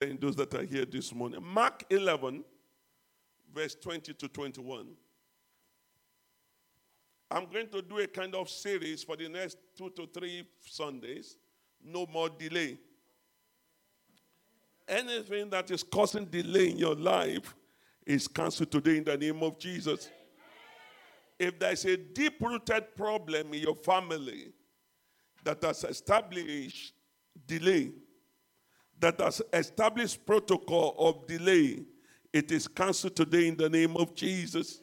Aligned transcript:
and 0.00 0.20
those 0.20 0.36
that 0.36 0.54
are 0.54 0.64
here 0.64 0.86
this 0.86 1.14
morning. 1.14 1.42
Mark 1.42 1.84
11, 1.90 2.42
verse 3.54 3.74
20 3.74 4.14
to 4.14 4.28
21. 4.28 4.86
I'm 7.30 7.46
going 7.52 7.68
to 7.68 7.82
do 7.82 7.98
a 7.98 8.06
kind 8.06 8.34
of 8.34 8.48
series 8.48 9.04
for 9.04 9.16
the 9.16 9.28
next 9.28 9.58
two 9.76 9.90
to 9.90 10.06
three 10.06 10.48
Sundays. 10.64 11.36
No 11.84 12.06
more 12.06 12.28
delay. 12.28 12.78
Anything 14.88 15.50
that 15.50 15.70
is 15.70 15.82
causing 15.82 16.24
delay 16.24 16.70
in 16.70 16.78
your 16.78 16.94
life 16.96 17.54
is 18.04 18.26
cancelled 18.26 18.72
today 18.72 18.96
in 18.96 19.04
the 19.04 19.16
name 19.16 19.42
of 19.42 19.58
Jesus. 19.58 20.10
If 21.38 21.58
there's 21.58 21.84
a 21.84 21.96
deep 21.96 22.40
rooted 22.40 22.96
problem 22.96 23.54
in 23.54 23.60
your 23.60 23.76
family 23.76 24.52
that 25.44 25.62
has 25.62 25.84
established 25.84 26.94
delay, 27.46 27.92
that 29.00 29.20
has 29.20 29.42
established 29.52 30.24
protocol 30.26 30.94
of 30.98 31.26
delay, 31.26 31.84
it 32.32 32.52
is 32.52 32.68
cancelled 32.68 33.16
today 33.16 33.48
in 33.48 33.56
the 33.56 33.68
name 33.68 33.96
of 33.96 34.14
Jesus. 34.14 34.80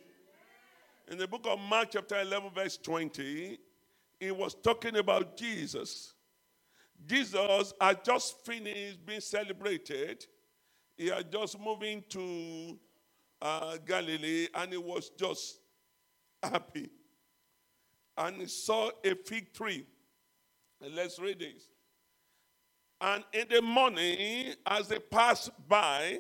In 1.09 1.17
the 1.17 1.27
book 1.27 1.45
of 1.47 1.59
Mark, 1.59 1.89
chapter 1.91 2.19
11, 2.19 2.49
verse 2.53 2.77
20, 2.77 3.57
he 4.19 4.31
was 4.31 4.55
talking 4.55 4.97
about 4.97 5.37
Jesus. 5.37 6.13
Jesus 7.05 7.73
had 7.79 8.03
just 8.03 8.43
finished 8.45 9.05
being 9.05 9.21
celebrated. 9.21 10.25
He 10.97 11.07
had 11.07 11.31
just 11.31 11.59
moved 11.59 11.83
into 11.83 12.79
uh, 13.41 13.77
Galilee 13.85 14.47
and 14.55 14.71
he 14.71 14.77
was 14.77 15.11
just 15.11 15.59
happy. 16.41 16.89
And 18.17 18.37
he 18.37 18.47
saw 18.47 18.89
a 19.05 19.13
fig 19.13 19.53
tree. 19.53 19.85
And 20.81 20.95
let's 20.95 21.19
read 21.19 21.39
this. 21.39 21.69
And 22.99 23.23
in 23.31 23.45
the 23.49 23.61
morning, 23.61 24.55
as 24.65 24.87
they 24.87 24.99
passed 24.99 25.51
by, 25.67 26.19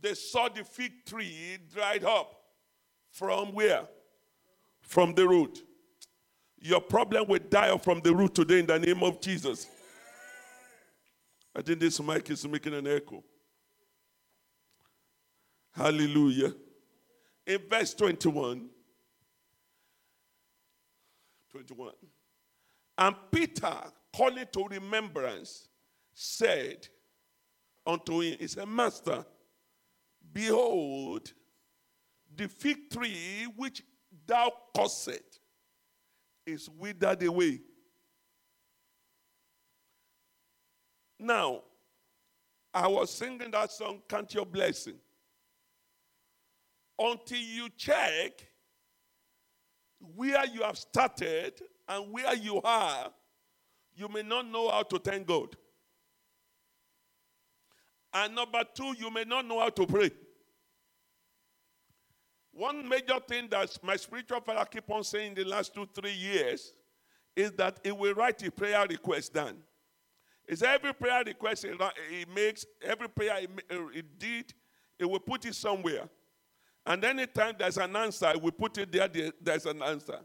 they 0.00 0.14
saw 0.14 0.48
the 0.48 0.64
fig 0.64 1.04
tree 1.06 1.58
dried 1.72 2.04
up. 2.04 2.34
From 3.10 3.52
where? 3.52 3.82
From 4.82 5.14
the 5.14 5.26
root. 5.26 5.62
Your 6.60 6.80
problem 6.80 7.28
will 7.28 7.40
die 7.48 7.70
off 7.70 7.84
from 7.84 8.00
the 8.00 8.14
root 8.14 8.34
today 8.34 8.60
in 8.60 8.66
the 8.66 8.78
name 8.78 9.02
of 9.02 9.20
Jesus. 9.20 9.66
I 11.56 11.62
think 11.62 11.80
this 11.80 12.00
mic 12.00 12.28
is 12.30 12.46
making 12.46 12.74
an 12.74 12.86
echo. 12.86 13.24
Hallelujah. 15.72 16.52
In 17.46 17.60
verse 17.68 17.94
21, 17.94 18.68
21. 21.50 21.92
And 22.98 23.16
Peter, 23.30 23.74
calling 24.14 24.46
to 24.52 24.64
remembrance, 24.64 25.68
said 26.12 26.88
unto 27.86 28.20
him, 28.20 28.36
He 28.38 28.46
said, 28.46 28.68
Master, 28.68 29.24
behold, 30.32 31.32
the 32.34 32.48
fig 32.48 32.90
tree 32.90 33.46
which 33.56 33.82
thou 34.26 34.52
cursed 34.76 35.40
is 36.46 36.68
withered 36.68 37.22
away. 37.22 37.60
Now, 41.18 41.62
I 42.72 42.86
was 42.86 43.10
singing 43.12 43.50
that 43.50 43.72
song, 43.72 44.02
Count 44.08 44.32
Your 44.34 44.46
Blessing. 44.46 44.98
Until 46.98 47.38
you 47.38 47.68
check 47.76 48.46
where 50.14 50.46
you 50.46 50.62
have 50.62 50.78
started 50.78 51.60
and 51.88 52.12
where 52.12 52.34
you 52.34 52.60
are, 52.62 53.10
you 53.98 54.08
may 54.08 54.22
not 54.22 54.46
know 54.46 54.70
how 54.70 54.82
to 54.84 54.98
thank 54.98 55.26
God. 55.26 55.56
And 58.14 58.34
number 58.34 58.62
two, 58.74 58.94
you 58.96 59.10
may 59.10 59.24
not 59.24 59.44
know 59.44 59.60
how 59.60 59.70
to 59.70 59.86
pray. 59.86 60.10
One 62.52 62.88
major 62.88 63.18
thing 63.26 63.48
that 63.50 63.76
my 63.82 63.96
spiritual 63.96 64.40
father 64.40 64.64
keep 64.64 64.88
on 64.90 65.04
saying 65.04 65.28
in 65.28 65.34
the 65.34 65.44
last 65.44 65.74
two, 65.74 65.86
three 65.94 66.12
years 66.14 66.72
is 67.36 67.52
that 67.52 67.78
he 67.84 67.92
will 67.92 68.14
write 68.14 68.42
a 68.42 68.50
prayer 68.50 68.86
request 68.88 69.34
down. 69.34 69.58
It's 70.46 70.62
every 70.62 70.94
prayer 70.94 71.22
request 71.24 71.66
he 71.66 72.24
makes, 72.34 72.64
every 72.82 73.08
prayer 73.08 73.46
uh, 73.70 73.76
he 73.92 74.02
did, 74.16 74.54
he 74.98 75.04
will 75.04 75.20
put 75.20 75.44
it 75.44 75.54
somewhere. 75.54 76.08
And 76.86 77.04
anytime 77.04 77.54
there's 77.58 77.76
an 77.76 77.94
answer, 77.94 78.32
we 78.40 78.50
put 78.50 78.78
it 78.78 78.90
there, 78.90 79.08
there's 79.40 79.66
an 79.66 79.82
answer. 79.82 80.20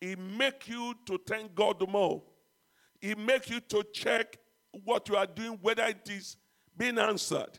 It 0.00 0.18
make 0.18 0.68
you 0.68 0.94
to 1.06 1.20
thank 1.26 1.54
God 1.54 1.86
more. 1.88 2.22
It 3.02 3.18
makes 3.18 3.50
you 3.50 3.60
to 3.60 3.84
check 3.92 4.38
what 4.84 5.08
you 5.08 5.16
are 5.16 5.26
doing, 5.26 5.58
whether 5.60 5.82
it 5.82 6.08
is 6.08 6.36
being 6.76 6.98
answered. 6.98 7.58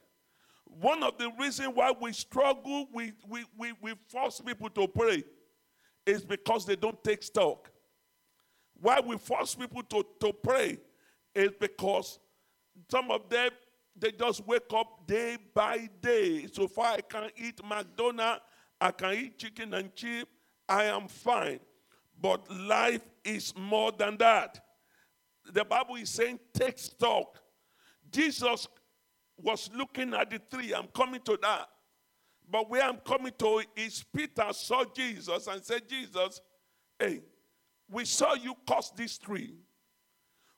One 0.65 1.03
of 1.03 1.17
the 1.19 1.29
reasons 1.39 1.69
why 1.75 1.93
we 1.99 2.13
struggle, 2.13 2.87
we, 2.91 3.11
we, 3.27 3.43
we, 3.57 3.73
we 3.81 3.93
force 4.09 4.41
people 4.41 4.69
to 4.71 4.87
pray, 4.87 5.23
is 6.05 6.23
because 6.23 6.65
they 6.65 6.75
don't 6.75 7.01
take 7.03 7.21
stock. 7.21 7.69
Why 8.81 8.99
we 8.99 9.17
force 9.17 9.53
people 9.53 9.83
to, 9.83 10.05
to 10.21 10.33
pray 10.33 10.79
is 11.35 11.51
because 11.59 12.19
some 12.89 13.11
of 13.11 13.29
them 13.29 13.51
they 13.95 14.11
just 14.11 14.45
wake 14.47 14.71
up 14.73 15.05
day 15.05 15.37
by 15.53 15.87
day. 16.01 16.47
So 16.51 16.67
far, 16.67 16.93
I 16.93 17.01
can 17.01 17.29
eat 17.37 17.61
McDonald's, 17.63 18.41
I 18.81 18.91
can 18.91 19.13
eat 19.13 19.37
chicken 19.37 19.73
and 19.73 19.93
chip, 19.93 20.27
I 20.67 20.85
am 20.85 21.07
fine. 21.07 21.59
But 22.19 22.49
life 22.51 23.01
is 23.23 23.53
more 23.55 23.91
than 23.91 24.17
that. 24.17 24.59
The 25.51 25.65
Bible 25.65 25.95
is 25.95 26.09
saying, 26.09 26.39
take 26.53 26.79
stock. 26.79 27.39
Jesus 28.11 28.67
was 29.37 29.69
looking 29.75 30.13
at 30.13 30.29
the 30.29 30.39
tree. 30.39 30.73
I'm 30.73 30.87
coming 30.87 31.21
to 31.21 31.37
that. 31.41 31.67
But 32.49 32.69
where 32.69 32.83
I'm 32.83 32.97
coming 32.97 33.33
to 33.39 33.63
is 33.75 34.03
Peter 34.15 34.47
saw 34.51 34.83
Jesus 34.95 35.47
and 35.47 35.63
said, 35.63 35.87
Jesus, 35.87 36.41
hey, 36.99 37.21
we 37.89 38.05
saw 38.05 38.35
you 38.35 38.55
curse 38.67 38.91
this 38.95 39.17
tree. 39.17 39.55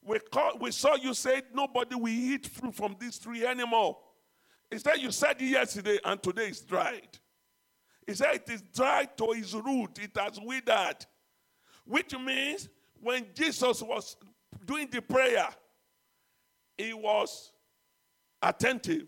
We, 0.03 0.19
call, 0.19 0.57
we 0.59 0.71
saw 0.71 0.95
you 0.95 1.13
say 1.13 1.41
nobody 1.53 1.95
will 1.95 2.07
eat 2.07 2.47
fruit 2.47 2.75
from 2.75 2.95
this 2.99 3.17
tree 3.17 3.45
anymore. 3.45 3.97
He 4.69 4.77
said, 4.77 4.97
You 4.97 5.11
said 5.11 5.41
yesterday 5.41 5.99
and 6.03 6.21
today 6.21 6.47
it's 6.47 6.61
dried. 6.61 7.19
He 8.05 8.13
said, 8.13 8.35
It 8.35 8.49
is 8.49 8.61
dried 8.61 9.17
to 9.17 9.31
its 9.31 9.53
root, 9.53 9.99
it 9.99 10.11
has 10.15 10.39
withered. 10.41 11.05
Which 11.85 12.17
means 12.17 12.69
when 12.99 13.25
Jesus 13.33 13.81
was 13.81 14.15
doing 14.65 14.87
the 14.91 15.01
prayer, 15.01 15.47
he 16.77 16.93
was 16.93 17.51
attentive, 18.41 19.07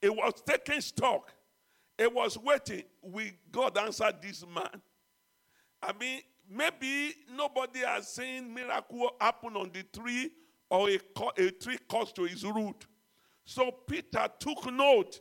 he 0.00 0.08
was 0.08 0.42
taking 0.46 0.80
stock, 0.80 1.32
he 1.96 2.06
was 2.06 2.38
waiting. 2.38 2.84
We 3.02 3.32
God 3.50 3.76
answered 3.78 4.16
this 4.22 4.44
man. 4.46 4.82
I 5.82 5.92
mean, 5.98 6.22
maybe 6.50 7.14
nobody 7.36 7.80
has 7.80 8.08
seen 8.08 8.52
miracle 8.52 9.10
happen 9.20 9.56
on 9.56 9.70
the 9.72 9.82
tree 9.82 10.30
or 10.70 10.90
a, 10.90 10.98
a 11.36 11.50
tree 11.50 11.78
cursed 11.88 12.16
to 12.16 12.24
his 12.24 12.44
root. 12.44 12.86
So 13.44 13.70
Peter 13.70 14.28
took 14.38 14.70
note. 14.72 15.20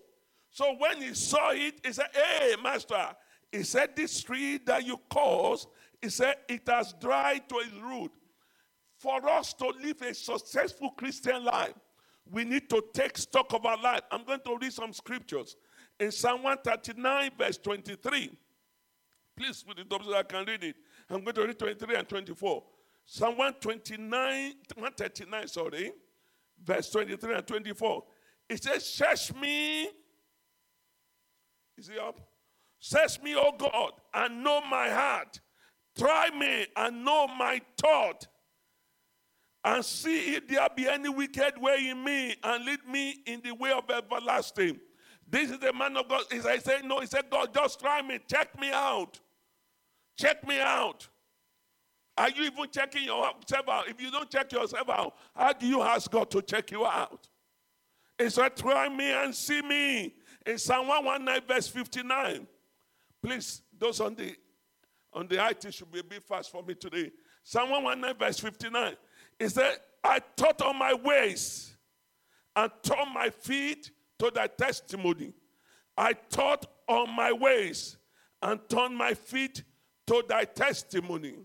So 0.51 0.75
when 0.77 1.01
he 1.01 1.13
saw 1.13 1.51
it, 1.51 1.75
he 1.85 1.93
said, 1.93 2.09
Hey, 2.13 2.55
master, 2.61 3.15
he 3.51 3.63
said, 3.63 3.95
This 3.95 4.21
tree 4.21 4.59
that 4.65 4.85
you 4.85 4.99
caused, 5.09 5.67
he 6.01 6.09
said, 6.09 6.35
it 6.47 6.61
has 6.67 6.93
dried 6.93 7.47
to 7.49 7.55
its 7.57 7.73
root. 7.81 8.11
For 8.97 9.27
us 9.29 9.53
to 9.55 9.67
live 9.83 10.01
a 10.01 10.13
successful 10.13 10.91
Christian 10.91 11.43
life, 11.43 11.73
we 12.31 12.43
need 12.43 12.69
to 12.69 12.83
take 12.93 13.17
stock 13.17 13.53
of 13.53 13.65
our 13.65 13.81
life. 13.81 14.01
I'm 14.11 14.23
going 14.23 14.41
to 14.45 14.57
read 14.59 14.73
some 14.73 14.91
scriptures. 14.91 15.55
In 15.99 16.11
Psalm 16.11 16.43
139, 16.43 17.31
verse 17.37 17.57
23. 17.57 18.31
Please 19.35 19.63
put 19.63 19.79
it 19.79 19.91
up 19.91 20.03
so 20.03 20.13
I 20.15 20.23
can 20.23 20.45
read 20.45 20.63
it. 20.63 20.75
I'm 21.09 21.23
going 21.23 21.35
to 21.35 21.45
read 21.45 21.59
23 21.59 21.95
and 21.95 22.09
24. 22.09 22.63
Psalm 23.05 23.37
129, 23.37 24.53
139, 24.75 25.47
sorry, 25.47 25.91
verse 26.61 26.89
23 26.89 27.35
and 27.35 27.47
24. 27.47 28.03
It 28.49 28.63
says, 28.63 28.85
Search 28.85 29.33
me. 29.35 29.89
Is 31.77 31.87
he 31.87 31.97
up? 31.99 32.19
Search 32.79 33.21
me, 33.21 33.35
O 33.35 33.51
God, 33.57 33.91
and 34.13 34.43
know 34.43 34.61
my 34.69 34.89
heart. 34.89 35.39
Try 35.97 36.29
me 36.37 36.65
and 36.75 37.05
know 37.05 37.27
my 37.27 37.61
thought. 37.79 38.27
And 39.67 39.83
see 39.83 40.35
if 40.35 40.47
there 40.47 40.65
be 40.73 40.87
any 40.87 41.09
wicked 41.09 41.59
way 41.59 41.89
in 41.89 42.01
me, 42.01 42.35
and 42.41 42.63
lead 42.63 42.87
me 42.89 43.17
in 43.25 43.41
the 43.41 43.51
way 43.51 43.71
of 43.71 43.83
everlasting. 43.89 44.79
This 45.29 45.51
is 45.51 45.59
the 45.59 45.73
man 45.73 45.97
of 45.97 46.07
God. 46.07 46.23
Said, 46.31 46.45
I 46.45 46.57
say, 46.59 46.79
No, 46.85 47.01
he 47.01 47.05
said, 47.05 47.25
God, 47.29 47.53
just 47.53 47.77
try 47.77 48.01
me. 48.01 48.17
Check 48.29 48.57
me 48.57 48.71
out. 48.71 49.19
Check 50.17 50.47
me 50.47 50.57
out. 50.61 51.09
Are 52.17 52.29
you 52.29 52.45
even 52.45 52.65
checking 52.71 53.03
yourself 53.03 53.67
out? 53.69 53.89
If 53.89 54.01
you 54.01 54.09
don't 54.09 54.29
check 54.29 54.53
yourself 54.53 54.89
out, 54.89 55.15
how 55.35 55.51
do 55.51 55.67
you 55.67 55.81
ask 55.81 56.09
God 56.09 56.31
to 56.31 56.41
check 56.41 56.71
you 56.71 56.85
out? 56.85 57.27
He 58.17 58.29
said, 58.29 58.55
Try 58.55 58.87
me 58.87 59.11
and 59.11 59.35
see 59.35 59.61
me. 59.61 60.15
In 60.45 60.57
Psalm 60.57 60.87
119, 60.87 61.45
verse 61.45 61.67
59. 61.67 62.47
Please, 63.21 63.63
those 63.77 63.99
on 63.99 64.15
the 64.15 64.33
on 65.11 65.27
the 65.27 65.45
IT 65.45 65.73
should 65.73 65.91
be 65.91 65.99
a 65.99 66.03
bit 66.05 66.23
fast 66.23 66.51
for 66.51 66.63
me 66.63 66.73
today. 66.73 67.11
Psalm 67.43 67.69
119, 67.69 68.17
verse 68.17 68.39
59. 68.39 68.95
He 69.39 69.49
said, 69.49 69.77
I 70.03 70.19
thought 70.35 70.61
on 70.61 70.77
my 70.77 70.93
ways 70.93 71.75
and 72.55 72.71
turned 72.81 73.13
my 73.13 73.29
feet 73.29 73.91
to 74.19 74.31
thy 74.33 74.47
testimony. 74.47 75.33
I 75.95 76.13
thought 76.13 76.65
on 76.87 77.15
my 77.15 77.31
ways 77.31 77.97
and 78.41 78.59
turned 78.69 78.97
my 78.97 79.13
feet 79.13 79.63
to 80.07 80.23
thy 80.27 80.45
testimony. 80.45 81.35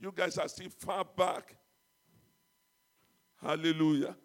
You 0.00 0.12
guys 0.14 0.38
are 0.38 0.48
still 0.48 0.70
far 0.78 1.04
back. 1.04 1.56
Hallelujah. 3.42 4.16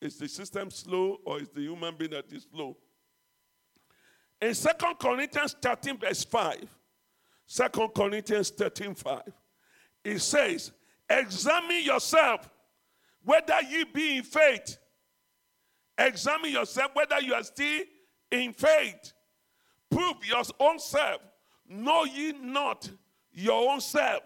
Is 0.00 0.18
the 0.18 0.28
system 0.28 0.70
slow 0.70 1.18
or 1.24 1.40
is 1.40 1.48
the 1.48 1.62
human 1.62 1.94
being 1.96 2.10
that 2.10 2.32
is 2.32 2.46
slow? 2.52 2.76
In 4.40 4.54
2 4.54 4.68
Corinthians 5.00 5.56
13, 5.60 5.98
verse 5.98 6.24
5, 6.24 6.66
2 7.48 7.88
Corinthians 7.94 8.50
13, 8.50 8.94
5, 8.94 9.22
it 10.04 10.18
says, 10.18 10.72
Examine 11.08 11.82
yourself 11.82 12.50
whether 13.24 13.60
you 13.68 13.86
be 13.86 14.18
in 14.18 14.22
faith. 14.22 14.78
Examine 15.96 16.52
yourself 16.52 16.90
whether 16.94 17.20
you 17.20 17.34
are 17.34 17.42
still 17.42 17.82
in 18.30 18.52
faith. 18.52 19.12
Prove 19.90 20.16
your 20.24 20.42
own 20.60 20.78
self. 20.78 21.20
Know 21.68 22.04
ye 22.04 22.32
not 22.32 22.90
your 23.32 23.70
own 23.72 23.80
self. 23.80 24.22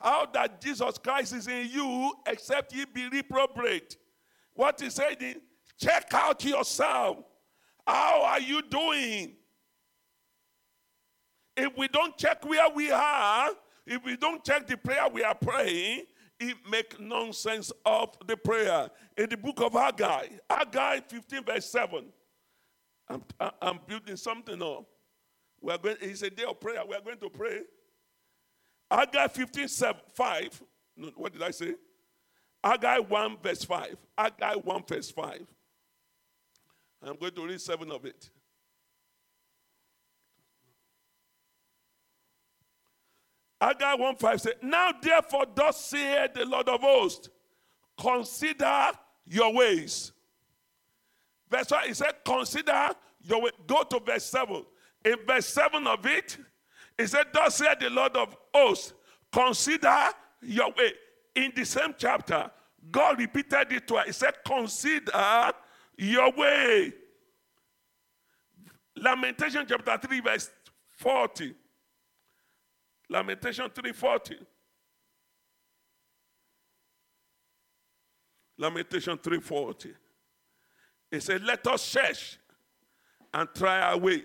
How 0.00 0.26
that 0.32 0.60
Jesus 0.60 0.98
Christ 0.98 1.34
is 1.34 1.46
in 1.46 1.68
you, 1.70 2.12
except 2.26 2.74
ye 2.74 2.84
be 2.84 3.08
reprobate. 3.08 3.96
What 4.54 4.80
he 4.80 4.90
said 4.90 5.16
is, 5.20 5.36
check 5.78 6.12
out 6.12 6.44
yourself. 6.44 7.18
How 7.86 8.22
are 8.24 8.40
you 8.40 8.62
doing? 8.62 9.36
If 11.56 11.76
we 11.76 11.88
don't 11.88 12.16
check 12.16 12.44
where 12.46 12.70
we 12.70 12.90
are, 12.90 13.50
if 13.90 14.04
we 14.04 14.16
don't 14.16 14.44
check 14.44 14.68
the 14.68 14.76
prayer 14.76 15.08
we 15.12 15.24
are 15.24 15.34
praying, 15.34 16.04
it 16.38 16.56
make 16.70 16.98
nonsense 17.00 17.72
of 17.84 18.16
the 18.24 18.36
prayer. 18.36 18.88
In 19.18 19.28
the 19.28 19.36
book 19.36 19.60
of 19.60 19.72
Haggai, 19.72 20.28
Haggai 20.48 21.00
15 21.08 21.44
verse 21.44 21.66
7, 21.66 22.04
I'm, 23.08 23.22
I'm 23.60 23.80
building 23.88 24.16
something 24.16 24.62
up. 24.62 24.84
We 25.60 25.72
are 25.72 25.78
going, 25.78 25.96
it's 26.00 26.22
a 26.22 26.30
day 26.30 26.44
of 26.44 26.60
prayer. 26.60 26.82
We 26.88 26.94
are 26.94 27.00
going 27.00 27.18
to 27.18 27.28
pray. 27.28 27.62
Haggai 28.88 29.26
15 29.26 29.66
7, 29.66 30.00
5. 30.14 30.62
No, 30.96 31.08
what 31.16 31.32
did 31.32 31.42
I 31.42 31.50
say? 31.50 31.74
Haggai 32.62 32.98
1 32.98 33.38
verse 33.42 33.64
5. 33.64 33.96
Haggai 34.16 34.54
1 34.54 34.84
verse 34.86 35.10
5. 35.10 35.46
I'm 37.02 37.16
going 37.16 37.32
to 37.32 37.46
read 37.46 37.60
seven 37.60 37.90
of 37.90 38.04
it. 38.04 38.30
Haggai 43.60 43.94
1 43.94 44.16
5 44.16 44.40
says, 44.40 44.54
Now 44.62 44.92
therefore, 45.00 45.44
thus 45.54 45.84
saith 45.84 46.34
the 46.34 46.46
Lord 46.46 46.68
of 46.68 46.80
hosts, 46.80 47.28
consider 47.98 48.92
your 49.26 49.52
ways. 49.52 50.12
Verse 51.50 51.70
1, 51.70 51.88
he 51.88 51.94
said, 51.94 52.12
Consider 52.24 52.90
your 53.22 53.42
way. 53.42 53.50
Go 53.66 53.82
to 53.82 54.00
verse 54.00 54.24
7. 54.24 54.64
In 55.04 55.16
verse 55.26 55.46
7 55.46 55.86
of 55.86 56.06
it, 56.06 56.38
he 56.96 57.06
said, 57.06 57.26
Thus 57.32 57.56
saith 57.56 57.80
the 57.80 57.90
Lord 57.90 58.16
of 58.16 58.34
hosts, 58.54 58.94
consider 59.30 60.08
your 60.42 60.70
way. 60.70 60.92
In 61.34 61.52
the 61.54 61.64
same 61.64 61.94
chapter, 61.98 62.50
God 62.90 63.18
repeated 63.18 63.72
it 63.72 63.86
twice. 63.86 64.06
He 64.06 64.12
said, 64.12 64.34
Consider 64.44 65.52
your 65.98 66.32
way. 66.32 66.94
Lamentation 68.96 69.66
chapter 69.68 70.08
3, 70.08 70.20
verse 70.20 70.50
40. 70.96 71.54
Lamentation 73.10 73.68
3:40. 73.68 74.46
Lamentation 78.56 79.18
3:40. 79.18 79.94
It 81.10 81.22
said, 81.22 81.42
Let 81.42 81.66
us 81.66 81.82
search 81.82 82.38
and 83.34 83.48
try 83.54 83.80
our 83.80 83.98
way 83.98 84.22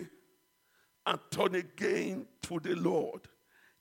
and 1.06 1.20
turn 1.32 1.56
again 1.56 2.28
to 2.44 2.60
the 2.60 2.76
Lord. 2.76 3.22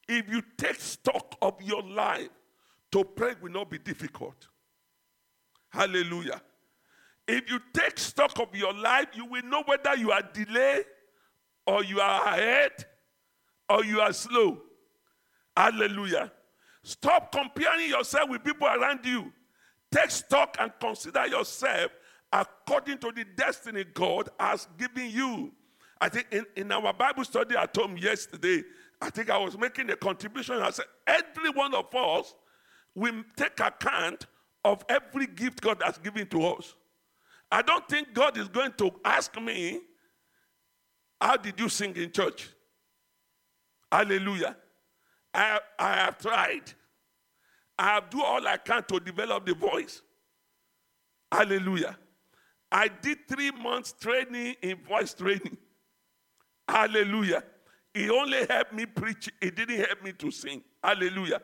If 0.09 0.29
you 0.29 0.43
take 0.56 0.81
stock 0.81 1.37
of 1.43 1.61
your 1.61 1.83
life, 1.83 2.31
to 2.93 3.05
pray 3.05 3.35
will 3.41 3.50
not 3.50 3.71
be 3.71 3.79
difficult. 3.79 4.49
Hallelujah. 5.69 6.41
If 7.27 7.50
you 7.50 7.59
take 7.73 7.99
stock 7.99 8.39
of 8.39 8.55
your 8.55 8.73
life, 8.73 9.09
you 9.15 9.27
will 9.27 9.43
know 9.43 9.65
whether 9.67 9.97
you 9.97 10.12
are 10.12 10.23
delayed 10.23 10.85
or 11.67 11.83
you 11.83 12.00
are 12.00 12.27
ahead 12.27 12.73
or 13.69 13.85
you 13.85 14.00
are 14.00 14.12
slow. 14.12 14.62
Hallelujah. 15.56 16.33
Stop 16.83 17.33
comparing 17.33 17.89
yourself 17.89 18.29
with 18.29 18.45
people 18.45 18.67
around 18.67 19.05
you. 19.05 19.33
Take 19.91 20.11
stock 20.11 20.56
and 20.59 20.73
consider 20.81 21.27
yourself 21.27 21.93
according 22.33 22.99
to 22.99 23.12
the 23.12 23.25
destiny 23.37 23.85
God 23.85 24.29
has 24.39 24.67
given 24.77 25.09
you. 25.11 25.53
I 26.01 26.09
think 26.09 26.27
in, 26.33 26.45
in 26.56 26.73
our 26.73 26.93
Bible 26.93 27.25
study 27.25 27.56
at 27.56 27.75
home 27.75 27.97
yesterday, 27.97 28.62
I 29.01 29.11
think 29.11 29.31
I 29.31 29.39
was 29.39 29.56
making 29.56 29.91
a 29.91 29.97
contribution. 29.97 30.56
I 30.56 30.71
said, 30.71 30.87
every 31.06 31.51
one 31.51 31.75
of 31.75 31.95
us 31.95 32.35
will 32.95 33.23
take 33.37 33.61
account 33.61 34.27
of 34.65 34.85
every 34.89 35.27
gift 35.27 35.61
God 35.61 35.81
has 35.85 35.99
given 35.99 36.27
to 36.29 36.45
us. 36.47 36.75
I 37.50 37.62
don't 37.62 37.89
think 37.89 38.12
God 38.12 38.37
is 38.37 38.49
going 38.49 38.73
to 38.79 38.91
ask 39.05 39.41
me, 39.41 39.81
How 41.21 41.37
did 41.37 41.59
you 41.61 41.69
sing 41.69 41.95
in 41.97 42.11
church? 42.11 42.49
Hallelujah. 43.93 44.57
I, 45.35 45.59
I 45.79 45.95
have 45.95 46.19
tried. 46.19 46.73
I 47.79 47.95
have 47.95 48.11
do 48.11 48.23
all 48.23 48.47
I 48.47 48.57
can 48.57 48.85
to 48.85 49.01
develop 49.01 49.45
the 49.45 49.55
voice. 49.55 50.01
Hallelujah. 51.31 51.99
I 52.71 52.89
did 52.89 53.29
three 53.29 53.51
months 53.51 53.93
training 53.93 54.55
in 54.63 54.77
voice 54.85 55.13
training. 55.15 55.57
Hallelujah. 56.69 57.43
He 57.93 58.11
only 58.11 58.47
helped 58.47 58.73
me 58.73 58.87
preach, 58.87 59.31
he 59.41 59.51
didn't 59.51 59.79
help 59.79 60.03
me 60.03 60.13
to 60.13 60.31
sing. 60.31 60.63
Hallelujah. 60.83 61.41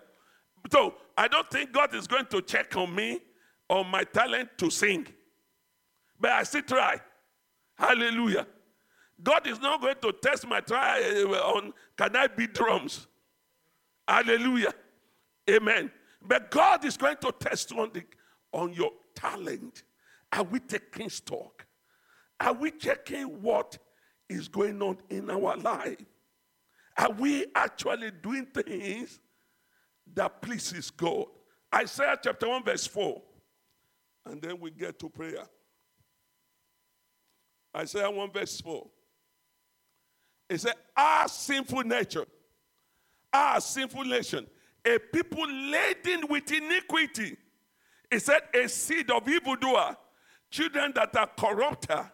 So 0.71 0.95
I 1.17 1.29
don't 1.29 1.49
think 1.51 1.73
God 1.73 1.95
is 1.95 2.07
going 2.07 2.27
to 2.27 2.43
check 2.43 2.77
on 2.77 2.95
me 2.95 3.21
on 3.69 3.87
my 3.89 4.05
talent 4.05 4.51
to 4.59 4.71
sing. 4.71 5.07
But 6.19 6.33
I 6.33 6.43
still 6.43 6.63
try. 6.63 7.01
Hallelujah. 7.77 8.47
God 9.23 9.47
is 9.47 9.61
not 9.61 9.81
going 9.81 9.97
to 10.03 10.13
test 10.13 10.47
my 10.47 10.61
try 10.61 11.03
uh, 11.25 11.35
on 11.55 11.73
can 11.97 12.17
I 12.17 12.27
beat 12.27 12.55
drums. 12.55 13.07
Hallelujah. 14.11 14.75
Amen. 15.49 15.89
But 16.21 16.51
God 16.51 16.85
is 16.85 16.97
going 16.97 17.17
to 17.19 17.33
test 17.39 17.73
on, 17.73 17.93
the, 17.95 18.03
on 18.53 18.73
your 18.73 18.91
talent. 19.15 19.85
Are 20.33 20.43
we 20.43 20.59
taking 20.59 21.09
stock? 21.09 21.65
Are 22.41 22.53
we 22.53 22.73
checking 22.73 23.41
what 23.41 23.79
is 24.29 24.49
going 24.49 24.83
on 24.83 24.99
in 25.11 25.31
our 25.31 25.57
life? 25.57 26.05
Are 26.99 27.13
we 27.13 27.47
actually 27.55 28.11
doing 28.21 28.47
things 28.47 29.21
that 30.15 30.43
pleases 30.43 30.91
God? 30.91 31.27
Isaiah 31.73 32.19
chapter 32.21 32.49
1, 32.49 32.65
verse 32.65 32.89
4. 32.89 33.23
And 34.27 34.43
then 34.43 34.59
we 34.59 34.73
get 34.73 34.99
to 34.99 35.09
prayer. 35.09 35.45
Isaiah 37.77 38.11
1, 38.11 38.33
verse 38.33 38.61
4. 38.61 38.89
It 40.49 40.61
said, 40.61 40.75
Our 40.97 41.29
sinful 41.29 41.83
nature 41.83 42.27
our 43.33 43.61
sinful 43.61 44.05
nation, 44.05 44.47
a 44.85 44.99
people 44.99 45.47
laden 45.49 46.27
with 46.29 46.51
iniquity. 46.51 47.37
He 48.11 48.19
said, 48.19 48.41
a 48.55 48.69
seed 48.69 49.11
of 49.11 49.29
evildoer, 49.29 49.97
children 50.51 50.93
that 50.95 51.17
are 51.17 51.31
corrupter, 51.39 52.11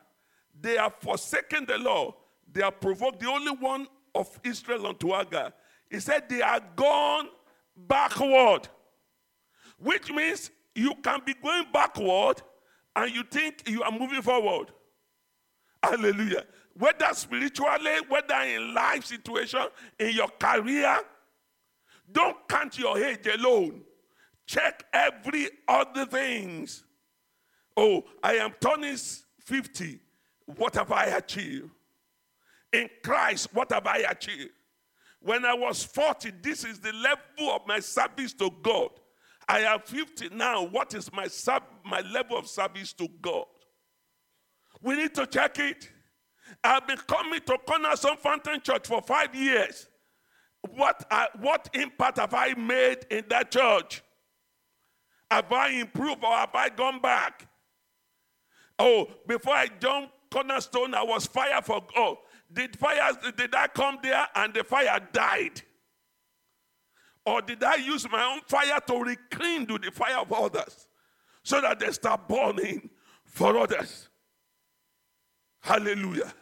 they 0.61 0.77
have 0.77 0.95
forsaken 1.01 1.67
the 1.67 1.79
law, 1.79 2.15
they 2.53 2.63
have 2.63 2.81
provoked 2.81 3.21
the 3.21 3.29
only 3.29 3.53
one 3.53 3.87
of 4.15 4.29
Israel 4.45 4.87
unto 4.87 5.13
anger. 5.15 5.53
He 5.91 6.01
said, 6.01 6.29
they 6.29 6.43
are 6.43 6.61
gone 6.75 7.29
backward, 7.77 8.69
which 9.79 10.11
means 10.11 10.51
you 10.75 10.95
can 11.03 11.21
be 11.25 11.35
going 11.35 11.67
backward 11.73 12.43
and 12.95 13.15
you 13.15 13.23
think 13.23 13.69
you 13.69 13.83
are 13.83 13.93
moving 13.93 14.23
forward. 14.23 14.73
Hallelujah. 15.83 16.45
Whether 16.79 17.09
spiritually, 17.13 17.93
whether 18.09 18.35
in 18.43 18.75
life 18.75 19.07
situation, 19.07 19.61
in 19.99 20.11
your 20.11 20.29
career, 20.29 20.99
don't 22.11 22.37
count 22.49 22.79
your 22.79 22.99
age 22.99 23.27
alone. 23.27 23.83
Check 24.47 24.85
every 24.93 25.49
other 25.67 26.07
things. 26.07 26.85
Oh, 27.77 28.05
I 28.23 28.35
am 28.35 28.53
turning 28.61 28.97
50. 29.41 30.01
What 30.57 30.75
have 30.75 30.93
I 30.93 31.07
achieved? 31.07 31.71
In 32.73 32.89
Christ, 33.03 33.49
what 33.53 33.73
have 33.73 33.87
I 33.87 33.99
achieved? 33.99 34.53
When 35.21 35.45
I 35.45 35.55
was 35.55 35.83
40, 35.83 36.33
this 36.43 36.65
is 36.65 36.79
the 36.79 36.93
level 36.93 37.55
of 37.55 37.67
my 37.67 37.81
service 37.81 38.33
to 38.35 38.51
God. 38.63 38.91
I 39.49 39.61
am 39.61 39.81
50 39.81 40.29
now. 40.31 40.63
What 40.65 40.95
is 40.95 41.13
my 41.13 41.27
sub, 41.27 41.63
my 41.85 42.01
level 42.01 42.37
of 42.37 42.47
service 42.47 42.93
to 42.95 43.09
God? 43.23 43.47
We 44.83 44.97
need 44.97 45.15
to 45.15 45.27
check 45.27 45.59
it. 45.59 45.91
I've 46.63 46.87
been 46.87 46.99
coming 46.99 47.41
to 47.47 47.59
Cornerstone 47.67 48.17
Fountain 48.17 48.61
Church 48.61 48.87
for 48.87 49.03
five 49.03 49.35
years. 49.35 49.89
What, 50.71 51.05
I, 51.11 51.29
what 51.39 51.69
impact 51.75 52.19
have 52.19 52.35
I 52.35 52.55
made 52.55 53.07
in 53.11 53.25
that 53.29 53.51
church? 53.51 54.03
Have 55.31 55.53
I 55.53 55.71
improved 55.71 56.25
or 56.25 56.33
have 56.33 56.55
I 56.55 56.69
gone 56.69 57.01
back? 57.01 57.49
Oh, 58.79 59.09
before 59.27 59.55
I 59.55 59.69
jumped 59.81 60.13
cornerstone, 60.31 60.95
I 60.95 61.03
was 61.03 61.27
fire 61.27 61.63
for 61.63 61.83
oh. 61.97 62.19
Did 62.53 62.79
fire 62.79 63.13
did 63.37 63.55
I 63.55 63.67
come 63.69 63.99
there 64.03 64.27
and 64.35 64.55
the 64.55 64.63
fire 64.63 65.01
died? 65.13 65.63
Or 67.25 67.43
did 67.43 67.65
I 67.65 67.77
use 67.77 68.09
my 68.09 68.23
own 68.23 68.41
fire 68.47 68.79
to 68.87 69.03
rekindle 69.03 69.79
the 69.79 69.91
fire 69.91 70.19
of 70.19 70.33
others 70.33 70.87
so 71.43 71.61
that 71.61 71.81
they 71.81 71.91
start 71.91 72.29
burning 72.29 72.89
for 73.25 73.59
others? 73.59 74.09
Hallelujah. 75.67 76.33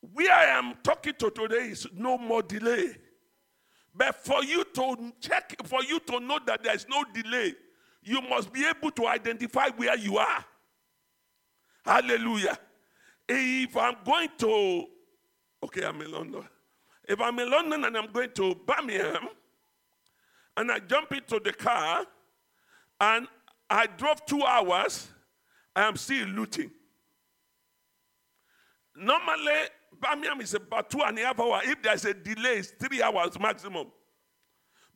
Where 0.00 0.32
I 0.32 0.44
am 0.44 0.74
talking 0.84 1.14
to 1.18 1.28
today 1.28 1.70
is 1.70 1.88
no 1.92 2.16
more 2.16 2.40
delay. 2.40 2.94
But 3.92 4.14
for 4.24 4.44
you 4.44 4.62
to 4.74 5.12
check, 5.20 5.56
for 5.64 5.82
you 5.82 5.98
to 5.98 6.20
know 6.20 6.38
that 6.46 6.62
there's 6.62 6.86
no 6.88 7.02
delay, 7.12 7.54
you 8.04 8.20
must 8.20 8.52
be 8.52 8.64
able 8.64 8.92
to 8.92 9.08
identify 9.08 9.70
where 9.70 9.96
you 9.96 10.18
are. 10.18 10.44
Hallelujah. 11.84 12.56
If 13.28 13.76
I'm 13.76 13.96
going 14.04 14.28
to, 14.38 14.84
okay, 15.64 15.84
I'm 15.84 16.00
in 16.00 16.12
London. 16.12 16.44
If 17.08 17.20
I'm 17.20 17.40
in 17.40 17.50
London 17.50 17.84
and 17.86 17.96
I'm 17.96 18.12
going 18.12 18.30
to 18.34 18.54
Birmingham, 18.54 19.30
and 20.56 20.70
I 20.70 20.78
jump 20.78 21.10
into 21.10 21.40
the 21.40 21.52
car, 21.52 22.06
and 23.00 23.26
I 23.68 23.88
drove 23.88 24.24
two 24.26 24.44
hours, 24.44 25.08
I 25.74 25.82
am 25.82 25.96
still 25.96 26.26
Luton. 26.28 26.70
Normally, 28.94 29.52
Birmingham 30.00 30.40
is 30.40 30.54
about 30.54 30.90
two 30.90 31.00
and 31.00 31.18
a 31.18 31.22
half 31.22 31.40
hours. 31.40 31.62
If 31.64 31.82
there's 31.82 32.04
a 32.04 32.14
delay, 32.14 32.56
it's 32.58 32.72
three 32.72 33.02
hours 33.02 33.38
maximum. 33.38 33.86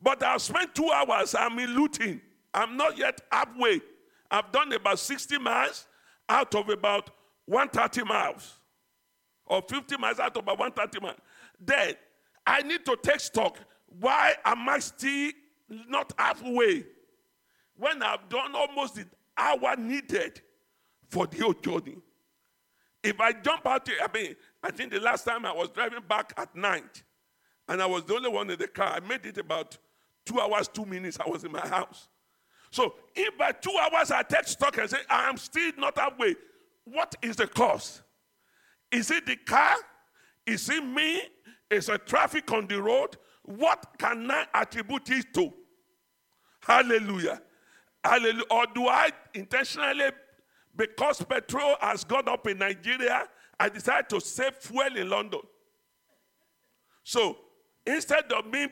But 0.00 0.23
I've 0.23 0.42
spent 0.42 0.75
two 0.75 0.90
hours, 0.90 1.35
I'm 1.35 1.59
in 1.59 1.75
Luton. 1.75 2.21
I'm 2.52 2.76
not 2.76 2.99
yet 2.99 3.21
halfway. 3.33 3.80
I've 4.30 4.52
done 4.52 4.73
about 4.73 4.99
60 4.99 5.38
miles 5.38 5.87
out 6.28 6.54
of 6.54 6.68
about 6.68 7.11
130 7.47 8.04
miles. 8.06 8.59
Or 9.47 9.62
50 9.66 9.97
miles 9.97 10.18
out 10.18 10.37
of 10.37 10.42
about 10.42 10.59
130 10.59 11.00
miles. 11.04 11.18
Then 11.61 11.95
I 12.47 12.62
need 12.62 12.85
to 12.87 12.97
take 13.02 13.21
stock. 13.21 13.59
Why 13.87 14.35
am 14.45 14.68
I 14.68 14.78
still 14.80 15.33
not 15.88 16.12
halfway? 16.18 16.85
When 17.76 18.02
I've 18.02 18.28
done 18.28 18.54
almost 18.54 18.97
the 18.97 19.06
hour 19.38 19.76
needed 19.76 20.40
for 21.08 21.26
the 21.26 21.38
whole 21.38 21.52
journey. 21.52 21.96
If 23.02 23.20
I 23.20 23.32
jump 23.32 23.66
out, 23.66 23.88
I 23.88 24.08
mean, 24.12 24.34
I 24.62 24.70
think 24.70 24.92
the 24.92 25.00
last 25.00 25.25
time 25.25 25.46
I 25.46 25.52
was 25.52 25.68
driving 25.70 26.00
back 26.08 26.32
at 26.36 26.54
night, 26.56 27.02
and 27.68 27.80
I 27.82 27.86
was 27.86 28.04
the 28.04 28.14
only 28.14 28.28
one 28.28 28.50
in 28.50 28.58
the 28.58 28.68
car. 28.68 28.94
I 28.94 29.00
made 29.00 29.26
it 29.26 29.38
about 29.38 29.76
two 30.25 30.40
hours, 30.40 30.68
two 30.68 30.84
minutes. 30.84 31.18
I 31.25 31.28
was 31.28 31.44
in 31.44 31.52
my 31.52 31.66
house. 31.66 32.08
So 32.70 32.94
if 33.14 33.36
by 33.38 33.52
two 33.52 33.76
hours 33.80 34.10
I 34.10 34.22
take 34.22 34.46
stock 34.46 34.76
and 34.78 34.90
say, 34.90 34.98
I 35.08 35.28
am 35.28 35.36
still 35.36 35.72
not 35.78 35.96
halfway, 35.96 36.34
what 36.84 37.14
is 37.22 37.36
the 37.36 37.46
cause? 37.46 38.02
Is 38.90 39.10
it 39.10 39.26
the 39.26 39.36
car? 39.36 39.76
Is 40.46 40.68
it 40.68 40.84
me? 40.84 41.22
Is 41.70 41.88
it 41.88 42.06
traffic 42.06 42.50
on 42.52 42.66
the 42.66 42.80
road? 42.80 43.16
What 43.42 43.86
can 43.98 44.30
I 44.30 44.46
attribute 44.54 45.10
it 45.10 45.34
to? 45.34 45.52
Hallelujah. 46.60 47.40
Hallelujah. 48.04 48.44
Or 48.50 48.66
do 48.75 48.88
I 48.88 49.10
intentionally, 49.34 50.10
because 50.76 51.23
petrol 51.23 51.76
has 51.80 52.04
gone 52.04 52.28
up 52.28 52.47
in 52.47 52.59
Nigeria, 52.59 53.28
I 53.59 53.68
decided 53.68 54.09
to 54.11 54.21
save 54.21 54.54
fuel 54.56 54.97
in 54.97 55.09
London. 55.09 55.40
So 57.02 57.37
instead 57.87 58.30
of 58.33 58.47
me 58.47 58.68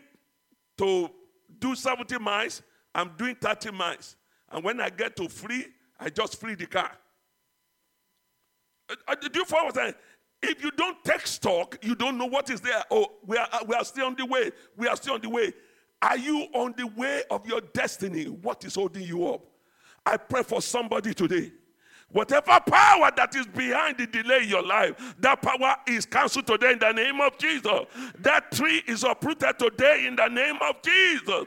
to 0.78 1.10
do 1.58 1.74
70 1.74 2.18
miles, 2.18 2.62
I'm 2.94 3.12
doing 3.16 3.36
30 3.36 3.70
miles. 3.72 4.16
And 4.50 4.62
when 4.62 4.80
I 4.80 4.90
get 4.90 5.16
to 5.16 5.28
free, 5.28 5.66
I 5.98 6.10
just 6.10 6.40
free 6.40 6.54
the 6.54 6.66
car. 6.66 6.90
Uh, 8.90 8.94
uh 9.08 9.14
do 9.14 9.38
you 9.38 9.44
follow 9.44 9.66
what 9.66 9.78
I'm? 9.78 9.94
If 10.42 10.62
you 10.62 10.70
don't 10.72 11.02
take 11.04 11.26
stock, 11.26 11.78
you 11.82 11.94
don't 11.94 12.18
know 12.18 12.26
what 12.26 12.50
is 12.50 12.60
there. 12.60 12.84
Oh, 12.90 13.06
we 13.24 13.38
are, 13.38 13.48
we 13.66 13.74
are 13.74 13.84
still 13.84 14.06
on 14.06 14.14
the 14.14 14.26
way. 14.26 14.50
We 14.76 14.86
are 14.88 14.96
still 14.96 15.14
on 15.14 15.22
the 15.22 15.30
way. 15.30 15.52
Are 16.02 16.18
you 16.18 16.48
on 16.52 16.74
the 16.76 16.86
way 16.86 17.22
of 17.30 17.46
your 17.46 17.62
destiny? 17.62 18.24
What 18.24 18.62
is 18.64 18.74
holding 18.74 19.04
you 19.04 19.26
up? 19.26 19.46
I 20.04 20.18
pray 20.18 20.42
for 20.42 20.60
somebody 20.60 21.14
today. 21.14 21.50
Whatever 22.10 22.60
power 22.60 23.10
that 23.16 23.34
is 23.34 23.46
behind 23.46 23.98
the 23.98 24.06
delay 24.06 24.44
in 24.44 24.48
your 24.48 24.64
life, 24.64 25.14
that 25.18 25.42
power 25.42 25.76
is 25.88 26.06
cancelled 26.06 26.46
today 26.46 26.72
in 26.72 26.78
the 26.78 26.92
name 26.92 27.20
of 27.20 27.36
Jesus. 27.38 27.80
That 28.20 28.52
tree 28.52 28.82
is 28.86 29.02
uprooted 29.02 29.58
today 29.58 30.06
in 30.06 30.14
the 30.16 30.28
name 30.28 30.58
of 30.62 30.80
Jesus. 30.82 31.46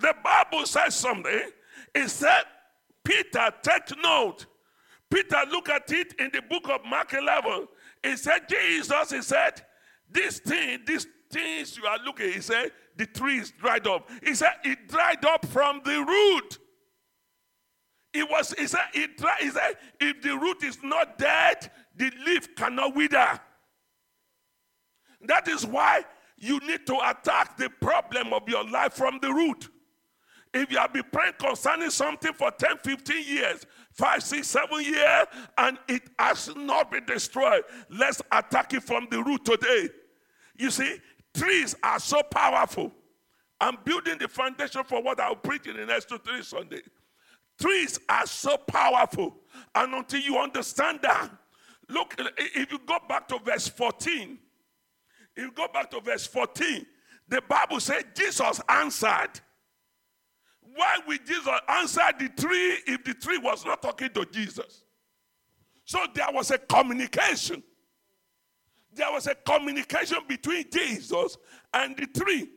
The 0.00 0.14
Bible 0.22 0.66
says 0.66 0.94
something. 0.94 1.50
It 1.94 2.08
said, 2.08 2.42
Peter, 3.04 3.50
take 3.62 4.02
note. 4.02 4.46
Peter, 5.10 5.38
look 5.50 5.68
at 5.68 5.90
it 5.92 6.14
in 6.18 6.30
the 6.32 6.42
book 6.42 6.68
of 6.68 6.84
Mark 6.84 7.14
11. 7.14 7.68
He 8.02 8.16
said, 8.16 8.48
Jesus, 8.48 9.10
he 9.10 9.22
said, 9.22 9.64
this 10.10 10.38
thing, 10.40 10.80
these 10.86 11.06
things 11.30 11.76
you 11.76 11.86
are 11.86 11.98
looking, 12.04 12.32
he 12.32 12.40
said, 12.40 12.72
the 12.96 13.06
tree 13.06 13.38
is 13.38 13.52
dried 13.52 13.86
up. 13.86 14.08
He 14.22 14.34
said, 14.34 14.54
it 14.64 14.88
dried 14.88 15.24
up 15.24 15.46
from 15.46 15.80
the 15.84 16.04
root. 16.04 16.58
It 18.14 18.28
was, 18.30 18.54
he 18.56 18.66
said, 18.66 18.80
dry, 19.16 19.36
he 19.40 19.50
said, 19.50 19.76
if 20.00 20.22
the 20.22 20.36
root 20.36 20.62
is 20.62 20.78
not 20.82 21.18
dead, 21.18 21.70
the 21.94 22.10
leaf 22.24 22.54
cannot 22.56 22.94
wither. 22.94 23.38
That 25.22 25.48
is 25.48 25.66
why 25.66 26.04
you 26.36 26.58
need 26.60 26.86
to 26.86 26.94
attack 27.10 27.56
the 27.56 27.68
problem 27.68 28.32
of 28.32 28.48
your 28.48 28.64
life 28.68 28.94
from 28.94 29.18
the 29.20 29.32
root. 29.32 29.68
If 30.54 30.70
you 30.72 30.78
have 30.78 30.92
been 30.94 31.04
praying 31.12 31.34
concerning 31.38 31.90
something 31.90 32.32
for 32.32 32.50
10, 32.50 32.78
15 32.78 33.24
years, 33.26 33.66
5, 33.92 34.22
6, 34.22 34.46
7 34.46 34.82
years, 34.82 35.26
and 35.58 35.78
it 35.88 36.02
has 36.18 36.54
not 36.56 36.90
been 36.90 37.04
destroyed, 37.04 37.62
let's 37.90 38.22
attack 38.32 38.72
it 38.72 38.82
from 38.82 39.08
the 39.10 39.22
root 39.22 39.44
today. 39.44 39.90
You 40.56 40.70
see, 40.70 40.98
trees 41.34 41.74
are 41.82 41.98
so 41.98 42.22
powerful. 42.22 42.92
I'm 43.60 43.76
building 43.84 44.18
the 44.18 44.28
foundation 44.28 44.84
for 44.84 45.02
what 45.02 45.20
I'll 45.20 45.36
preach 45.36 45.66
in 45.66 45.76
the 45.76 45.84
next 45.84 46.08
two, 46.08 46.18
three 46.18 46.42
Sunday. 46.42 46.80
Trees 47.60 47.98
are 48.08 48.26
so 48.26 48.56
powerful. 48.56 49.36
And 49.74 49.94
until 49.94 50.20
you 50.20 50.38
understand 50.38 51.00
that, 51.02 51.30
look, 51.88 52.14
if 52.36 52.70
you 52.70 52.78
go 52.86 52.98
back 53.08 53.28
to 53.28 53.38
verse 53.38 53.68
14, 53.68 54.38
if 55.36 55.44
you 55.44 55.52
go 55.52 55.66
back 55.72 55.90
to 55.90 56.00
verse 56.00 56.26
14, 56.26 56.86
the 57.28 57.42
Bible 57.48 57.80
said 57.80 58.14
Jesus 58.14 58.60
answered. 58.68 59.40
Why 60.60 60.98
would 61.06 61.26
Jesus 61.26 61.48
answer 61.68 62.02
the 62.18 62.28
tree 62.28 62.78
if 62.86 63.04
the 63.04 63.14
tree 63.14 63.38
was 63.38 63.64
not 63.64 63.82
talking 63.82 64.10
to 64.10 64.24
Jesus? 64.26 64.84
So 65.84 66.04
there 66.14 66.28
was 66.32 66.50
a 66.50 66.58
communication. 66.58 67.62
There 68.92 69.10
was 69.10 69.26
a 69.26 69.34
communication 69.34 70.18
between 70.28 70.66
Jesus 70.70 71.36
and 71.72 71.96
the 71.96 72.06
tree. 72.06 72.48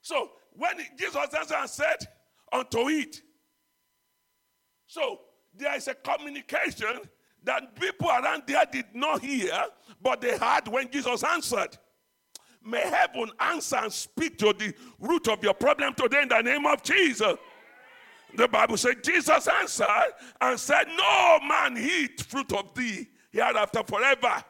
So 0.00 0.30
when 0.52 0.72
Jesus 0.96 1.16
answered 1.16 1.56
and 1.56 1.70
said 1.70 2.08
unto 2.52 2.88
it, 2.88 3.20
so 4.86 5.20
there 5.54 5.76
is 5.76 5.88
a 5.88 5.94
communication 5.94 7.00
that 7.44 7.74
people 7.76 8.08
around 8.08 8.42
there 8.46 8.64
did 8.70 8.86
not 8.94 9.22
hear, 9.22 9.52
but 10.02 10.20
they 10.20 10.36
heard 10.36 10.68
when 10.68 10.90
Jesus 10.90 11.22
answered. 11.24 11.76
May 12.64 12.80
heaven 12.80 13.30
answer 13.40 13.76
and 13.76 13.92
speak 13.92 14.38
to 14.38 14.52
the 14.52 14.74
root 14.98 15.28
of 15.28 15.42
your 15.42 15.54
problem 15.54 15.94
today 15.94 16.22
in 16.22 16.28
the 16.28 16.42
name 16.42 16.66
of 16.66 16.82
Jesus. 16.82 17.36
The 18.34 18.48
Bible 18.48 18.76
said 18.76 19.02
Jesus 19.02 19.48
answered 19.48 20.12
and 20.40 20.58
said, 20.58 20.86
No 20.88 21.38
man 21.48 21.78
eat 21.78 22.22
fruit 22.22 22.52
of 22.52 22.74
thee 22.74 23.08
hereafter 23.30 23.82
forever. 23.84 24.44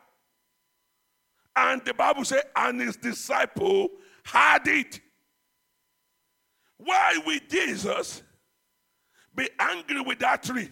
And 1.54 1.84
the 1.84 1.94
Bible 1.94 2.24
said, 2.24 2.44
and 2.54 2.80
his 2.80 2.96
disciple 2.96 3.88
had 4.24 4.66
it. 4.66 5.00
Why 6.78 7.20
will 7.24 7.40
Jesus 7.48 8.22
be 9.34 9.48
angry 9.58 10.00
with 10.00 10.20
that 10.20 10.42
tree? 10.42 10.70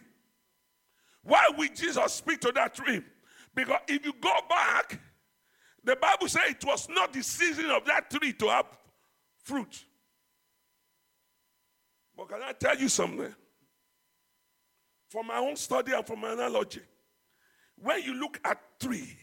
Why 1.22 1.48
will 1.56 1.68
Jesus 1.74 2.12
speak 2.14 2.40
to 2.40 2.52
that 2.52 2.74
tree? 2.74 3.02
Because 3.54 3.80
if 3.88 4.04
you 4.04 4.12
go 4.20 4.34
back 4.48 5.00
the 5.86 5.94
Bible 5.94 6.26
says 6.26 6.42
it 6.48 6.64
was 6.64 6.88
not 6.88 7.12
the 7.12 7.22
season 7.22 7.70
of 7.70 7.84
that 7.84 8.10
tree 8.10 8.32
to 8.32 8.48
have 8.48 8.66
fruit. 9.44 9.84
But 12.16 12.28
can 12.28 12.42
I 12.42 12.52
tell 12.52 12.76
you 12.76 12.88
something? 12.88 13.32
From 15.08 15.28
my 15.28 15.38
own 15.38 15.54
study 15.54 15.92
and 15.92 16.04
from 16.04 16.22
my 16.22 16.32
analogy, 16.32 16.80
when 17.80 18.02
you 18.02 18.14
look 18.14 18.40
at 18.44 18.58
tree, 18.80 19.16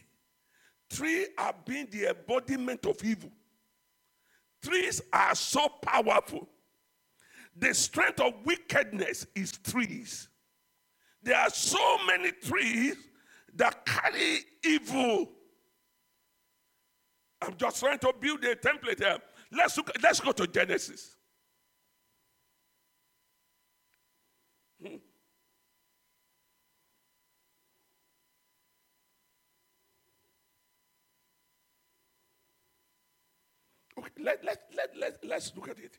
trees 0.88 1.28
are 1.36 1.54
being 1.66 1.86
the 1.90 2.08
embodiment 2.08 2.86
of 2.86 2.96
evil. 3.04 3.30
Trees 4.62 5.02
are 5.12 5.34
so 5.34 5.68
powerful. 5.68 6.48
The 7.56 7.72
strength 7.72 8.20
of 8.20 8.34
wickedness 8.44 9.26
is 9.34 9.52
trees. 9.52 10.28
There 11.22 11.36
are 11.36 11.50
so 11.50 11.98
many 12.06 12.32
trees 12.32 12.96
that 13.54 13.86
carry 13.86 14.40
evil 14.64 15.30
I'm 17.44 17.56
just 17.56 17.80
trying 17.80 17.98
to 17.98 18.12
build 18.18 18.42
a 18.44 18.56
template 18.56 18.98
here. 18.98 19.18
Let's 19.52 19.76
look, 19.76 19.90
let's 20.02 20.20
go 20.20 20.32
to 20.32 20.46
Genesis. 20.46 21.16
Hmm. 24.80 24.96
Okay, 33.98 34.10
let, 34.20 34.44
let, 34.44 34.62
let, 34.76 34.96
let, 34.96 35.24
let's 35.24 35.52
look 35.54 35.68
at 35.68 35.78
it. 35.78 35.98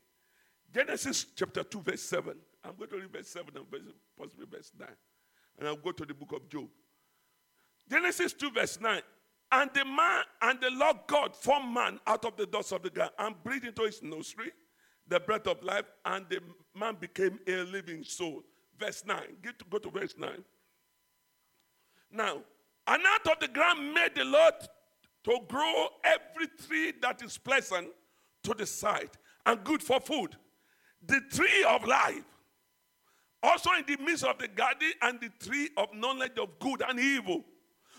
Genesis 0.76 1.28
chapter 1.34 1.64
2, 1.64 1.82
verse 1.84 2.02
7. 2.02 2.36
I'm 2.66 2.74
going 2.78 2.90
to 2.90 2.98
read 2.98 3.14
verse 3.14 3.30
7 3.30 3.48
and 3.56 3.66
verse, 3.72 3.94
possibly 4.20 4.46
verse 4.46 4.74
9. 4.78 4.90
And 5.58 5.70
I'll 5.70 5.78
go 5.78 5.94
to 5.94 6.06
the 6.06 6.14
book 6.14 6.34
of 6.34 6.50
Job. 6.50 6.68
Genesis 7.90 8.34
2, 8.34 8.52
verse 8.52 8.82
9. 8.82 9.02
And 9.54 9.72
the 9.74 9.86
man 9.86 10.24
and 10.42 10.60
the 10.60 10.72
Lord 10.72 10.98
God 11.08 11.34
formed 11.34 11.74
man 11.74 12.02
out 12.06 12.26
of 12.26 12.36
the 12.36 12.46
dust 12.46 12.74
of 12.74 12.84
the 12.84 12.90
ground 12.90 13.12
and 13.18 13.42
breathed 13.42 13.64
into 13.64 13.84
his 13.84 14.04
nostril 14.04 14.50
the 15.08 15.18
breath 15.18 15.48
of 15.48 15.64
life, 15.64 15.86
and 16.04 16.26
the 16.30 16.40
man 16.78 16.98
became 17.00 17.40
a 17.48 17.58
living 17.64 18.04
soul. 18.04 18.44
Verse 18.78 19.06
9. 19.06 19.18
Get 19.42 19.58
to, 19.60 19.66
go 19.70 19.78
to 19.78 19.90
verse 19.90 20.16
9. 20.18 20.30
Now, 22.12 22.42
and 22.88 23.04
out 23.06 23.28
of 23.28 23.40
the 23.40 23.48
ground 23.48 23.94
made 23.94 24.16
the 24.16 24.26
Lord 24.26 24.56
to 25.24 25.40
grow 25.48 25.88
every 26.04 26.48
tree 26.68 26.92
that 27.02 27.24
is 27.24 27.38
pleasant 27.38 27.88
to 28.44 28.54
the 28.54 28.66
sight 28.66 29.16
and 29.46 29.64
good 29.64 29.82
for 29.82 30.02
food. 30.02 30.36
The 31.08 31.22
tree 31.32 31.66
of 31.68 31.86
life, 31.86 32.24
also 33.44 33.72
in 33.74 33.86
the 33.86 34.02
midst 34.04 34.24
of 34.24 34.38
the 34.40 34.48
garden, 34.48 34.92
and 35.02 35.20
the 35.20 35.30
tree 35.46 35.70
of 35.78 35.94
knowledge 35.94 36.38
of 36.38 36.58
good 36.60 36.82
and 36.88 37.00
evil. 37.00 37.44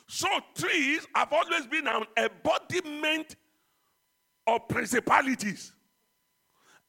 So, 0.08 0.28
trees 0.54 1.06
have 1.14 1.32
always 1.32 1.66
been 1.66 1.86
an 1.86 2.04
embodiment 2.16 3.36
of 4.46 4.68
principalities. 4.68 5.72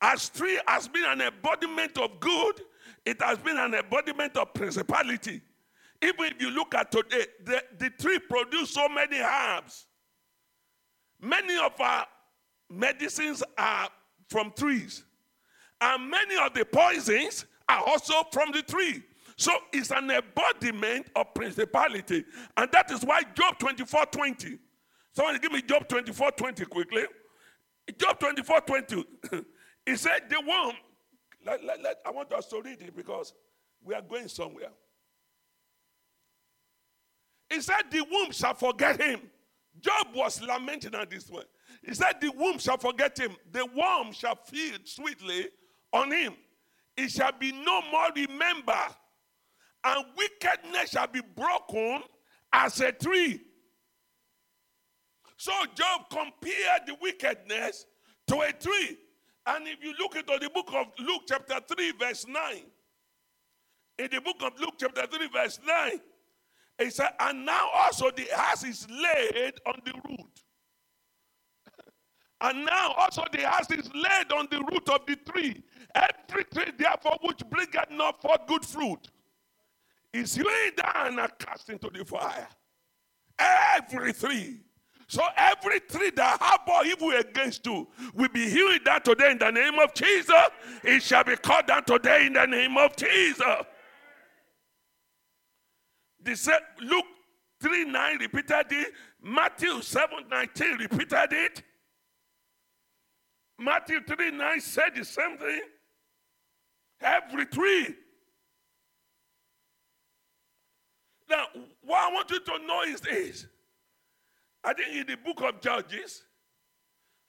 As 0.01 0.29
tree 0.29 0.59
has 0.67 0.87
been 0.87 1.05
an 1.05 1.21
embodiment 1.21 1.97
of 1.97 2.19
good, 2.19 2.61
it 3.05 3.21
has 3.21 3.39
been 3.39 3.57
an 3.57 3.73
embodiment 3.73 4.37
of 4.37 4.53
principality. 4.53 5.41
Even 6.01 6.25
if 6.25 6.41
you 6.41 6.51
look 6.51 6.75
at 6.75 6.91
today, 6.91 7.25
the, 7.43 7.63
the 7.79 7.89
tree 7.89 8.19
produces 8.19 8.75
so 8.75 8.87
many 8.87 9.17
herbs. 9.17 9.87
Many 11.19 11.57
of 11.57 11.79
our 11.81 12.05
medicines 12.69 13.41
are 13.57 13.89
from 14.29 14.51
trees. 14.55 15.03
And 15.79 16.09
many 16.09 16.35
of 16.37 16.53
the 16.53 16.65
poisons 16.65 17.45
are 17.69 17.83
also 17.85 18.13
from 18.31 18.51
the 18.51 18.61
tree. 18.61 19.03
So 19.35 19.51
it's 19.71 19.91
an 19.91 20.09
embodiment 20.09 21.07
of 21.15 21.33
principality. 21.33 22.25
And 22.55 22.71
that 22.71 22.89
is 22.91 23.03
why 23.03 23.21
Job 23.35 23.59
24 23.59 24.07
20. 24.07 24.57
Someone 25.13 25.37
give 25.39 25.51
me 25.51 25.61
Job 25.61 25.87
24 25.87 26.31
20 26.31 26.65
quickly. 26.65 27.03
Job 27.99 28.19
24 28.19 28.61
20. 28.61 29.05
he 29.85 29.95
said, 29.95 30.23
The 30.29 30.41
worm. 30.47 30.75
Let, 31.45 31.63
let, 31.63 31.81
let, 31.81 31.97
I 32.05 32.11
want 32.11 32.31
us 32.33 32.47
to 32.47 32.61
read 32.61 32.81
it 32.81 32.95
because 32.95 33.33
we 33.83 33.93
are 33.93 34.01
going 34.01 34.27
somewhere. 34.27 34.71
He 37.49 37.61
said, 37.61 37.83
The 37.91 38.03
womb 38.09 38.31
shall 38.31 38.55
forget 38.55 38.99
him. 38.99 39.21
Job 39.79 40.07
was 40.15 40.41
lamenting 40.41 40.95
at 40.95 41.11
this 41.11 41.25
point. 41.25 41.45
He 41.85 41.93
said, 41.93 42.13
The 42.19 42.31
womb 42.31 42.57
shall 42.57 42.77
forget 42.77 43.17
him, 43.19 43.35
the 43.51 43.67
worm 43.67 44.11
shall 44.11 44.35
feed 44.35 44.87
sweetly 44.87 45.49
on 45.93 46.11
him. 46.11 46.33
It 46.95 47.11
shall 47.11 47.31
be 47.39 47.51
no 47.51 47.81
more 47.91 48.07
remembered, 48.15 48.95
and 49.83 50.05
wickedness 50.17 50.91
shall 50.91 51.07
be 51.07 51.21
broken 51.35 52.01
as 52.51 52.79
a 52.81 52.91
tree. 52.91 53.41
So 55.37 55.51
Job 55.75 56.01
compared 56.09 56.87
the 56.87 56.95
wickedness 57.01 57.85
to 58.27 58.41
a 58.41 58.51
tree. 58.51 58.97
And 59.45 59.67
if 59.67 59.83
you 59.83 59.93
look 59.99 60.15
into 60.15 60.37
the 60.41 60.49
book 60.49 60.69
of 60.73 60.87
Luke, 60.99 61.21
chapter 61.27 61.59
3, 61.75 61.91
verse 61.99 62.25
9, 62.27 62.61
in 63.99 64.09
the 64.11 64.19
book 64.19 64.37
of 64.41 64.59
Luke, 64.59 64.73
chapter 64.77 65.05
3, 65.05 65.27
verse 65.31 65.59
9, 65.65 65.99
it 66.79 66.93
said, 66.93 67.09
and 67.19 67.45
now 67.45 67.69
also 67.73 68.11
the 68.11 68.29
ass 68.31 68.63
is 68.63 68.87
laid 68.89 69.53
on 69.65 69.79
the 69.85 69.93
root. 70.07 70.36
And 72.41 72.65
now 72.65 72.93
also 72.97 73.23
the 73.31 73.43
ass 73.43 73.69
is 73.71 73.89
laid 73.93 74.31
on 74.31 74.47
the 74.51 74.59
root 74.59 74.89
of 74.89 75.05
the 75.07 75.15
tree. 75.15 75.63
Every 75.95 76.43
tree, 76.45 76.71
therefore, 76.77 77.17
which 77.23 77.41
bringeth 77.49 77.89
not 77.91 78.21
forth 78.21 78.45
good 78.47 78.63
fruit, 78.63 79.09
is 80.13 80.37
laid 80.37 80.75
down 80.75 81.19
and 81.19 81.31
cast 81.39 81.69
into 81.69 81.89
the 81.89 82.05
fire. 82.05 82.47
Every 83.39 84.13
tree. 84.13 84.59
So 85.07 85.21
every 85.37 85.79
tree 85.79 86.11
that 86.15 86.37
harbor 86.41 86.87
evil 86.87 87.11
against 87.11 87.65
you 87.65 87.87
will 88.13 88.29
be 88.29 88.49
healed 88.49 88.83
down 88.83 89.01
today 89.01 89.31
in 89.31 89.37
the 89.37 89.51
name 89.51 89.79
of 89.79 89.93
Jesus. 89.93 90.33
It 90.83 91.01
shall 91.01 91.23
be 91.23 91.37
cut 91.37 91.67
down 91.67 91.85
today 91.85 92.27
in 92.27 92.33
the 92.33 92.45
name 92.45 92.77
of 92.77 92.95
Jesus. 92.95 93.45
The 96.21 96.35
same, 96.35 96.59
Luke 96.81 97.05
3 97.61 97.85
9 97.85 98.17
repeated 98.19 98.65
it. 98.71 98.93
Matthew 99.23 99.81
7 99.81 100.25
19 100.29 100.77
repeated 100.77 101.31
it. 101.31 101.63
Matthew 103.59 104.01
3 104.01 104.31
9 104.31 104.59
said 104.61 104.89
the 104.95 105.05
same 105.05 105.37
thing. 105.37 105.61
Every 107.01 107.45
tree. 107.45 107.95
Now, 111.29 111.45
what 111.83 111.99
I 111.99 112.13
want 112.13 112.29
you 112.31 112.39
to 112.39 112.65
know 112.65 112.83
is 112.83 113.01
this. 113.01 113.47
I 114.63 114.73
think 114.73 114.95
in 114.95 115.07
the 115.07 115.17
book 115.17 115.41
of 115.41 115.61
Judges, 115.61 116.23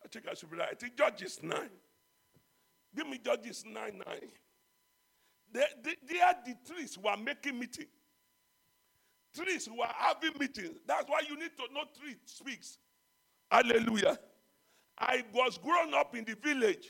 I 0.04 0.08
think 0.08 0.26
I 0.30 0.34
should 0.34 0.50
be 0.50 0.56
right. 0.56 0.68
I 0.70 0.74
think 0.74 0.96
Judges 0.96 1.40
9. 1.42 1.58
Give 2.96 3.06
me 3.06 3.18
Judges 3.22 3.64
9 3.66 3.74
9. 3.74 3.92
They, 5.52 5.64
they, 5.82 5.94
they 6.06 6.20
are 6.20 6.34
the 6.44 6.54
trees 6.66 6.96
who 7.00 7.08
are 7.08 7.16
making 7.16 7.58
meeting 7.58 7.86
trees 9.34 9.66
who 9.66 9.80
are 9.80 9.94
having 9.96 10.32
meetings. 10.38 10.78
That's 10.86 11.08
why 11.08 11.20
you 11.28 11.36
need 11.36 11.50
to 11.56 11.72
know 11.72 11.82
tree 12.00 12.16
speaks. 12.24 12.78
Hallelujah. 13.50 14.18
I 14.98 15.24
was 15.32 15.58
grown 15.58 15.94
up 15.94 16.14
in 16.16 16.24
the 16.24 16.34
village. 16.34 16.86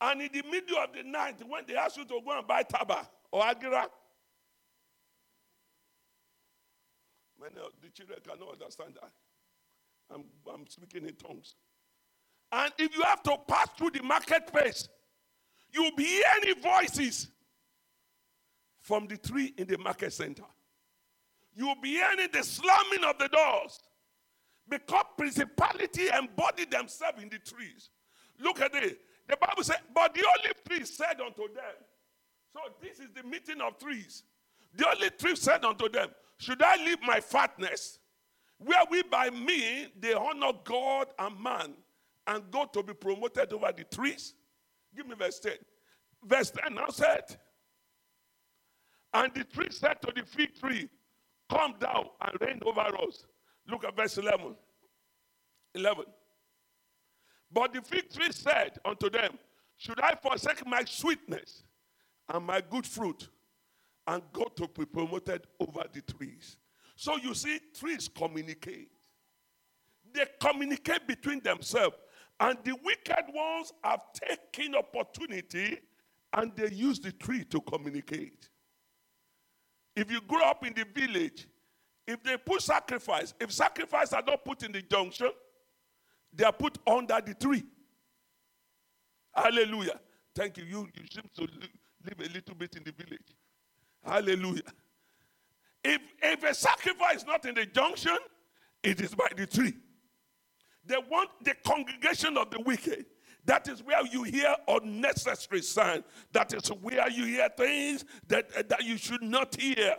And 0.00 0.22
in 0.22 0.30
the 0.32 0.42
middle 0.50 0.78
of 0.78 0.90
the 0.94 1.02
night, 1.02 1.36
when 1.46 1.64
they 1.66 1.76
ask 1.76 1.96
you 1.96 2.04
to 2.04 2.20
go 2.24 2.38
and 2.38 2.46
buy 2.46 2.62
taba 2.62 3.06
or 3.30 3.42
agira, 3.42 3.86
many 7.40 7.56
of 7.64 7.72
the 7.82 7.88
children 7.90 8.18
cannot 8.26 8.52
understand 8.52 8.94
that. 9.00 9.10
I'm, 10.12 10.24
I'm 10.52 10.66
speaking 10.68 11.08
in 11.08 11.14
tongues. 11.14 11.54
And 12.52 12.72
if 12.78 12.94
you 12.94 13.02
have 13.02 13.22
to 13.24 13.36
pass 13.48 13.68
through 13.76 13.90
the 13.90 14.02
marketplace, 14.02 14.88
you'll 15.72 15.96
be 15.96 16.04
hearing 16.04 16.60
voices 16.60 17.28
from 18.80 19.06
the 19.06 19.16
tree 19.16 19.54
in 19.56 19.66
the 19.66 19.78
market 19.78 20.12
center 20.12 20.44
you'll 21.56 21.80
be 21.80 21.90
hearing 21.90 22.28
the 22.32 22.42
slamming 22.42 23.04
of 23.04 23.18
the 23.18 23.28
doors 23.28 23.80
because 24.68 25.04
principality 25.16 26.08
embodied 26.08 26.70
themselves 26.70 27.22
in 27.22 27.28
the 27.28 27.38
trees. 27.38 27.90
Look 28.40 28.60
at 28.60 28.74
it. 28.74 29.00
The 29.28 29.36
Bible 29.36 29.62
said, 29.62 29.78
but 29.94 30.14
the 30.14 30.24
olive 30.26 30.64
tree 30.68 30.84
said 30.84 31.20
unto 31.20 31.52
them, 31.52 31.74
so 32.52 32.60
this 32.80 33.00
is 33.00 33.08
the 33.14 33.22
meeting 33.24 33.60
of 33.60 33.78
trees. 33.78 34.22
The 34.76 34.86
olive 34.86 35.16
tree 35.18 35.36
said 35.36 35.64
unto 35.64 35.88
them, 35.88 36.08
Should 36.38 36.62
I 36.62 36.76
leave 36.76 37.02
my 37.02 37.20
fatness, 37.20 37.98
where 38.58 38.84
we 38.90 39.02
by 39.02 39.30
me 39.30 39.88
they 39.98 40.14
honor 40.14 40.52
God 40.62 41.08
and 41.18 41.40
man, 41.40 41.74
and 42.26 42.50
go 42.50 42.64
to 42.72 42.82
be 42.82 42.94
promoted 42.94 43.52
over 43.52 43.72
the 43.76 43.84
trees? 43.84 44.34
Give 44.96 45.06
me 45.06 45.16
verse 45.16 45.40
10. 45.40 45.52
Verse 46.24 46.50
10 46.50 46.74
now 46.74 46.88
said, 46.88 47.36
And 49.12 49.34
the 49.34 49.44
tree 49.44 49.68
said 49.70 50.00
to 50.02 50.12
the 50.14 50.24
fig 50.24 50.54
tree, 50.58 50.88
Come 51.50 51.74
down 51.80 52.06
and 52.20 52.40
reign 52.40 52.60
over 52.64 52.80
us. 52.80 53.24
Look 53.68 53.84
at 53.84 53.96
verse 53.96 54.18
11. 54.18 54.54
11. 55.74 56.04
But 57.52 57.72
the 57.72 57.82
fig 57.82 58.10
tree 58.10 58.32
said 58.32 58.78
unto 58.84 59.08
them, 59.08 59.38
Should 59.76 60.00
I 60.00 60.14
forsake 60.14 60.66
my 60.66 60.84
sweetness 60.84 61.62
and 62.28 62.44
my 62.44 62.60
good 62.60 62.86
fruit 62.86 63.28
and 64.06 64.22
go 64.32 64.44
to 64.56 64.68
be 64.68 64.84
promoted 64.84 65.46
over 65.60 65.84
the 65.92 66.02
trees? 66.02 66.56
So 66.96 67.16
you 67.16 67.34
see, 67.34 67.60
trees 67.78 68.08
communicate. 68.08 68.90
They 70.12 70.26
communicate 70.40 71.06
between 71.06 71.40
themselves. 71.40 71.96
And 72.40 72.58
the 72.64 72.76
wicked 72.84 73.24
ones 73.32 73.72
have 73.82 74.00
taken 74.12 74.74
opportunity 74.74 75.78
and 76.32 76.52
they 76.56 76.70
use 76.70 76.98
the 76.98 77.12
tree 77.12 77.44
to 77.44 77.60
communicate. 77.60 78.48
If 79.94 80.10
you 80.10 80.20
grow 80.22 80.42
up 80.42 80.66
in 80.66 80.74
the 80.74 80.84
village, 80.84 81.46
if 82.06 82.22
they 82.22 82.36
put 82.36 82.62
sacrifice, 82.62 83.34
if 83.40 83.52
sacrifice 83.52 84.12
are 84.12 84.22
not 84.26 84.44
put 84.44 84.62
in 84.62 84.72
the 84.72 84.82
junction, 84.82 85.30
they 86.32 86.44
are 86.44 86.52
put 86.52 86.78
under 86.86 87.20
the 87.24 87.34
tree. 87.34 87.64
Hallelujah. 89.32 90.00
Thank 90.34 90.58
you. 90.58 90.64
You, 90.64 90.88
you 90.94 91.04
seem 91.10 91.24
to 91.36 91.42
live 91.42 92.20
a 92.20 92.32
little 92.32 92.54
bit 92.54 92.76
in 92.76 92.84
the 92.84 92.92
village. 92.92 93.34
Hallelujah. 94.04 94.62
If, 95.82 96.00
if 96.22 96.42
a 96.42 96.54
sacrifice 96.54 97.18
is 97.18 97.26
not 97.26 97.44
in 97.46 97.54
the 97.54 97.66
junction, 97.66 98.16
it 98.82 99.00
is 99.00 99.14
by 99.14 99.28
the 99.36 99.46
tree. 99.46 99.74
They 100.86 100.96
want 101.10 101.30
the 101.42 101.54
congregation 101.64 102.36
of 102.36 102.50
the 102.50 102.60
wicked. 102.60 103.06
That 103.46 103.68
is 103.68 103.82
where 103.82 104.04
you 104.06 104.22
hear 104.22 104.54
unnecessary 104.68 105.62
sound. 105.62 106.04
That 106.32 106.54
is 106.54 106.68
where 106.68 107.08
you 107.10 107.24
hear 107.24 107.48
things 107.56 108.04
that, 108.28 108.68
that 108.68 108.84
you 108.84 108.96
should 108.96 109.22
not 109.22 109.58
hear. 109.60 109.96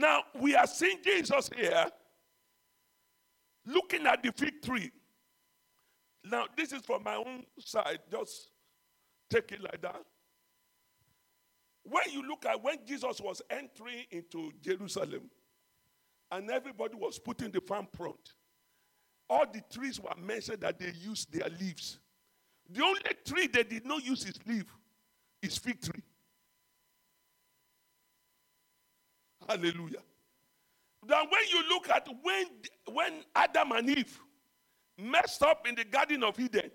Now, 0.00 0.22
we 0.40 0.54
are 0.54 0.66
seeing 0.66 0.96
Jesus 1.04 1.50
here 1.54 1.84
looking 3.66 4.06
at 4.06 4.22
the 4.22 4.32
fig 4.32 4.62
tree. 4.64 4.90
Now, 6.24 6.46
this 6.56 6.72
is 6.72 6.80
from 6.86 7.02
my 7.02 7.16
own 7.16 7.44
side. 7.58 7.98
Just 8.10 8.48
take 9.28 9.52
it 9.52 9.60
like 9.62 9.82
that. 9.82 10.02
When 11.82 12.02
you 12.12 12.26
look 12.26 12.46
at 12.46 12.62
when 12.62 12.78
Jesus 12.86 13.20
was 13.20 13.42
entering 13.50 14.06
into 14.10 14.50
Jerusalem 14.62 15.28
and 16.30 16.50
everybody 16.50 16.94
was 16.94 17.18
putting 17.18 17.50
the 17.50 17.60
farm 17.60 17.86
front, 17.94 18.32
all 19.28 19.44
the 19.52 19.62
trees 19.70 20.00
were 20.00 20.16
mentioned 20.18 20.62
that 20.62 20.78
they 20.78 20.92
used 20.98 21.30
their 21.30 21.50
leaves. 21.60 21.98
The 22.70 22.82
only 22.82 23.02
tree 23.26 23.48
they 23.48 23.64
did 23.64 23.84
not 23.84 24.02
use 24.02 24.24
its 24.24 24.38
leaf 24.46 24.64
is 25.42 25.58
fig 25.58 25.82
tree. 25.82 26.02
Hallelujah. 29.50 30.02
Then 31.08 31.18
when 31.28 31.40
you 31.50 31.68
look 31.68 31.90
at 31.90 32.06
when, 32.22 32.46
when 32.92 33.12
Adam 33.34 33.72
and 33.72 33.90
Eve 33.90 34.20
messed 34.96 35.42
up 35.42 35.66
in 35.66 35.74
the 35.74 35.84
Garden 35.84 36.22
of 36.22 36.38
Eden, 36.38 36.70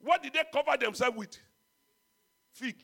what 0.00 0.20
did 0.20 0.32
they 0.32 0.42
cover 0.52 0.76
themselves 0.76 1.16
with? 1.16 1.38
Fig. 2.54 2.74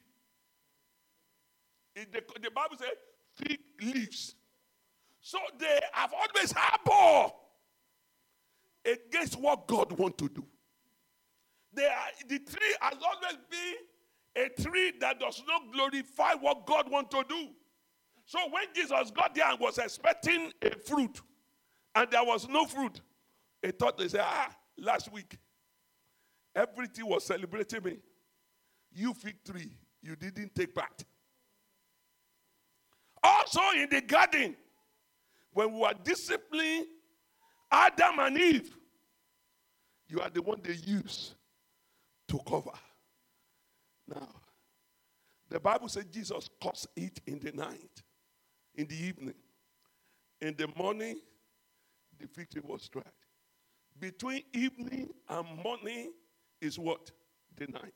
The, 1.96 2.22
the 2.40 2.50
Bible 2.54 2.76
says 2.78 2.90
fig 3.34 3.58
leaves. 3.80 4.36
So 5.20 5.38
they 5.58 5.80
have 5.94 6.12
always 6.12 6.52
harbored 6.54 7.32
against 8.84 9.38
what 9.40 9.66
God 9.66 9.90
wants 9.98 10.22
to 10.22 10.28
do. 10.28 10.44
They 11.74 11.86
are, 11.86 12.28
the 12.28 12.38
tree 12.38 12.74
has 12.80 12.98
always 13.02 13.38
been 13.50 14.44
a 14.44 14.62
tree 14.62 14.92
that 15.00 15.18
does 15.18 15.42
not 15.46 15.72
glorify 15.72 16.34
what 16.40 16.66
God 16.66 16.88
wants 16.88 17.14
to 17.16 17.24
do. 17.28 17.48
So 18.32 18.38
when 18.50 18.64
Jesus 18.74 19.10
got 19.10 19.34
there 19.34 19.44
and 19.50 19.60
was 19.60 19.76
expecting 19.76 20.52
a 20.62 20.70
fruit, 20.70 21.20
and 21.94 22.10
there 22.10 22.24
was 22.24 22.48
no 22.48 22.64
fruit, 22.64 23.02
he 23.60 23.72
thought 23.72 23.98
they 23.98 24.08
said, 24.08 24.22
ah, 24.24 24.48
last 24.78 25.12
week, 25.12 25.36
everything 26.56 27.06
was 27.06 27.26
celebrating 27.26 27.84
me. 27.84 27.98
You 28.90 29.12
fig 29.12 29.36
tree, 29.44 29.76
you 30.00 30.16
didn't 30.16 30.54
take 30.54 30.74
part. 30.74 31.04
Also 33.22 33.60
in 33.76 33.90
the 33.90 34.00
garden, 34.00 34.56
when 35.52 35.74
we 35.74 35.80
were 35.80 35.92
disciplining 36.02 36.86
Adam 37.70 38.18
and 38.18 38.38
Eve, 38.38 38.74
you 40.08 40.20
are 40.20 40.30
the 40.30 40.40
one 40.40 40.58
they 40.64 40.72
use 40.72 41.34
to 42.28 42.40
cover. 42.48 42.72
Now, 44.08 44.28
the 45.50 45.60
Bible 45.60 45.90
says 45.90 46.06
Jesus 46.06 46.48
caused 46.62 46.86
it 46.96 47.20
in 47.26 47.38
the 47.38 47.52
night, 47.52 48.02
in 48.74 48.86
the 48.86 48.96
evening. 48.96 49.34
In 50.40 50.54
the 50.56 50.68
morning, 50.76 51.20
the 52.18 52.26
tree 52.26 52.46
was 52.62 52.88
tried. 52.88 53.04
Between 54.00 54.42
evening 54.52 55.10
and 55.28 55.46
morning 55.62 56.12
is 56.60 56.78
what? 56.78 57.10
The 57.56 57.66
night. 57.66 57.94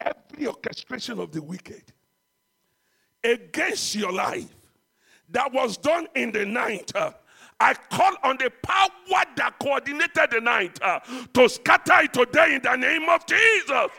Every 0.00 0.46
orchestration 0.46 1.20
of 1.20 1.32
the 1.32 1.42
wicked 1.42 1.92
against 3.22 3.94
your 3.94 4.12
life 4.12 4.54
that 5.30 5.52
was 5.52 5.76
done 5.76 6.06
in 6.14 6.32
the 6.32 6.44
night. 6.44 6.92
Uh, 6.94 7.12
I 7.58 7.74
call 7.74 8.12
on 8.22 8.36
the 8.38 8.50
power 8.62 9.22
that 9.36 9.58
coordinated 9.60 10.30
the 10.30 10.40
night 10.40 10.78
uh, 10.82 11.00
to 11.34 11.48
scatter 11.48 12.02
it 12.02 12.12
today 12.12 12.56
in 12.56 12.62
the 12.62 12.76
name 12.76 13.08
of 13.08 13.24
Jesus. 13.26 13.90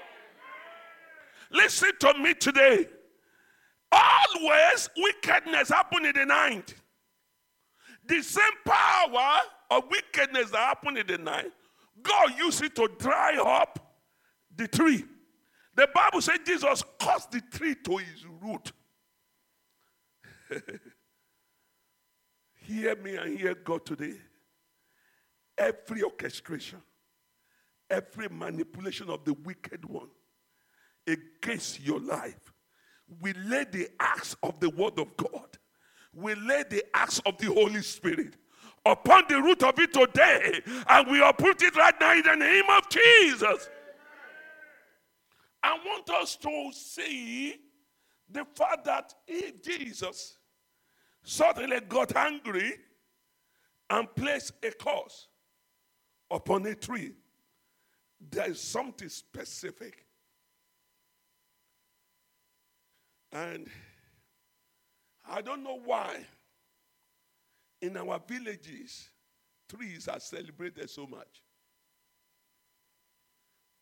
Listen 1.52 1.92
to 2.00 2.14
me 2.20 2.34
today. 2.34 2.88
Always 3.92 4.90
wickedness 4.98 5.70
happen 5.70 6.06
in 6.06 6.14
the 6.14 6.26
night. 6.26 6.74
The 8.06 8.22
same 8.22 8.44
power 8.66 9.40
of 9.70 9.84
wickedness 9.90 10.52
that 10.52 10.60
happened 10.60 10.98
in 10.98 11.08
the 11.08 11.18
night, 11.18 11.52
God 12.02 12.38
used 12.38 12.64
it 12.64 12.76
to 12.76 12.90
dry 12.98 13.38
up 13.38 13.80
the 14.56 14.68
tree. 14.68 15.04
The 15.76 15.88
Bible 15.94 16.22
says 16.22 16.40
Jesus 16.46 16.84
caused 17.00 17.32
the 17.32 17.42
tree 17.42 17.76
to 17.84 17.98
his 17.98 18.26
root. 18.42 18.72
hear 22.56 22.96
me 22.96 23.16
and 23.16 23.38
hear 23.38 23.54
God 23.54 23.86
today. 23.86 24.16
Every 25.58 26.04
orchestration, 26.04 26.82
every 27.90 28.28
manipulation 28.30 29.10
of 29.10 29.26
the 29.26 29.34
wicked 29.34 29.86
one 29.86 30.10
against 31.06 31.80
your 31.80 32.00
life, 32.00 32.54
we 33.22 33.34
lay 33.34 33.66
the 33.72 33.90
axe 34.00 34.36
of 34.44 34.60
the 34.60 34.70
word 34.70 35.00
of 35.00 35.16
God, 35.18 35.58
we 36.14 36.36
lay 36.36 36.64
the 36.70 36.84
axe 36.94 37.20
of 37.26 37.38
the 37.38 37.48
Holy 37.48 37.82
Spirit 37.82 38.36
upon 38.86 39.24
the 39.30 39.42
root 39.42 39.64
of 39.64 39.78
it 39.80 39.94
today, 39.94 40.62
and 40.90 41.12
we 41.12 41.22
uproot 41.22 41.62
it 41.62 41.76
right 41.76 41.96
now 42.00 42.14
in 42.14 42.24
the 42.24 42.36
name 42.36 42.64
of 42.70 42.90
Jesus. 42.90 43.70
I 45.64 45.78
want 45.86 46.10
us 46.10 46.36
to 46.38 46.72
see 46.74 47.56
the 48.30 48.46
fact 48.56 48.86
that 48.86 49.14
if 49.28 49.62
Jesus 49.62 50.38
suddenly 51.24 51.80
got 51.82 52.16
angry 52.16 52.74
and 53.90 54.14
placed 54.16 54.54
a 54.64 54.72
curse 54.72 55.28
upon 56.32 56.66
a 56.66 56.76
tree, 56.76 57.14
there 58.32 58.50
is 58.50 58.60
something 58.60 59.10
specific. 59.10 60.07
And 63.32 63.68
I 65.30 65.42
don't 65.42 65.64
know 65.64 65.80
why 65.84 66.26
in 67.82 67.98
our 67.98 68.20
villages 68.28 69.10
trees 69.70 70.08
are 70.08 70.20
celebrated 70.20 70.90
so 70.90 71.06
much. 71.06 71.44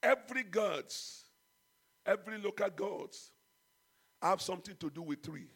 Every 0.01 0.43
gods, 0.43 1.25
every 2.05 2.37
local 2.37 2.69
gods 2.69 3.31
have 4.21 4.41
something 4.41 4.75
to 4.77 4.89
do 4.89 5.01
with 5.01 5.21
tree. 5.21 5.47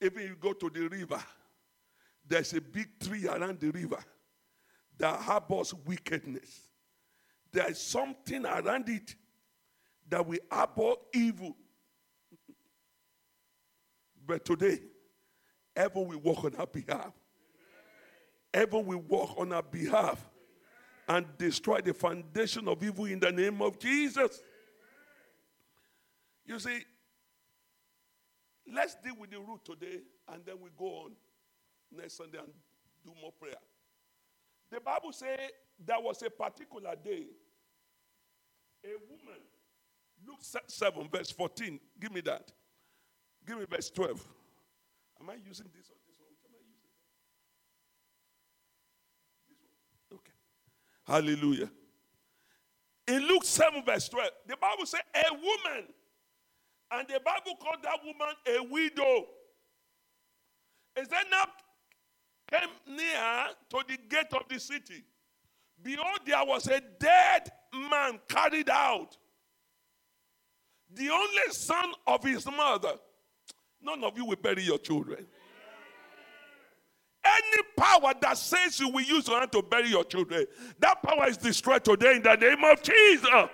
Even 0.00 0.22
you 0.22 0.36
go 0.38 0.52
to 0.52 0.70
the 0.70 0.88
river, 0.88 1.22
there's 2.26 2.52
a 2.54 2.60
big 2.60 2.98
tree 2.98 3.26
around 3.26 3.60
the 3.60 3.70
river 3.70 4.02
that 4.98 5.20
harbors 5.20 5.74
wickedness. 5.86 6.60
There 7.52 7.70
is 7.70 7.78
something 7.80 8.44
around 8.44 8.88
it 8.88 9.14
that 10.08 10.26
will 10.26 10.38
harbor 10.50 10.94
evil. 11.12 11.56
But 14.26 14.44
today, 14.44 14.78
heaven 15.76 16.06
will 16.06 16.20
walk 16.20 16.44
on 16.44 16.54
our 16.56 16.66
behalf. 16.66 17.12
Heaven 18.52 18.86
will 18.86 19.02
walk 19.08 19.34
on 19.38 19.52
our 19.52 19.62
behalf 19.62 20.24
and 21.08 21.26
destroy 21.36 21.80
the 21.80 21.92
foundation 21.92 22.68
of 22.68 22.82
evil 22.82 23.04
in 23.06 23.20
the 23.20 23.32
name 23.32 23.60
of 23.60 23.78
Jesus. 23.78 24.42
You 26.46 26.58
see, 26.58 26.84
Let's 28.72 28.94
deal 28.94 29.14
with 29.18 29.30
the 29.30 29.38
root 29.38 29.64
today, 29.64 30.00
and 30.32 30.44
then 30.44 30.56
we 30.60 30.70
go 30.76 30.86
on 30.86 31.12
next 31.94 32.16
Sunday 32.16 32.38
and 32.38 32.48
do 33.04 33.12
more 33.20 33.32
prayer. 33.32 33.56
The 34.70 34.80
Bible 34.80 35.12
says 35.12 35.38
there 35.84 36.00
was 36.00 36.22
a 36.22 36.30
particular 36.30 36.94
day, 37.02 37.26
a 38.84 38.96
woman, 39.08 39.40
Luke 40.26 40.40
7, 40.40 41.08
verse 41.12 41.30
14. 41.30 41.78
Give 42.00 42.12
me 42.12 42.22
that. 42.22 42.50
Give 43.46 43.58
me 43.58 43.66
verse 43.68 43.90
12. 43.90 44.26
Am 45.20 45.30
I 45.30 45.34
using 45.34 45.66
this 45.74 45.90
or 45.90 45.98
this 46.06 46.16
one? 46.18 46.28
Which 46.30 46.44
am 46.46 46.54
I 46.54 46.62
using? 46.64 46.90
This 49.48 49.58
one. 50.10 50.18
Okay. 50.18 50.32
Hallelujah. 51.06 51.70
In 53.06 53.28
Luke 53.28 53.44
7, 53.44 53.84
verse 53.84 54.08
12, 54.08 54.30
the 54.48 54.56
Bible 54.56 54.86
says, 54.86 55.00
A 55.14 55.32
woman 55.34 55.88
and 56.90 57.08
the 57.08 57.20
Bible 57.24 57.56
called 57.60 57.82
that 57.82 57.98
woman 58.04 58.34
a 58.46 58.62
widow. 58.62 59.26
Is 60.96 61.08
said 61.08 61.24
now 61.30 61.44
came 62.50 62.96
near 62.96 63.46
to 63.70 63.84
the 63.88 63.98
gate 64.08 64.32
of 64.32 64.42
the 64.48 64.60
city. 64.60 65.04
Behold, 65.82 66.20
there 66.24 66.44
was 66.44 66.66
a 66.68 66.80
dead 67.00 67.50
man 67.90 68.20
carried 68.28 68.70
out. 68.70 69.16
The 70.92 71.10
only 71.10 71.50
son 71.50 71.92
of 72.06 72.22
his 72.22 72.46
mother. 72.46 72.94
None 73.84 74.02
of 74.02 74.16
you 74.16 74.24
will 74.24 74.36
bury 74.36 74.62
your 74.62 74.78
children. 74.78 75.26
Any 77.24 77.62
power 77.76 78.12
that 78.20 78.36
says 78.36 78.78
you 78.80 78.88
will 78.88 79.02
use 79.02 79.28
your 79.28 79.38
hand 79.38 79.52
to 79.52 79.62
bury 79.62 79.88
your 79.88 80.04
children, 80.04 80.46
that 80.78 81.02
power 81.02 81.28
is 81.28 81.36
destroyed 81.36 81.84
today 81.84 82.16
in 82.16 82.22
the 82.22 82.34
name 82.34 82.62
of 82.64 82.82
Jesus. 82.82 83.50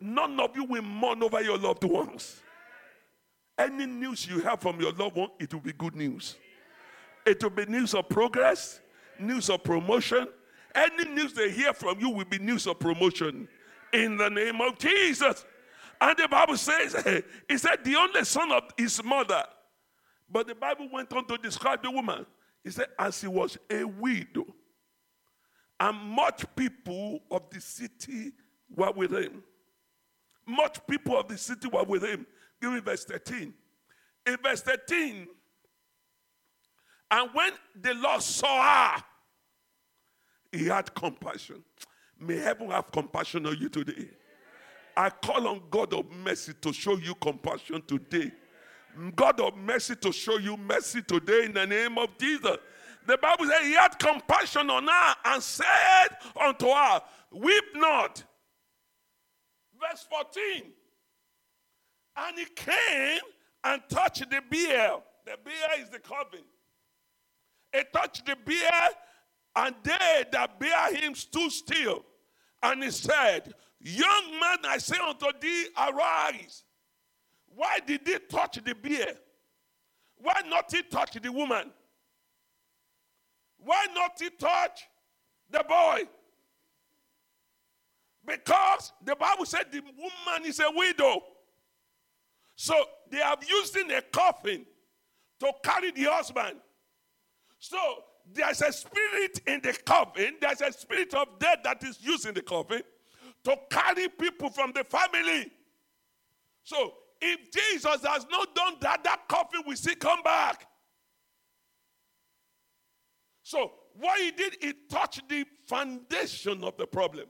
None 0.00 0.38
of 0.40 0.56
you 0.56 0.64
will 0.64 0.82
mourn 0.82 1.22
over 1.22 1.40
your 1.42 1.58
loved 1.58 1.84
ones. 1.84 2.40
Any 3.58 3.86
news 3.86 4.26
you 4.26 4.40
have 4.40 4.60
from 4.60 4.80
your 4.80 4.92
loved 4.92 5.16
one, 5.16 5.28
it 5.38 5.52
will 5.52 5.60
be 5.60 5.72
good 5.72 5.94
news. 5.94 6.36
It 7.24 7.42
will 7.42 7.50
be 7.50 7.66
news 7.66 7.94
of 7.94 8.08
progress, 8.08 8.80
news 9.18 9.48
of 9.48 9.62
promotion. 9.62 10.26
Any 10.74 11.04
news 11.10 11.32
they 11.32 11.50
hear 11.50 11.72
from 11.72 12.00
you 12.00 12.10
will 12.10 12.24
be 12.24 12.38
news 12.38 12.66
of 12.66 12.78
promotion 12.80 13.48
in 13.92 14.16
the 14.16 14.28
name 14.28 14.60
of 14.60 14.78
Jesus. 14.78 15.44
And 16.02 16.18
the 16.18 16.26
Bible 16.26 16.56
says, 16.56 16.96
he 17.48 17.56
said, 17.56 17.84
the 17.84 17.94
only 17.94 18.24
son 18.24 18.50
of 18.50 18.64
his 18.76 19.02
mother. 19.04 19.44
But 20.28 20.48
the 20.48 20.54
Bible 20.56 20.88
went 20.92 21.12
on 21.12 21.24
to 21.28 21.38
describe 21.38 21.80
the 21.80 21.92
woman. 21.92 22.26
He 22.64 22.70
said, 22.70 22.88
as 22.98 23.20
he 23.20 23.28
was 23.28 23.56
a 23.70 23.84
widow, 23.84 24.46
and 25.78 25.96
much 25.96 26.44
people 26.56 27.20
of 27.30 27.48
the 27.50 27.60
city 27.60 28.32
were 28.74 28.90
with 28.90 29.12
him. 29.12 29.44
Much 30.44 30.84
people 30.88 31.16
of 31.16 31.28
the 31.28 31.38
city 31.38 31.68
were 31.68 31.84
with 31.84 32.02
him. 32.02 32.26
Give 32.60 32.72
me 32.72 32.80
verse 32.80 33.04
13. 33.04 33.54
In 34.26 34.36
verse 34.42 34.62
13, 34.62 35.28
and 37.12 37.30
when 37.32 37.52
the 37.80 37.94
Lord 37.94 38.22
saw 38.22 38.94
her, 38.96 39.04
he 40.50 40.66
had 40.66 40.92
compassion. 40.94 41.62
May 42.18 42.38
heaven 42.38 42.70
have 42.70 42.90
compassion 42.90 43.46
on 43.46 43.56
you 43.56 43.68
today. 43.68 44.08
I 44.96 45.10
call 45.10 45.48
on 45.48 45.62
God 45.70 45.94
of 45.94 46.10
mercy 46.10 46.52
to 46.60 46.72
show 46.72 46.96
you 46.96 47.14
compassion 47.14 47.82
today. 47.86 48.32
God 49.16 49.40
of 49.40 49.56
mercy 49.56 49.96
to 49.96 50.12
show 50.12 50.38
you 50.38 50.56
mercy 50.56 51.02
today 51.02 51.44
in 51.46 51.52
the 51.52 51.66
name 51.66 51.96
of 51.98 52.16
Jesus. 52.18 52.58
The 53.06 53.18
Bible 53.18 53.46
says 53.46 53.62
he 53.66 53.72
had 53.74 53.98
compassion 53.98 54.70
on 54.70 54.86
her 54.86 55.14
and 55.24 55.42
said 55.42 56.08
unto 56.40 56.66
her, 56.66 57.00
Weep 57.32 57.64
not. 57.74 58.22
Verse 59.80 60.06
14. 60.08 60.64
And 62.16 62.38
he 62.38 62.44
came 62.54 63.20
and 63.64 63.82
touched 63.88 64.28
the 64.30 64.40
bier. 64.50 64.96
The 65.24 65.36
bier 65.44 65.82
is 65.82 65.88
the 65.88 65.98
coven. 65.98 66.44
He 67.72 67.80
touched 67.92 68.26
the 68.26 68.36
bier, 68.44 68.88
and 69.56 69.74
they 69.82 70.24
that 70.32 70.60
bear 70.60 70.94
him 70.94 71.14
stood 71.14 71.50
still. 71.50 72.04
And 72.62 72.82
he 72.82 72.90
said, 72.90 73.52
Young 73.80 74.38
man, 74.40 74.58
I 74.64 74.78
say 74.78 74.96
unto 74.96 75.26
thee, 75.40 75.66
arise. 75.76 76.62
Why 77.54 77.80
did 77.84 78.02
he 78.06 78.18
touch 78.30 78.58
the 78.64 78.74
bier? 78.74 79.14
Why 80.16 80.40
not 80.46 80.70
he 80.72 80.82
touch 80.82 81.20
the 81.20 81.32
woman? 81.32 81.70
Why 83.58 83.86
not 83.94 84.12
he 84.20 84.30
touch 84.30 84.88
the 85.50 85.64
boy? 85.68 86.04
Because 88.24 88.92
the 89.04 89.16
Bible 89.16 89.44
said 89.44 89.64
the 89.72 89.80
woman 89.80 90.46
is 90.46 90.60
a 90.60 90.70
widow. 90.70 91.22
So 92.54 92.74
they 93.10 93.18
have 93.18 93.42
used 93.48 93.76
in 93.76 93.90
a 93.90 94.00
coffin 94.00 94.64
to 95.40 95.52
carry 95.64 95.90
the 95.90 96.04
husband. 96.04 96.58
So 97.58 97.76
there's 98.34 98.62
a 98.62 98.72
spirit 98.72 99.40
in 99.46 99.60
the 99.62 99.76
coffin, 99.84 100.34
there's 100.40 100.60
a 100.60 100.72
spirit 100.72 101.14
of 101.14 101.38
death 101.38 101.58
that 101.64 101.82
is 101.84 101.98
used 102.00 102.26
in 102.26 102.34
the 102.34 102.42
coffin 102.42 102.82
to 103.44 103.56
carry 103.70 104.08
people 104.08 104.50
from 104.50 104.72
the 104.72 104.84
family. 104.84 105.50
So 106.64 106.94
if 107.20 107.50
Jesus 107.50 108.04
has 108.04 108.26
not 108.30 108.54
done 108.54 108.74
that, 108.80 109.04
that 109.04 109.28
coffin 109.28 109.62
will 109.66 109.76
still 109.76 109.94
come 109.96 110.22
back. 110.22 110.66
So 113.42 113.72
what 113.94 114.20
he 114.20 114.30
did, 114.30 114.56
he 114.60 114.74
touched 114.88 115.28
the 115.28 115.44
foundation 115.66 116.64
of 116.64 116.76
the 116.76 116.86
problem. 116.86 117.26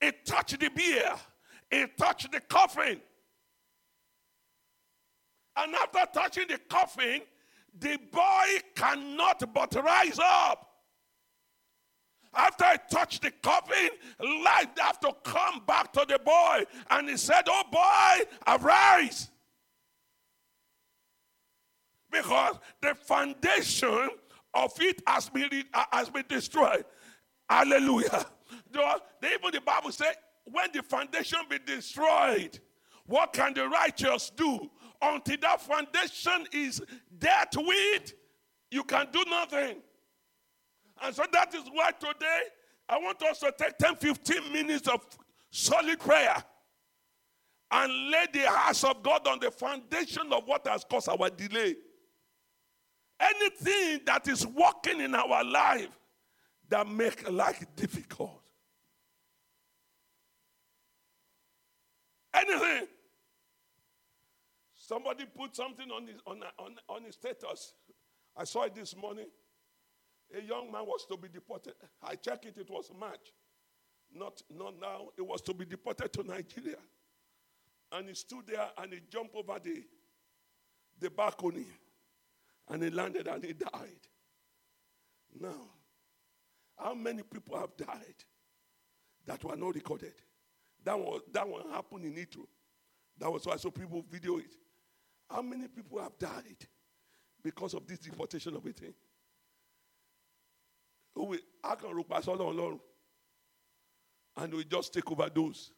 It 0.00 0.26
touched 0.26 0.60
the 0.60 0.68
bier. 0.68 1.14
It 1.70 1.96
touched 1.96 2.30
the 2.30 2.40
coffin. 2.40 3.00
And 5.56 5.74
after 5.74 6.04
touching 6.12 6.48
the 6.48 6.58
coffin, 6.68 7.22
the 7.78 7.98
boy 8.10 8.58
cannot 8.74 9.42
but 9.52 9.74
rise 9.74 10.18
up. 10.18 10.62
After 12.34 12.64
I 12.64 12.76
touched 12.90 13.22
the 13.22 13.30
coffin, 13.42 13.90
life 14.44 14.68
have 14.78 15.00
to 15.00 15.12
come 15.24 15.62
back 15.66 15.92
to 15.94 16.04
the 16.06 16.18
boy. 16.18 16.64
And 16.90 17.08
he 17.08 17.16
said, 17.16 17.42
Oh 17.48 17.62
boy, 17.70 18.30
arise. 18.46 19.30
Because 22.10 22.58
the 22.82 22.94
foundation 22.94 24.10
of 24.54 24.72
it 24.80 25.02
has 25.06 25.28
been, 25.28 25.50
has 25.92 26.10
been 26.10 26.24
destroyed. 26.28 26.84
Hallelujah. 27.48 28.26
Even 28.74 29.50
the 29.52 29.60
Bible 29.64 29.92
says, 29.92 30.14
when 30.44 30.68
the 30.72 30.82
foundation 30.82 31.40
be 31.48 31.58
destroyed, 31.58 32.58
what 33.06 33.32
can 33.32 33.54
the 33.54 33.68
righteous 33.68 34.30
do? 34.30 34.70
Until 35.02 35.36
that 35.42 35.60
foundation 35.60 36.46
is 36.52 36.82
dealt 37.18 37.56
with, 37.56 38.14
you 38.70 38.84
can 38.84 39.06
do 39.12 39.24
nothing. 39.28 39.76
And 41.02 41.14
so 41.14 41.24
that 41.32 41.54
is 41.54 41.64
why 41.72 41.92
today 41.92 42.42
I 42.88 42.98
want 42.98 43.22
us 43.22 43.40
to 43.40 43.52
take 43.56 43.76
10, 43.78 43.96
15 43.96 44.52
minutes 44.52 44.88
of 44.88 45.04
solid 45.50 45.98
prayer 46.00 46.42
and 47.70 48.10
lay 48.10 48.26
the 48.32 48.48
house 48.48 48.84
of 48.84 49.02
God 49.02 49.26
on 49.26 49.40
the 49.40 49.50
foundation 49.50 50.32
of 50.32 50.46
what 50.46 50.66
has 50.66 50.84
caused 50.84 51.08
our 51.08 51.28
delay. 51.30 51.74
Anything 53.18 54.00
that 54.06 54.28
is 54.28 54.46
working 54.46 55.00
in 55.00 55.14
our 55.14 55.42
life 55.42 55.88
that 56.68 56.88
make 56.88 57.28
life 57.30 57.64
difficult. 57.74 58.42
Anything. 62.34 62.86
Somebody 64.86 65.24
put 65.24 65.56
something 65.56 65.90
on 65.90 66.06
his, 66.06 66.20
on, 66.28 66.44
on, 66.60 66.76
on 66.88 67.02
his 67.02 67.16
status. 67.16 67.74
I 68.36 68.44
saw 68.44 68.62
it 68.62 68.74
this 68.76 68.96
morning. 68.96 69.26
A 70.32 70.40
young 70.40 70.70
man 70.70 70.82
was 70.86 71.04
to 71.10 71.16
be 71.16 71.26
deported. 71.26 71.74
I 72.00 72.14
checked 72.14 72.44
it, 72.44 72.56
it 72.56 72.70
was 72.70 72.92
March. 72.96 73.32
Not, 74.14 74.40
not 74.48 74.74
now. 74.80 75.08
It 75.18 75.26
was 75.26 75.42
to 75.42 75.54
be 75.54 75.64
deported 75.64 76.12
to 76.12 76.22
Nigeria. 76.22 76.76
And 77.90 78.08
he 78.08 78.14
stood 78.14 78.46
there 78.46 78.68
and 78.78 78.92
he 78.92 79.00
jumped 79.10 79.34
over 79.34 79.58
the, 79.60 79.82
the 81.00 81.10
balcony 81.10 81.66
and 82.68 82.84
he 82.84 82.90
landed 82.90 83.26
and 83.26 83.42
he 83.42 83.54
died. 83.54 84.06
Now, 85.40 85.68
how 86.78 86.94
many 86.94 87.24
people 87.24 87.58
have 87.58 87.76
died 87.76 88.22
that 89.26 89.42
were 89.42 89.56
not 89.56 89.74
recorded? 89.74 90.14
That 90.84 90.96
one, 90.96 91.20
that 91.32 91.48
one 91.48 91.68
happened 91.72 92.04
in 92.04 92.16
Italy. 92.16 92.46
That 93.18 93.32
was 93.32 93.46
why 93.46 93.56
so 93.56 93.72
people 93.72 94.04
video 94.08 94.38
it. 94.38 94.54
How 95.28 95.42
many 95.42 95.68
people 95.68 95.98
have 96.00 96.16
died 96.18 96.66
because 97.42 97.74
of 97.74 97.86
this 97.86 97.98
deportation 97.98 98.54
of 98.56 98.64
a 98.64 98.72
thing? 98.72 98.94
I 101.64 101.74
can 101.74 101.96
look 101.96 102.08
past 102.08 102.28
all 102.28 102.40
alone 102.40 102.78
and 104.36 104.54
we 104.54 104.64
just 104.64 104.92
take 104.92 105.10
over 105.10 105.28
those. 105.34 105.72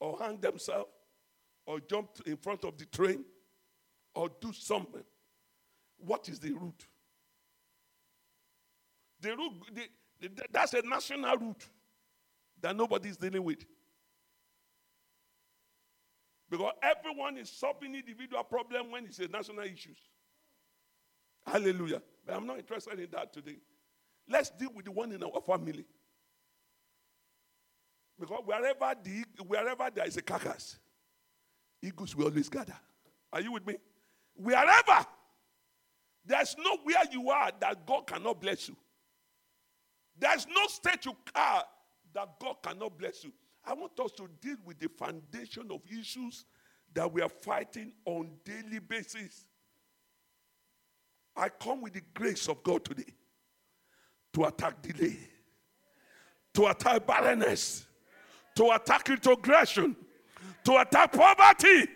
Or 0.00 0.18
hang 0.18 0.40
themselves, 0.40 0.90
or 1.64 1.78
jump 1.80 2.08
in 2.26 2.36
front 2.36 2.64
of 2.64 2.76
the 2.76 2.86
train, 2.86 3.24
or 4.14 4.28
do 4.40 4.52
something. 4.52 5.04
What 5.98 6.28
is 6.28 6.40
the 6.40 6.52
root? 6.52 6.86
The 9.20 9.36
root, 9.36 9.52
the, 9.72 10.28
the, 10.28 10.42
that's 10.50 10.74
a 10.74 10.82
national 10.82 11.36
root 11.36 11.68
that 12.60 12.74
nobody 12.74 13.10
is 13.10 13.16
dealing 13.16 13.44
with. 13.44 13.64
Because 16.52 16.74
everyone 16.82 17.38
is 17.38 17.48
solving 17.48 17.94
individual 17.94 18.44
problem 18.44 18.90
when 18.90 19.06
it's 19.06 19.18
a 19.20 19.26
national 19.26 19.64
issues. 19.64 19.96
Hallelujah. 21.46 22.02
But 22.26 22.36
I'm 22.36 22.46
not 22.46 22.58
interested 22.58 23.00
in 23.00 23.08
that 23.10 23.32
today. 23.32 23.56
Let's 24.28 24.50
deal 24.50 24.68
with 24.74 24.84
the 24.84 24.90
one 24.90 25.12
in 25.12 25.22
our 25.22 25.40
family. 25.46 25.86
Because 28.20 28.42
wherever, 28.44 28.94
the, 29.02 29.24
wherever 29.46 29.88
there 29.94 30.06
is 30.06 30.18
a 30.18 30.22
carcass, 30.22 30.78
eagles 31.82 32.14
will 32.14 32.26
always 32.26 32.50
gather. 32.50 32.76
Are 33.32 33.40
you 33.40 33.52
with 33.52 33.66
me? 33.66 33.76
Wherever 34.34 35.06
there's 36.22 36.54
nowhere 36.58 37.04
you 37.10 37.30
are 37.30 37.50
that 37.60 37.86
God 37.86 38.06
cannot 38.06 38.42
bless 38.42 38.68
you. 38.68 38.76
There's 40.18 40.46
no 40.46 40.66
state 40.66 41.06
you 41.06 41.16
are 41.34 41.64
that 42.12 42.38
God 42.38 42.56
cannot 42.62 42.98
bless 42.98 43.24
you. 43.24 43.32
I 43.64 43.74
want 43.74 43.98
us 44.00 44.12
to 44.12 44.28
deal 44.40 44.56
with 44.64 44.78
the 44.78 44.88
foundation 44.88 45.68
of 45.70 45.80
issues 45.90 46.44
that 46.94 47.10
we 47.10 47.22
are 47.22 47.28
fighting 47.28 47.92
on 48.04 48.30
daily 48.44 48.80
basis. 48.80 49.46
I 51.36 51.48
come 51.48 51.80
with 51.80 51.94
the 51.94 52.02
grace 52.14 52.48
of 52.48 52.62
God 52.62 52.84
today 52.84 53.14
to 54.34 54.44
attack 54.44 54.82
delay, 54.82 55.18
to 56.54 56.66
attack 56.66 57.06
barrenness, 57.06 57.86
to 58.56 58.70
attack 58.72 59.08
retrogression, 59.08 59.96
to 60.64 60.78
attack 60.78 61.12
poverty 61.12 61.86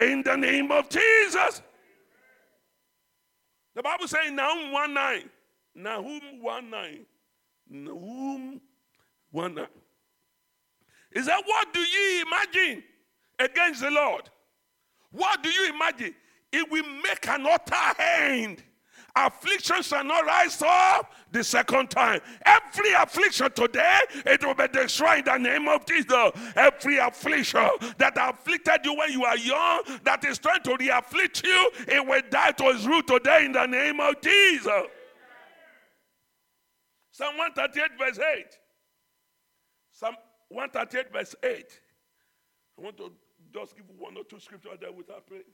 in 0.00 0.22
the 0.22 0.36
name 0.36 0.72
of 0.72 0.88
Jesus. 0.88 1.62
The 3.74 3.82
Bible 3.82 4.08
says 4.08 4.30
Nahum 4.30 4.72
1 4.72 4.94
9, 4.94 5.30
Nahum 5.76 6.20
1 6.40 6.70
9, 6.70 7.06
Nahum 7.70 8.60
1 9.30 9.54
9. 9.54 9.66
He 11.14 11.22
said, 11.22 11.40
What 11.44 11.72
do 11.72 11.80
you 11.80 12.24
imagine 12.26 12.84
against 13.38 13.80
the 13.80 13.90
Lord? 13.90 14.28
What 15.10 15.42
do 15.42 15.50
you 15.50 15.74
imagine? 15.74 16.14
It 16.52 16.70
will 16.70 16.86
make 17.02 17.26
an 17.28 17.46
utter 17.46 18.00
end 18.00 18.62
Affliction 19.14 19.82
shall 19.82 20.04
not 20.04 20.24
rise 20.24 20.62
up 20.62 21.12
the 21.32 21.44
second 21.44 21.90
time. 21.90 22.20
Every 22.46 22.92
affliction 22.92 23.50
today, 23.52 24.00
it 24.24 24.42
will 24.42 24.54
be 24.54 24.68
destroyed 24.68 25.28
in 25.28 25.42
the 25.42 25.50
name 25.50 25.68
of 25.68 25.84
Jesus. 25.84 26.30
Every 26.56 26.96
affliction 26.96 27.68
that 27.98 28.14
afflicted 28.16 28.80
you 28.84 28.94
when 28.94 29.12
you 29.12 29.24
are 29.24 29.36
young, 29.36 29.82
that 30.04 30.24
is 30.24 30.38
trying 30.38 30.62
to 30.62 30.76
re-afflict 30.78 31.44
you, 31.44 31.70
it 31.88 32.06
will 32.06 32.22
die 32.30 32.52
to 32.52 32.64
its 32.68 32.86
root 32.86 33.06
today 33.06 33.44
in 33.44 33.52
the 33.52 33.66
name 33.66 34.00
of 34.00 34.18
Jesus. 34.22 34.82
Psalm 37.10 37.36
138, 37.36 37.98
verse 37.98 38.18
8. 38.18 38.58
Psalm 40.52 40.56
138, 40.56 41.12
verse 41.12 41.34
8. 41.42 41.80
I 42.78 42.82
want 42.82 42.96
to 42.98 43.12
just 43.54 43.76
give 43.76 43.86
one 43.98 44.16
or 44.16 44.24
two 44.24 44.38
scriptures 44.38 44.78
there 44.80 44.92
without 44.92 45.26
praying. 45.26 45.44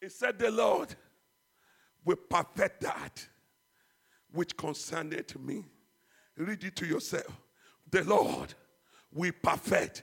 He 0.00 0.08
said, 0.08 0.38
The 0.38 0.50
Lord 0.50 0.94
will 2.04 2.16
perfect 2.16 2.82
that 2.82 3.26
which 4.32 4.56
concerneth 4.56 5.38
me. 5.38 5.64
Read 6.36 6.64
it 6.64 6.76
to 6.76 6.86
yourself. 6.86 7.40
The 7.90 8.04
Lord 8.04 8.54
will 9.12 9.32
perfect 9.42 10.02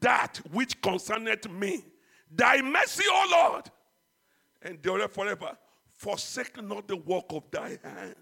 that 0.00 0.40
which 0.52 0.80
concerneth 0.80 1.50
me. 1.50 1.84
Thy 2.30 2.62
mercy, 2.62 3.04
O 3.10 3.28
Lord, 3.30 3.70
endure 4.64 5.08
forever. 5.08 5.56
Forsake 5.96 6.62
not 6.62 6.88
the 6.88 6.96
work 6.96 7.24
of 7.30 7.50
thy 7.50 7.78
hand. 7.82 8.14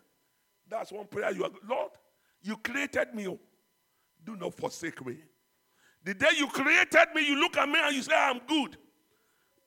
That's 0.69 0.91
one 0.91 1.07
prayer 1.07 1.33
you 1.33 1.45
are. 1.45 1.51
Lord, 1.69 1.91
you 2.43 2.57
created 2.57 3.15
me. 3.15 3.29
Oh. 3.29 3.39
Do 4.25 4.37
not 4.37 4.55
forsake 4.55 5.05
me. 5.07 5.17
The 6.05 6.15
day 6.15 6.29
you 6.37 6.47
created 6.49 7.07
me, 7.15 7.27
you 7.27 7.41
look 7.41 7.57
at 7.57 7.69
me 7.69 7.79
and 7.83 7.95
you 7.95 8.03
say, 8.03 8.15
I'm 8.15 8.41
good. 8.47 8.77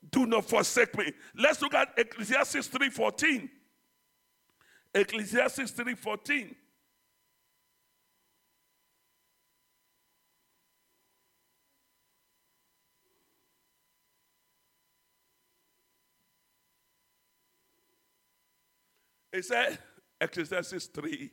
Do 0.09 0.25
not 0.25 0.45
forsake 0.45 0.97
me. 0.97 1.11
Let's 1.35 1.61
look 1.61 1.73
at 1.73 1.89
Ecclesiastes 1.97 2.67
3:14. 2.69 3.49
Ecclesiastes 4.93 5.71
3:14. 5.71 6.55
It 19.33 19.45
said, 19.45 19.79
Ecclesiastes 20.19 20.87
3 20.87 21.31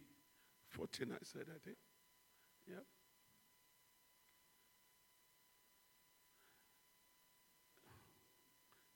14, 0.79 1.09
I 1.12 1.17
said, 1.25 1.43
I 1.49 1.59
think. 1.64 1.77
Yeah. 2.69 2.77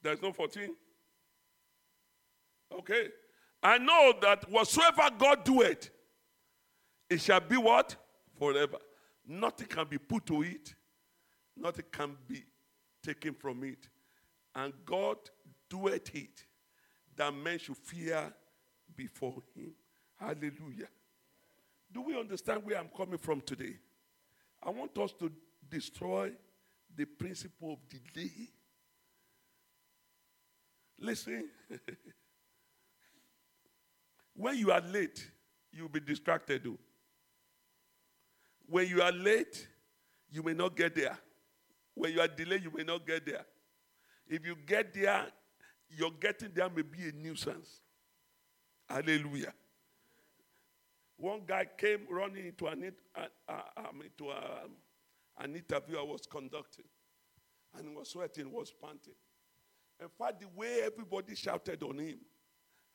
There's 0.00 0.22
no 0.22 0.32
14? 0.32 0.76
Okay. 2.78 3.08
I 3.64 3.78
know 3.78 4.14
that 4.22 4.48
whatsoever 4.48 5.10
God 5.18 5.44
doeth, 5.44 5.90
it 7.10 7.20
shall 7.20 7.40
be 7.40 7.56
what? 7.56 7.96
Forever. 8.38 8.78
Nothing 9.26 9.66
can 9.66 9.86
be 9.88 9.98
put 9.98 10.24
to 10.26 10.42
it, 10.42 10.74
nothing 11.56 11.84
can 11.90 12.16
be 12.28 12.44
taken 13.02 13.34
from 13.34 13.64
it. 13.64 13.88
And 14.54 14.72
God 14.84 15.16
doeth 15.68 16.14
it 16.14 16.44
that 17.16 17.34
men 17.34 17.58
should 17.58 17.76
fear 17.76 18.32
before 18.94 19.42
him. 19.56 19.72
Hallelujah. 20.16 20.88
Do 21.92 22.02
we 22.02 22.18
understand 22.18 22.64
where 22.64 22.78
I'm 22.78 22.88
coming 22.96 23.18
from 23.18 23.40
today? 23.42 23.76
I 24.62 24.70
want 24.70 24.96
us 24.98 25.12
to 25.18 25.30
destroy 25.68 26.32
the 26.94 27.04
principle 27.04 27.72
of 27.74 27.78
delay. 28.14 28.48
Listen, 30.98 31.48
when 34.34 34.56
you 34.56 34.70
are 34.70 34.80
late, 34.80 35.30
you'll 35.72 35.88
be 35.88 36.00
distracted. 36.00 36.62
Though. 36.64 36.78
When 38.66 38.86
you 38.86 39.02
are 39.02 39.12
late, 39.12 39.66
you 40.30 40.42
may 40.42 40.54
not 40.54 40.76
get 40.76 40.94
there. 40.94 41.18
When 41.94 42.12
you 42.12 42.20
are 42.20 42.28
delayed, 42.28 42.62
you 42.62 42.72
may 42.74 42.84
not 42.84 43.06
get 43.06 43.26
there. 43.26 43.44
If 44.28 44.46
you 44.46 44.56
get 44.66 44.94
there, 44.94 45.26
your 45.90 46.10
getting 46.12 46.52
there 46.54 46.70
may 46.70 46.82
be 46.82 47.08
a 47.08 47.12
nuisance. 47.12 47.80
Hallelujah. 48.88 49.52
One 51.16 51.42
guy 51.46 51.66
came 51.78 52.00
running 52.10 52.46
into 52.46 52.66
an, 52.66 52.92
uh, 53.14 53.52
um, 53.76 54.02
into 54.02 54.30
a, 54.30 54.36
um, 54.36 54.72
an 55.38 55.54
interview 55.54 55.98
I 55.98 56.02
was 56.02 56.22
conducting, 56.30 56.84
and 57.76 57.88
he 57.88 57.94
was 57.94 58.10
sweating, 58.10 58.50
was 58.50 58.72
panting. 58.72 59.14
In 60.00 60.08
fact, 60.08 60.40
the 60.40 60.48
way 60.54 60.80
everybody 60.84 61.34
shouted 61.36 61.82
on 61.82 61.98
him, 61.98 62.18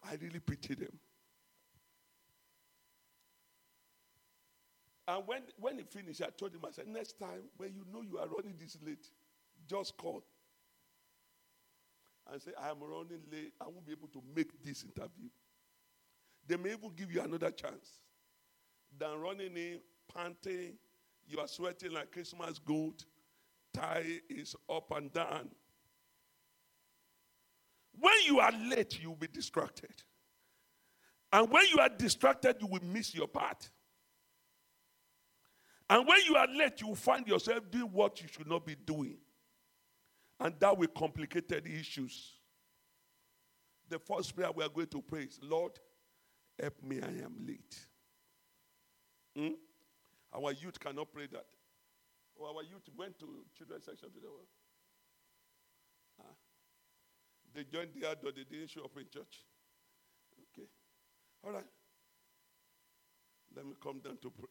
I 0.03 0.15
really 0.15 0.39
pitied 0.39 0.79
him. 0.79 0.99
And 5.07 5.25
when, 5.25 5.41
when 5.57 5.77
he 5.77 5.85
finished, 5.85 6.21
I 6.21 6.29
told 6.37 6.53
him, 6.53 6.61
I 6.67 6.71
said, 6.71 6.87
next 6.87 7.17
time 7.17 7.43
when 7.55 7.73
you 7.73 7.85
know 7.93 8.01
you 8.01 8.17
are 8.17 8.27
running 8.27 8.55
this 8.59 8.77
late, 8.85 9.07
just 9.65 9.95
call. 9.95 10.21
And 12.29 12.41
say, 12.41 12.51
I 12.61 12.69
am 12.71 12.81
running 12.81 13.21
late. 13.31 13.53
I 13.61 13.65
won't 13.65 13.85
be 13.85 13.93
able 13.93 14.09
to 14.09 14.21
make 14.35 14.61
this 14.61 14.83
interview. 14.83 15.29
They 16.45 16.57
may 16.57 16.71
even 16.71 16.91
give 16.93 17.09
you 17.09 17.21
another 17.21 17.51
chance 17.51 18.01
than 18.97 19.19
running 19.19 19.55
in, 19.55 19.79
panting. 20.13 20.73
You 21.27 21.39
are 21.39 21.47
sweating 21.47 21.91
like 21.91 22.11
Christmas 22.11 22.59
goat. 22.59 23.05
Tie 23.73 24.21
is 24.29 24.55
up 24.69 24.91
and 24.95 25.11
down. 25.11 25.49
When 27.99 28.13
you 28.25 28.39
are 28.39 28.51
late, 28.51 29.01
you 29.01 29.09
will 29.09 29.17
be 29.17 29.27
distracted. 29.27 30.03
And 31.31 31.49
when 31.51 31.65
you 31.73 31.79
are 31.79 31.89
distracted, 31.89 32.57
you 32.61 32.67
will 32.67 32.83
miss 32.83 33.13
your 33.13 33.27
part. 33.27 33.69
And 35.89 36.07
when 36.07 36.19
you 36.27 36.35
are 36.35 36.47
late, 36.47 36.81
you 36.81 36.87
will 36.87 36.95
find 36.95 37.27
yourself 37.27 37.63
doing 37.71 37.89
what 37.91 38.21
you 38.21 38.27
should 38.27 38.47
not 38.47 38.65
be 38.65 38.75
doing. 38.75 39.17
And 40.39 40.53
that 40.59 40.77
will 40.77 40.87
complicate 40.87 41.49
the 41.49 41.63
issues. 41.65 42.33
The 43.89 43.99
first 43.99 44.35
prayer 44.35 44.51
we 44.51 44.63
are 44.63 44.69
going 44.69 44.87
to 44.87 45.01
pray 45.01 45.23
is 45.23 45.39
Lord, 45.41 45.71
help 46.59 46.83
me, 46.83 46.99
I 47.01 47.23
am 47.23 47.35
late. 47.45 47.87
Hmm? 49.37 49.53
Our 50.33 50.51
youth 50.53 50.79
cannot 50.79 51.13
pray 51.13 51.27
that. 51.31 51.45
Oh, 52.39 52.55
our 52.55 52.63
youth 52.63 52.89
went 52.97 53.19
to 53.19 53.45
children's 53.55 53.85
section 53.85 54.09
today. 54.09 54.27
Ah. 56.19 56.23
They 57.53 57.63
joined 57.63 57.89
the 57.93 58.09
adult, 58.09 58.35
they 58.35 58.43
didn't 58.43 58.69
show 58.69 58.83
up 58.83 58.97
in 58.97 59.05
church. 59.13 59.45
Okay. 60.53 60.67
All 61.45 61.51
right. 61.51 61.65
Let 63.55 63.65
me 63.65 63.73
come 63.81 63.99
down 63.99 64.17
to, 64.21 64.31
pray, 64.31 64.49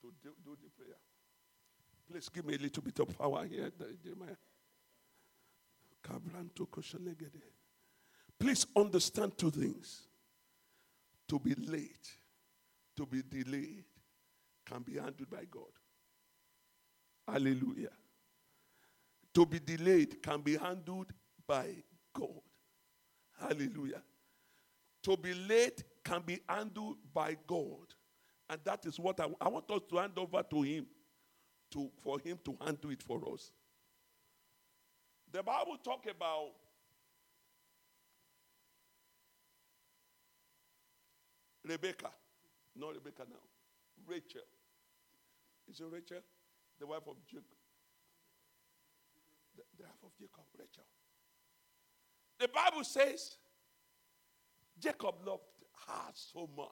to 0.00 0.12
do, 0.22 0.30
do, 0.44 0.56
the 0.62 0.70
prayer. 0.70 0.96
Please 2.10 2.28
give 2.28 2.44
me 2.44 2.54
a 2.54 2.58
little 2.58 2.82
bit 2.82 2.98
of 2.98 3.16
power 3.16 3.44
here, 3.44 3.70
Jeremiah. 4.02 4.36
Please 8.38 8.66
understand 8.74 9.38
two 9.38 9.50
things. 9.50 10.02
To 11.28 11.38
be 11.38 11.54
late, 11.54 12.10
to 12.96 13.06
be 13.06 13.22
delayed, 13.22 13.84
can 14.66 14.82
be 14.82 14.94
handled 14.94 15.30
by 15.30 15.44
God. 15.50 15.72
Hallelujah. 17.26 17.90
To 19.34 19.46
be 19.46 19.58
delayed 19.58 20.22
can 20.22 20.40
be 20.40 20.56
handled 20.56 21.12
by 21.46 21.68
God. 22.14 22.42
Hallelujah. 23.40 24.02
To 25.04 25.16
be 25.16 25.34
late 25.34 25.82
can 26.04 26.22
be 26.24 26.40
handled 26.48 26.96
by 27.12 27.36
God. 27.46 27.94
And 28.48 28.60
that 28.64 28.84
is 28.86 28.98
what 28.98 29.18
I, 29.20 29.26
I 29.40 29.48
want 29.48 29.70
us 29.70 29.80
to 29.90 29.96
hand 29.96 30.12
over 30.16 30.42
to 30.42 30.62
Him, 30.62 30.86
to, 31.72 31.90
for 32.02 32.18
Him 32.20 32.38
to 32.44 32.56
handle 32.64 32.90
it 32.90 33.02
for 33.02 33.20
us. 33.32 33.50
The 35.32 35.42
Bible 35.42 35.78
talk 35.82 36.04
about 36.14 36.50
Rebecca, 41.66 42.10
not 42.76 42.94
Rebecca 42.94 43.22
now, 43.28 43.36
Rachel. 44.06 44.42
Is 45.68 45.80
it 45.80 45.86
Rachel? 45.90 46.20
The 46.78 46.86
wife 46.86 47.06
of 47.08 47.16
Jacob. 47.26 47.44
The, 49.56 49.62
the 49.78 49.84
wife 49.84 50.02
of 50.04 50.10
Jacob, 50.18 50.44
Rachel. 50.58 50.84
The 52.38 52.48
Bible 52.48 52.84
says 52.84 53.36
Jacob 54.78 55.14
loved 55.24 55.42
her 55.86 56.10
so 56.14 56.48
much. 56.56 56.68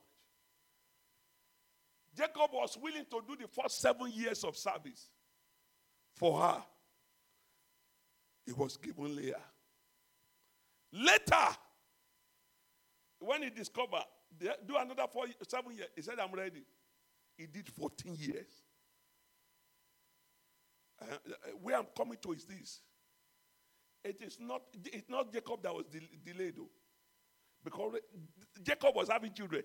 Jacob 2.17 2.51
was 2.53 2.77
willing 2.81 3.05
to 3.11 3.21
do 3.27 3.37
the 3.41 3.49
first 3.49 3.81
seven 3.81 4.11
years 4.13 4.43
of 4.45 4.57
service 4.57 5.11
for 6.17 6.41
her. 6.41 6.63
He 8.45 8.53
was 8.53 8.77
given 8.77 9.15
Leah. 9.15 9.41
Later, 10.93 11.57
when 13.21 13.45
he 13.45 13.51
discovered, 13.51 14.05
do 14.39 14.77
another 14.77 15.05
four, 15.13 15.27
seven 15.47 15.77
years, 15.77 15.89
he 15.95 16.03
said, 16.03 16.19
I'm 16.19 16.33
ready. 16.33 16.65
He 17.37 17.47
did 17.47 17.69
14 17.69 18.17
years. 18.19 18.51
Uh, 21.01 21.17
where 21.63 21.79
I'm 21.79 21.87
coming 21.97 22.19
to 22.23 22.33
is 22.33 22.45
this. 22.45 22.81
It 24.05 24.21
is 24.23 24.39
not, 24.41 24.63
it's 24.87 25.09
not 25.09 25.33
Jacob 25.33 25.63
that 25.63 25.75
was 25.75 25.87
de- 25.87 26.09
delayed, 26.25 26.57
though. 26.57 26.71
Because 27.63 27.95
Jacob 28.63 28.95
was 28.95 29.09
having 29.09 29.33
children. 29.33 29.63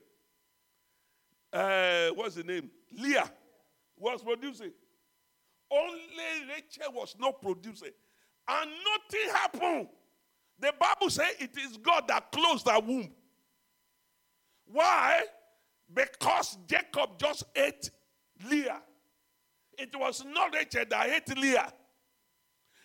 Uh, 1.52 2.10
what's 2.10 2.36
the 2.36 2.44
name? 2.44 2.70
Leah 2.92 3.32
was 3.98 4.22
producing. 4.22 4.72
Only 5.72 6.00
Rachel 6.50 6.94
was 6.94 7.16
not 7.20 7.42
producing. 7.42 7.92
And 8.48 8.70
nothing 8.70 9.30
happened. 9.34 9.88
The 10.60 10.74
Bible 10.80 11.10
says 11.10 11.34
it 11.40 11.58
is 11.58 11.78
God 11.78 12.08
that 12.08 12.32
closed 12.32 12.68
her 12.68 12.80
womb. 12.80 13.12
Why? 14.66 15.22
Because 15.94 16.58
Jacob 16.68 17.18
just 17.18 17.44
ate 17.56 17.90
Leah. 18.50 18.82
It 19.78 19.96
was 19.96 20.24
not 20.26 20.54
Rachel 20.54 20.86
that 20.90 21.10
ate 21.10 21.38
Leah. 21.38 21.72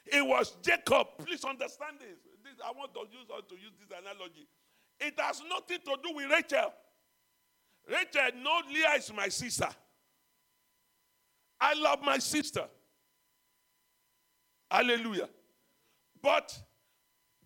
It 0.07 0.27
was 0.27 0.57
Jacob. 0.63 1.07
Please 1.19 1.45
understand 1.45 1.97
this. 2.01 2.19
this 2.43 2.55
I 2.65 2.73
want 2.73 2.93
to 2.95 3.01
use, 3.01 3.27
to 3.27 3.55
use 3.55 3.73
this 3.79 3.97
analogy. 3.97 4.49
It 4.99 5.15
has 5.19 5.43
nothing 5.49 5.79
to 5.85 5.97
do 6.03 6.15
with 6.15 6.31
Rachel. 6.31 6.73
Rachel, 7.89 8.41
no, 8.43 8.61
Leah 8.73 8.97
is 8.99 9.13
my 9.15 9.29
sister. 9.29 9.69
I 11.61 11.75
love 11.75 12.03
my 12.03 12.19
sister. 12.19 12.65
Hallelujah. 14.71 15.29
But 16.23 16.59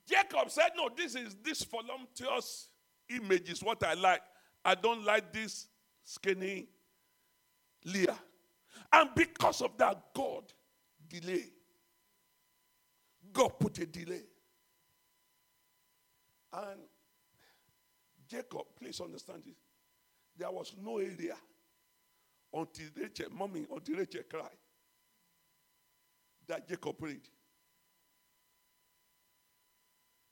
Jacob 0.09 0.51
said, 0.51 0.71
No, 0.77 0.89
this 0.95 1.15
is 1.15 1.37
this 1.43 1.65
voluptuous 1.65 2.69
image 3.09 3.51
is 3.51 3.63
what 3.63 3.83
I 3.85 3.95
like. 3.95 4.23
I 4.65 4.75
don't 4.75 5.05
like 5.05 5.33
this 5.33 5.69
skinny 6.05 6.69
Leah. 7.85 8.19
And 8.95 9.11
because 9.17 9.61
of 9.61 9.77
that, 9.79 10.01
God 10.15 10.45
delay. 11.09 11.47
God 13.33 13.59
put 13.59 13.79
a 13.79 13.87
delay. 13.87 14.23
And 16.53 16.81
Jacob, 18.29 18.63
please 18.79 19.01
understand 19.01 19.43
this. 19.45 19.57
There 20.37 20.51
was 20.51 20.77
no 20.81 20.99
area 20.99 21.35
until 22.53 22.87
Rachel, 22.97 23.27
mommy, 23.33 23.67
until 23.69 23.97
Rachel 23.97 24.23
cried 24.31 24.59
that 26.47 26.69
Jacob 26.69 26.97
prayed. 26.97 27.29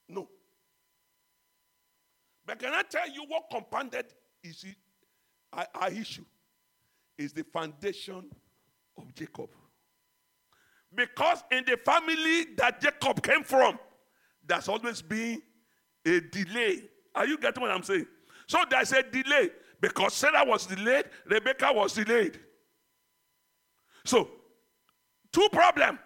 No. 0.08 0.28
But 2.46 2.60
can 2.60 2.72
I 2.74 2.82
tell 2.82 3.10
you 3.10 3.24
what 3.26 3.44
compounded 3.50 4.06
is 4.44 4.64
our, 5.52 5.66
our 5.74 5.90
issue? 5.90 6.24
Is 7.18 7.32
the 7.32 7.42
foundation 7.42 8.30
of 8.98 9.14
Jacob. 9.14 9.50
Because 10.94 11.42
in 11.50 11.64
the 11.64 11.76
family 11.78 12.54
that 12.56 12.80
Jacob 12.80 13.22
came 13.22 13.42
from, 13.44 13.78
there's 14.46 14.68
always 14.68 15.00
been 15.00 15.40
a 16.04 16.20
delay. 16.20 16.82
Are 17.14 17.26
you 17.26 17.38
getting 17.38 17.62
what 17.62 17.70
I'm 17.70 17.82
saying? 17.82 18.06
So 18.46 18.58
there's 18.68 18.92
a 18.92 19.02
delay. 19.02 19.50
Because 19.80 20.14
Sarah 20.14 20.44
was 20.44 20.66
delayed, 20.66 21.06
Rebecca 21.26 21.72
was 21.72 21.94
delayed. 21.94 22.38
So, 24.04 24.28
two 25.32 25.48
problems. 25.50 25.98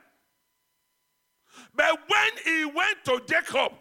But 1.74 1.98
when 2.08 2.30
he 2.44 2.64
went 2.64 3.04
to 3.04 3.20
Jacob, 3.26 3.72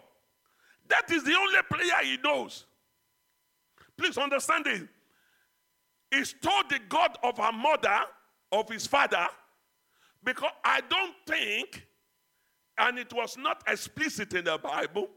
that 0.88 1.10
is 1.10 1.24
the 1.24 1.34
only 1.34 1.58
player 1.70 2.04
he 2.04 2.18
knows. 2.22 2.66
Please 3.96 4.18
understand 4.18 4.66
it. 4.66 4.88
He's 6.10 6.34
told 6.42 6.68
the 6.68 6.78
God 6.88 7.18
of 7.22 7.38
her 7.38 7.52
mother, 7.52 8.00
of 8.52 8.68
his 8.68 8.86
father, 8.86 9.26
because 10.24 10.50
I 10.64 10.80
don't 10.88 11.14
think, 11.26 11.86
and 12.78 12.98
it 12.98 13.12
was 13.12 13.36
not 13.36 13.62
explicit 13.66 14.34
in 14.34 14.44
the 14.44 14.58
Bible, 14.58 15.08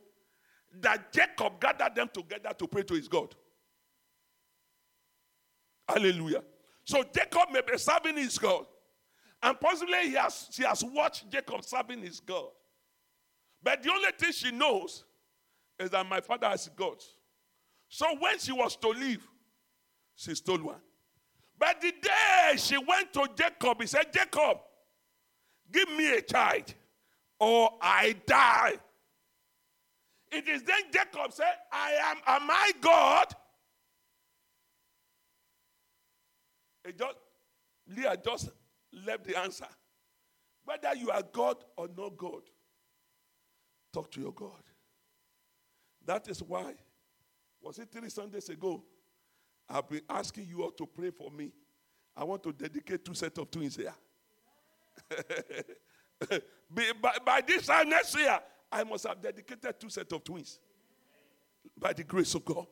that 0.82 1.12
Jacob 1.12 1.60
gathered 1.60 1.96
them 1.96 2.10
together 2.14 2.52
to 2.58 2.68
pray 2.68 2.84
to 2.84 2.94
his 2.94 3.08
God. 3.08 3.36
Hallelujah. 5.88 6.44
So 6.84 7.04
Jacob 7.04 7.52
may 7.52 7.62
be 7.62 7.78
serving 7.78 8.18
his 8.18 8.38
God. 8.38 8.66
And 9.42 9.60
possibly 9.60 10.10
he 10.10 10.14
has, 10.14 10.48
she 10.52 10.64
has 10.64 10.84
watched 10.84 11.30
Jacob 11.32 11.64
serving 11.64 12.02
his 12.02 12.20
God. 12.20 12.50
But 13.64 13.82
the 13.82 13.92
only 13.92 14.10
thing 14.18 14.32
she 14.32 14.52
knows 14.52 15.04
is 15.80 15.90
that 15.90 16.06
my 16.06 16.22
father 16.22 16.48
has 16.48 16.70
God. 16.76 16.98
So 17.88 18.06
when 18.20 18.38
she 18.38 18.52
was 18.52 18.76
to 18.78 18.90
leave, 18.90 19.26
she 20.16 20.36
stole 20.36 20.60
one. 20.60 20.82
But 21.60 21.82
the 21.82 21.92
day 21.92 22.56
she 22.56 22.78
went 22.78 23.12
to 23.14 23.28
Jacob, 23.36 23.82
he 23.82 23.88
said, 23.88 24.14
Jacob, 24.14 24.60
give 25.72 25.90
me 25.90 26.14
a 26.14 26.22
child 26.22 26.74
or 27.38 27.72
I 27.82 28.16
die. 28.26 28.76
It 30.32 30.48
is 30.48 30.64
then 30.64 30.84
Jacob 30.94 31.34
said, 31.34 31.54
I 31.72 31.92
am, 32.12 32.18
am 32.26 32.50
I 32.50 32.72
God? 32.80 33.28
It 36.86 36.98
just, 36.98 37.18
Leah 37.88 38.16
just 38.24 38.52
left 39.06 39.26
the 39.26 39.38
answer. 39.38 39.68
Whether 40.64 40.96
you 40.96 41.12
are 41.12 41.24
God 41.34 41.58
or 41.76 41.90
not 41.98 42.16
God, 42.16 42.44
talk 43.92 44.12
to 44.12 44.22
your 44.22 44.32
God. 44.32 44.64
That 46.06 46.28
is 46.30 46.42
why, 46.42 46.76
was 47.62 47.80
it 47.80 47.90
three 47.92 48.10
Sundays 48.10 48.48
ago? 48.50 48.84
I've 49.70 49.88
been 49.88 50.02
asking 50.10 50.48
you 50.48 50.64
all 50.64 50.72
to 50.72 50.86
pray 50.86 51.12
for 51.12 51.30
me. 51.30 51.52
I 52.18 52.24
want 52.24 52.42
to 52.44 52.52
dedicate 52.52 53.06
two 53.06 53.14
sets 53.14 53.38
of 53.38 53.52
twins 53.52 53.76
here. 53.76 53.94
by, 57.02 57.18
by 57.24 57.42
this 57.42 57.68
time 57.68 57.90
next 57.90 58.18
year, 58.18 58.40
I 58.72 58.84
must 58.84 59.08
have 59.08 59.22
dedicated 59.22 59.80
two 59.80 59.90
sets 59.90 60.12
of 60.12 60.24
twins. 60.24 60.60
By 61.78 61.94
the 61.94 62.04
grace 62.04 62.34
of 62.36 62.44
God. 62.44 62.66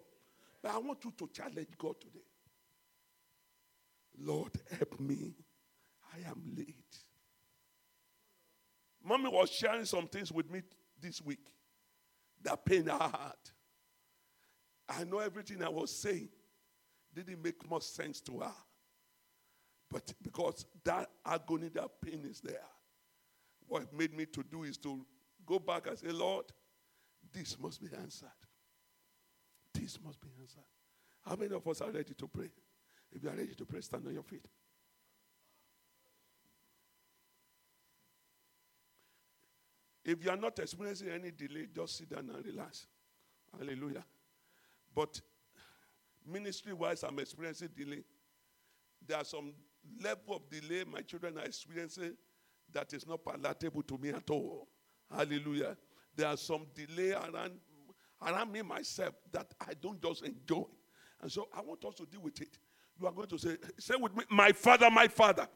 But 0.62 0.74
I 0.74 0.78
want 0.80 1.04
you 1.06 1.14
to 1.18 1.30
challenge 1.32 1.70
God 1.78 2.00
today. 2.02 2.26
Lord, 4.20 4.52
help 4.70 5.00
me. 5.00 5.36
I 6.14 6.30
am 6.30 6.41
late. 6.58 6.76
Mommy 9.04 9.30
was 9.30 9.52
sharing 9.52 9.86
some 9.86 10.08
things 10.08 10.32
with 10.32 10.50
me 10.52 10.62
this 11.00 11.22
week 11.22 11.45
that 12.43 12.66
pain 12.66 12.88
her 12.88 12.98
heart. 12.98 13.52
I 14.89 15.04
know 15.04 15.20
everything 15.20 15.64
I 15.64 15.70
was 15.70 15.95
saying 15.95 16.30
didn't 17.24 17.43
make 17.43 17.70
much 17.70 17.84
sense 17.84 18.22
to 18.22 18.39
her. 18.39 18.53
But 19.89 20.13
because 20.22 20.65
that 20.84 21.09
agony, 21.26 21.70
that 21.70 21.89
pain 22.01 22.26
is 22.30 22.41
there, 22.41 22.65
what 23.68 23.93
made 23.93 24.13
me 24.13 24.26
to 24.26 24.43
do 24.43 24.63
is 24.63 24.78
to 24.80 25.05
go 25.45 25.59
back 25.59 25.88
and 25.88 25.97
say, 25.97 26.09
Lord, 26.09 26.45
this 27.32 27.57
must 27.59 27.82
be 27.82 27.88
answered. 27.97 28.28
This 29.74 29.97
must 30.03 30.20
be 30.22 30.28
answered. 30.39 30.63
How 31.26 31.36
many 31.36 31.53
of 31.53 31.68
us 31.68 31.82
are 31.82 31.91
ready 31.91 32.13
to 32.13 32.28
pray? 32.28 32.49
If 33.11 33.24
you 33.24 33.30
are 33.30 33.36
ready 33.36 33.55
to 33.55 33.65
pray, 33.65 33.82
stand 33.82 34.05
on 34.07 34.13
your 34.13 34.24
feet. 34.24 34.45
If 40.03 40.24
you 40.24 40.32
are 40.32 40.38
not 40.38 40.57
experiencing 40.59 41.09
any 41.09 41.32
delay, 41.32 41.68
just 41.74 41.97
sit 41.97 42.09
down 42.09 42.30
and 42.34 42.45
relax. 42.45 42.88
Hallelujah. 43.57 44.05
But 44.95 45.20
ministry 46.28 46.73
wise, 46.73 47.03
I'm 47.03 47.19
experiencing 47.19 47.69
delay. 47.75 48.03
There 49.05 49.17
are 49.17 49.23
some 49.23 49.53
level 50.01 50.36
of 50.36 50.49
delay 50.49 50.84
my 50.84 51.01
children 51.01 51.38
are 51.38 51.45
experiencing 51.45 52.13
that 52.73 52.93
is 52.93 53.07
not 53.07 53.23
palatable 53.23 53.84
to 53.84 53.97
me 53.97 54.09
at 54.09 54.30
all. 54.30 54.67
Hallelujah. 55.15 55.78
There 56.15 56.28
are 56.28 56.38
some 56.38 56.65
delay 56.73 57.11
around, 57.11 57.53
around 58.21 58.51
me 58.51 58.61
myself 58.61 59.13
that 59.32 59.53
I 59.61 59.73
don't 59.82 60.01
just 60.01 60.23
enjoy. 60.23 60.65
And 61.21 61.32
so 61.32 61.47
I 61.55 61.61
want 61.61 61.84
us 61.86 61.95
to 61.95 62.05
deal 62.05 62.21
with 62.21 62.41
it. 62.41 62.57
You 62.99 63.07
are 63.07 63.13
going 63.13 63.28
to 63.28 63.38
say, 63.38 63.57
say 63.78 63.95
with 63.95 64.15
me, 64.15 64.23
my 64.30 64.51
father, 64.51 64.89
my 64.89 65.07
father. 65.07 65.47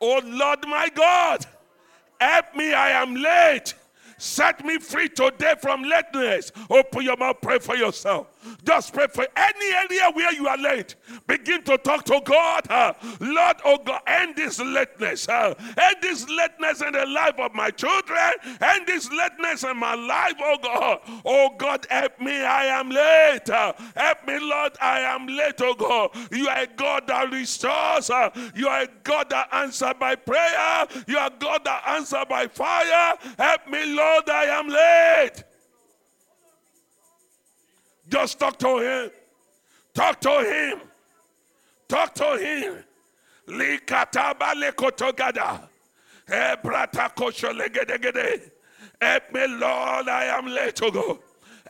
Oh 0.00 0.20
Lord, 0.24 0.60
my 0.66 0.88
God. 0.94 1.44
Help 2.20 2.54
me, 2.54 2.72
I 2.72 2.90
am 3.02 3.14
late. 3.16 3.74
Set 4.16 4.64
me 4.64 4.78
free 4.78 5.08
today 5.08 5.54
from 5.60 5.82
lateness. 5.82 6.52
Open 6.70 7.02
your 7.02 7.16
mouth, 7.16 7.36
pray 7.42 7.58
for 7.58 7.76
yourself. 7.76 8.28
Just 8.64 8.92
pray 8.92 9.06
for 9.12 9.26
any 9.36 9.74
area 9.74 10.10
where 10.12 10.32
you 10.32 10.46
are 10.48 10.58
late. 10.58 10.94
Begin 11.26 11.62
to 11.64 11.78
talk 11.78 12.04
to 12.04 12.20
God. 12.24 12.70
Uh, 12.70 12.92
Lord, 13.20 13.56
oh 13.64 13.78
God, 13.84 14.00
end 14.06 14.36
this 14.36 14.60
lateness. 14.60 15.28
Uh, 15.28 15.54
end 15.58 15.96
this 16.00 16.28
lateness 16.28 16.82
in 16.82 16.92
the 16.92 17.06
life 17.06 17.38
of 17.38 17.54
my 17.54 17.70
children. 17.70 18.32
End 18.60 18.86
this 18.86 19.10
lateness 19.10 19.64
in 19.64 19.76
my 19.76 19.94
life, 19.94 20.34
oh 20.40 20.56
God. 20.62 21.00
Oh 21.24 21.50
God, 21.56 21.86
help 21.90 22.20
me. 22.20 22.42
I 22.42 22.66
am 22.66 22.90
late. 22.90 23.48
Uh, 23.50 23.72
help 23.96 24.26
me, 24.26 24.38
Lord. 24.38 24.72
I 24.80 25.00
am 25.00 25.26
late, 25.26 25.60
oh 25.60 25.74
God. 25.74 26.10
You 26.30 26.48
are 26.48 26.58
a 26.58 26.66
God 26.66 27.06
that 27.08 27.30
restores. 27.32 28.10
Uh, 28.10 28.30
you 28.54 28.68
are 28.68 28.82
a 28.82 28.88
God 29.02 29.30
that 29.30 29.48
answers 29.52 29.94
by 29.98 30.14
prayer. 30.14 30.86
You 31.06 31.18
are 31.18 31.30
God 31.38 31.64
that 31.64 31.82
answers 31.88 32.24
by 32.28 32.46
fire. 32.46 33.16
Help 33.38 33.68
me, 33.68 33.86
Lord. 33.86 34.02
Lord, 34.02 34.28
I 34.28 34.44
am 34.44 34.68
late. 34.68 35.44
Just 38.12 38.38
talk 38.38 38.58
to 38.58 38.76
him. 38.76 39.10
Talk 39.94 40.20
to 40.20 40.28
him. 40.28 40.80
Talk 41.88 42.14
to 42.16 42.36
him. 42.36 42.84
Likataba 43.48 44.52
lekotogada. 44.52 45.66
Ebrata 46.28 47.08
legedegede. 47.14 48.50
Help 49.00 49.32
me, 49.32 49.46
Lord, 49.46 50.08
I 50.08 50.24
am 50.26 50.46
late 50.46 50.76
to 50.76 50.90
go. 50.90 51.20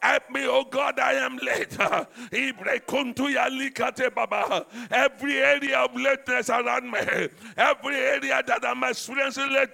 Help 0.03 0.31
me, 0.31 0.47
oh 0.49 0.65
God, 0.69 0.99
I 0.99 1.13
am 1.13 1.37
late. 1.37 1.77
Every 4.91 5.37
area 5.39 5.79
of 5.79 5.95
lateness 5.95 6.51
around 6.51 6.91
me, 6.91 7.29
every 7.57 7.97
area 7.97 8.43
that 8.45 8.65
I'm 8.65 8.83
experiencing 8.83 9.51
late, 9.53 9.71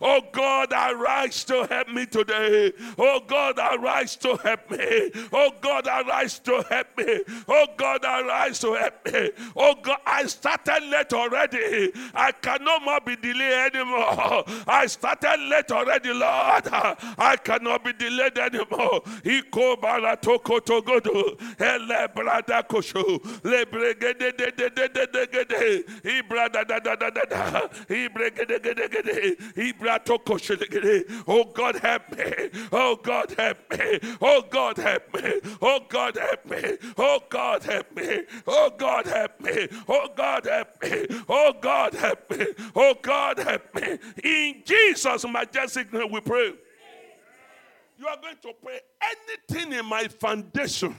oh 0.00 0.22
God, 0.32 0.72
arise 0.72 1.44
to 1.44 1.66
help 1.66 1.88
me 1.88 2.06
today. 2.06 2.72
Oh 2.98 3.20
God, 3.26 3.58
arise 3.58 4.16
to 4.16 4.36
help 4.38 4.70
me. 4.70 5.12
Oh 5.32 5.52
God, 5.60 5.86
arise 5.86 6.38
to 6.40 6.62
help 6.68 6.88
me. 6.98 7.20
Oh 7.48 7.66
God, 7.76 8.04
arise 8.04 8.58
to 8.60 8.74
help 8.74 9.06
me. 9.06 9.30
Oh 9.56 9.74
God, 9.80 9.98
I 10.06 10.26
started 10.26 10.82
late 10.90 11.12
already. 11.12 11.92
I 12.14 12.32
cannot 12.32 12.82
more 12.84 13.00
be 13.00 13.16
delayed 13.16 13.74
anymore. 13.76 14.44
I 14.66 14.86
started 14.86 15.38
late 15.48 15.70
already, 15.70 16.12
Lord. 16.12 16.68
I 16.72 17.36
cannot 17.42 17.84
be 17.84 17.92
delayed 17.92 18.38
anymore. 18.38 19.02
Iko 19.22 19.59
baratoko 19.76 20.60
togodo. 20.60 21.36
Ele 21.58 22.08
brada 22.14 22.62
kosho. 22.68 23.20
Le 23.44 23.64
bregede 23.66 24.36
de 24.36 24.50
de 24.50 24.68
de 24.70 24.88
de 24.88 25.06
de 25.06 25.26
de 25.26 25.44
de. 25.44 25.84
Ibra 26.04 26.48
da 26.52 26.64
da 26.64 26.78
da 26.78 26.96
da 26.96 27.10
Oh 31.26 31.44
God 31.44 31.76
help 31.76 32.16
me. 32.16 32.50
Oh 32.72 32.96
God 33.02 33.30
help 33.36 33.58
me. 33.70 33.98
Oh 34.20 34.42
God 34.50 34.76
help 34.78 35.14
me. 35.14 35.40
Oh 35.60 35.80
God 35.88 36.16
help 36.16 36.46
me. 36.46 36.76
Oh 36.96 37.20
God 37.28 37.62
help 37.62 37.96
me. 37.96 38.18
Oh 38.48 38.70
God 38.78 39.06
help 39.06 39.40
me. 39.40 39.68
Oh 39.88 40.08
God 40.16 40.46
help 40.46 40.82
me. 40.82 41.06
Oh 41.28 41.52
God 41.60 41.94
help 41.94 42.30
me. 42.30 42.46
Oh 42.74 42.94
God 43.02 43.38
help 43.38 43.74
me. 43.74 43.98
In 44.24 44.62
Jesus' 44.64 45.26
majestic 45.28 45.92
name 45.92 46.10
we 46.10 46.20
pray. 46.20 46.54
You 48.00 48.06
are 48.06 48.16
going 48.16 48.36
to 48.40 48.52
pray 48.62 48.80
anything 49.02 49.74
in 49.78 49.84
my 49.84 50.08
foundation 50.08 50.96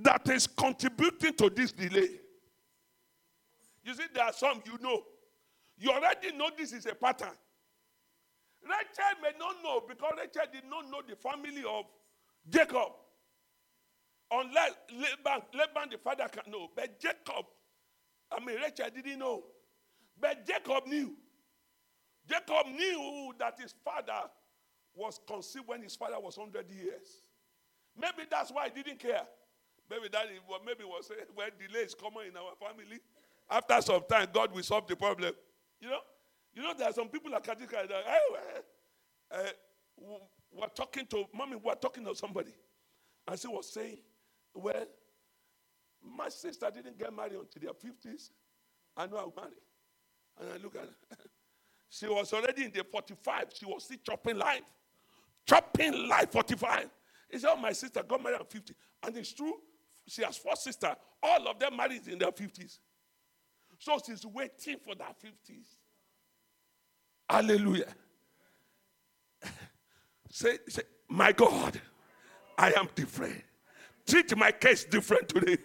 that 0.00 0.26
is 0.30 0.46
contributing 0.46 1.34
to 1.34 1.50
this 1.50 1.72
delay. 1.72 2.08
You 3.84 3.94
see, 3.94 4.04
there 4.14 4.24
are 4.24 4.32
some 4.32 4.62
you 4.64 4.78
know. 4.80 5.02
You 5.76 5.90
already 5.90 6.32
know 6.32 6.48
this 6.56 6.72
is 6.72 6.86
a 6.86 6.94
pattern. 6.94 7.36
Rachel 8.62 9.20
may 9.22 9.38
not 9.38 9.56
know 9.62 9.82
because 9.86 10.14
Rachel 10.16 10.50
did 10.50 10.64
not 10.70 10.90
know 10.90 11.02
the 11.06 11.16
family 11.16 11.62
of 11.68 11.84
Jacob. 12.48 12.92
Unless 14.30 14.72
Laban, 14.92 15.42
Laban 15.52 15.90
the 15.90 15.98
father 15.98 16.28
can 16.32 16.50
know. 16.50 16.68
But 16.74 16.98
Jacob, 16.98 17.44
I 18.32 18.42
mean, 18.42 18.56
Rachel 18.56 18.86
didn't 18.94 19.18
know. 19.18 19.42
But 20.18 20.46
Jacob 20.46 20.86
knew. 20.86 21.14
Jacob 22.26 22.68
knew 22.74 23.34
that 23.38 23.60
his 23.60 23.74
father 23.84 24.30
was 24.96 25.20
conceived 25.26 25.68
when 25.68 25.82
his 25.82 25.94
father 25.94 26.18
was 26.18 26.36
100 26.36 26.70
years. 26.70 27.06
Maybe 27.98 28.28
that's 28.30 28.50
why 28.50 28.68
he 28.74 28.82
didn't 28.82 28.98
care. 28.98 29.22
Maybe 29.88 30.08
that 30.08 30.26
maybe 30.64 30.84
was 30.84 31.10
when 31.34 31.50
delay 31.58 31.84
is 31.84 31.94
common 31.94 32.26
in 32.26 32.36
our 32.36 32.52
family. 32.58 32.98
After 33.48 33.80
some 33.80 34.02
time, 34.08 34.28
God 34.32 34.52
will 34.52 34.62
solve 34.62 34.88
the 34.88 34.96
problem. 34.96 35.32
You 35.80 35.90
know, 35.90 36.00
you 36.54 36.62
know 36.62 36.72
there 36.76 36.88
are 36.88 36.92
some 36.92 37.08
people 37.08 37.30
like 37.30 37.44
that. 37.44 37.58
Hey, 37.60 38.18
uh, 39.30 39.38
we're 40.52 40.66
talking 40.74 41.06
to 41.06 41.24
mommy. 41.32 41.56
We're 41.56 41.74
talking 41.74 42.04
to 42.04 42.14
somebody, 42.14 42.52
and 43.28 43.38
she 43.38 43.46
was 43.46 43.70
saying, 43.72 43.98
"Well, 44.54 44.86
my 46.02 46.28
sister 46.28 46.68
didn't 46.74 46.98
get 46.98 47.14
married 47.14 47.34
until 47.34 47.62
their 47.62 47.74
fifties. 47.74 48.30
I 48.96 49.06
know 49.06 49.18
I'll 49.18 49.34
marry." 49.36 49.54
And 50.40 50.52
I 50.52 50.56
look 50.62 50.74
at 50.76 50.82
her. 50.82 51.16
She 51.88 52.06
was 52.08 52.32
already 52.32 52.64
in 52.64 52.72
the 52.72 52.84
45. 52.84 53.44
She 53.54 53.64
was 53.64 53.84
still 53.84 53.96
chopping 54.04 54.36
life. 54.36 54.64
Chopping 55.46 56.08
life 56.08 56.32
45. 56.32 56.88
He 57.30 57.38
said, 57.38 57.50
Oh, 57.52 57.56
my 57.56 57.72
sister 57.72 58.02
got 58.02 58.22
married 58.22 58.40
at 58.40 58.50
50. 58.50 58.74
And 59.04 59.16
it's 59.16 59.32
true. 59.32 59.54
She 60.08 60.22
has 60.22 60.36
four 60.36 60.56
sisters. 60.56 60.94
All 61.22 61.48
of 61.48 61.58
them 61.58 61.76
married 61.76 62.06
in 62.08 62.18
their 62.18 62.30
50s. 62.30 62.78
So 63.78 63.98
she's 64.04 64.24
waiting 64.24 64.78
for 64.84 64.94
that 64.94 65.16
50s. 65.20 65.66
Hallelujah. 67.28 67.92
say, 70.30 70.58
say, 70.68 70.82
my 71.08 71.32
God, 71.32 71.80
I 72.56 72.72
am 72.72 72.88
different. 72.94 73.42
Treat 74.06 74.36
my 74.36 74.52
case 74.52 74.84
different 74.84 75.28
today 75.28 75.58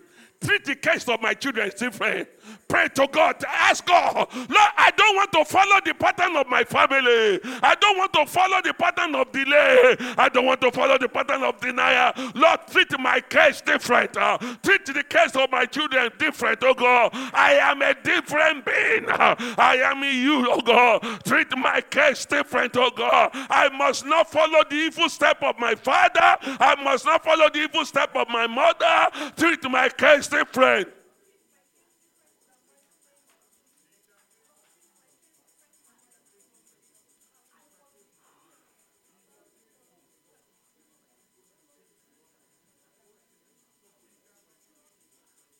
treat 0.43 0.65
the 0.65 0.75
case 0.75 1.07
of 1.07 1.21
my 1.21 1.33
children 1.33 1.71
different. 1.77 2.27
Pray 2.67 2.87
to 2.95 3.07
God. 3.11 3.43
Ask 3.47 3.85
God, 3.85 4.15
Lord, 4.15 4.71
I 4.77 4.91
don't 4.95 5.15
want 5.15 5.31
to 5.33 5.45
follow 5.45 5.79
the 5.85 5.93
pattern 5.93 6.35
of 6.35 6.47
my 6.47 6.63
family. 6.63 7.39
I 7.61 7.75
don't 7.79 7.97
want 7.97 8.13
to 8.13 8.25
follow 8.25 8.61
the 8.63 8.73
pattern 8.73 9.13
of 9.15 9.31
delay. 9.31 9.95
I 10.17 10.29
don't 10.29 10.45
want 10.45 10.61
to 10.61 10.71
follow 10.71 10.97
the 10.97 11.09
pattern 11.09 11.43
of 11.43 11.59
denial. 11.59 12.13
Lord, 12.33 12.59
treat 12.71 12.97
my 12.99 13.19
case 13.19 13.61
different. 13.61 14.15
Uh, 14.17 14.37
treat 14.63 14.85
the 14.85 15.03
case 15.03 15.35
of 15.35 15.51
my 15.51 15.65
children 15.65 16.11
different, 16.17 16.59
oh 16.63 16.73
God. 16.73 17.11
I 17.13 17.53
am 17.61 17.81
a 17.81 17.93
different 18.03 18.65
being. 18.65 19.09
Uh, 19.09 19.35
I 19.57 19.77
am 19.83 20.03
you, 20.03 20.47
oh 20.49 20.61
God. 20.61 21.23
Treat 21.25 21.55
my 21.57 21.81
case 21.81 22.25
different, 22.25 22.75
oh 22.77 22.91
God. 22.95 23.31
I 23.33 23.69
must 23.69 24.05
not 24.05 24.31
follow 24.31 24.63
the 24.69 24.75
evil 24.75 25.09
step 25.09 25.43
of 25.43 25.59
my 25.59 25.75
father. 25.75 26.37
I 26.41 26.75
must 26.83 27.05
not 27.05 27.23
follow 27.23 27.49
the 27.49 27.59
evil 27.59 27.85
step 27.85 28.15
of 28.15 28.29
my 28.29 28.47
mother. 28.47 29.09
Treat 29.35 29.63
my 29.69 29.89
case 29.89 30.30
different. 30.31 30.87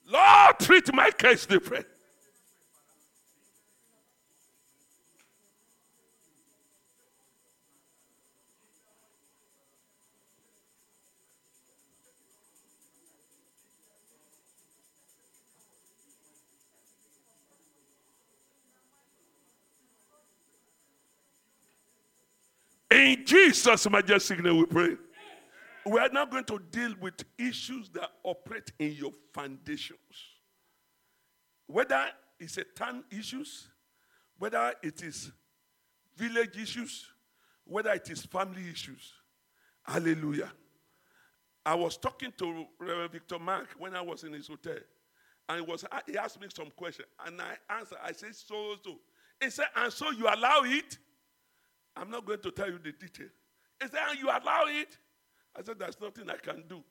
Lord, 0.08 0.60
treat 0.60 0.94
my 0.94 1.12
case 1.12 1.46
different. 1.46 1.86
In 22.92 23.26
Jesus' 23.26 23.90
majestic 23.90 24.44
name 24.44 24.58
we 24.58 24.66
pray. 24.66 24.98
We 25.86 25.98
are 25.98 26.10
now 26.10 26.26
going 26.26 26.44
to 26.46 26.60
deal 26.72 26.94
with 27.00 27.24
issues 27.38 27.90
that 27.94 28.10
operate 28.24 28.72
in 28.78 28.92
your 28.92 29.12
foundations. 29.34 30.00
Whether 31.68 32.06
it's 32.38 32.58
a 32.58 32.66
town 32.66 33.06
issues, 33.10 33.70
whether 34.38 34.74
it 34.84 35.02
is 35.02 35.32
village 36.18 36.58
issues, 36.58 37.06
whether 37.66 37.92
it 37.92 38.10
is 38.10 38.26
family 38.26 38.70
issues. 38.70 39.14
Hallelujah. 39.84 40.52
I 41.66 41.76
was 41.76 41.96
talking 41.96 42.34
to 42.40 42.66
Reverend 42.78 43.12
Victor 43.12 43.40
Mark 43.40 43.70
when 43.78 43.96
I 43.96 44.02
was 44.02 44.24
in 44.24 44.34
his 44.34 44.48
hotel, 44.48 44.78
and 45.48 45.64
he, 45.64 45.72
was, 45.72 45.86
he 46.08 46.18
asked 46.18 46.42
me 46.42 46.48
some 46.54 46.72
question, 46.76 47.06
and 47.26 47.40
I 47.42 47.56
answered. 47.74 48.00
I 48.04 48.12
said, 48.12 48.36
so, 48.36 48.76
so. 48.84 49.00
He 49.42 49.50
said, 49.50 49.68
and 49.76 49.94
so 49.94 50.12
you 50.12 50.28
allow 50.28 50.62
it? 50.64 50.98
I'm 51.96 52.10
not 52.10 52.26
going 52.26 52.42
to 52.42 52.52
tell 52.52 52.68
you 52.68 52.80
the 52.80 52.92
detail. 52.92 53.28
He 53.82 53.88
said, 53.88 54.00
you 54.20 54.28
allow 54.28 54.64
it? 54.68 54.98
I 55.56 55.64
said, 55.64 55.80
there's 55.80 56.00
nothing 56.00 56.30
I 56.30 56.38
can 56.38 56.64
do. 56.68 56.84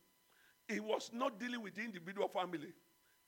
He 0.68 0.80
was 0.80 1.10
not 1.12 1.38
dealing 1.40 1.62
with 1.62 1.74
the 1.74 1.82
individual 1.82 2.28
family. 2.28 2.72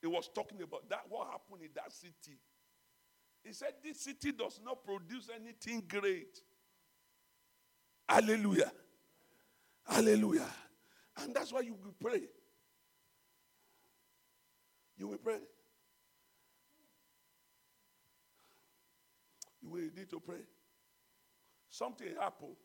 He 0.01 0.07
was 0.07 0.29
talking 0.35 0.61
about 0.63 0.89
that, 0.91 1.03
what 1.09 1.29
happened 1.29 1.63
in 1.63 1.71
that 1.75 1.93
city. 1.93 2.39
He 3.45 3.53
said, 3.53 3.73
this 3.83 4.01
city 4.01 4.33
does 4.33 4.61
not 4.65 4.85
produce 4.85 5.29
anything 5.35 5.83
great. 5.89 6.41
Hallelujah. 8.09 8.71
Hallelujah. 9.89 10.49
And 11.19 11.35
that's 11.35 11.53
why 11.53 11.61
you 11.61 11.75
will 11.75 11.95
pray. 12.01 12.23
You 14.97 15.09
will 15.09 15.19
pray. 15.19 15.39
You 19.63 19.71
will 19.71 19.89
need 19.97 20.11
to 20.11 20.21
pray. 20.21 20.43
Something 21.73 22.09
happened 22.21 22.57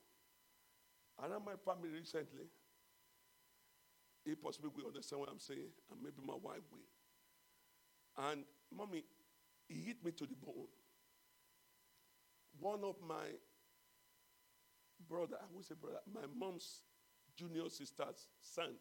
around 1.17 1.45
my 1.45 1.53
family 1.65 1.87
recently. 1.87 2.43
If 4.25 4.41
possible, 4.41 4.69
we 4.75 4.83
understand 4.85 5.21
what 5.21 5.29
I'm 5.29 5.39
saying, 5.39 5.71
and 5.89 6.03
maybe 6.03 6.17
my 6.25 6.35
wife 6.35 6.67
will. 6.69 8.29
And 8.29 8.43
mommy, 8.69 9.05
he 9.69 9.75
hit 9.75 10.03
me 10.03 10.11
to 10.11 10.25
the 10.25 10.35
bone. 10.35 10.67
One 12.59 12.83
of 12.83 12.95
my 13.07 13.27
brother, 15.07 15.37
who's 15.55 15.71
a 15.71 15.75
brother, 15.75 15.99
my 16.13 16.27
mom's 16.37 16.81
junior 17.37 17.69
sister's 17.69 18.27
son, 18.41 18.73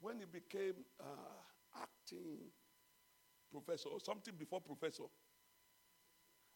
when 0.00 0.20
he 0.20 0.26
became 0.26 0.74
uh, 1.00 1.82
acting 1.82 2.38
professor 3.50 3.88
or 3.88 3.98
something 3.98 4.34
before 4.38 4.60
professor, 4.60 5.10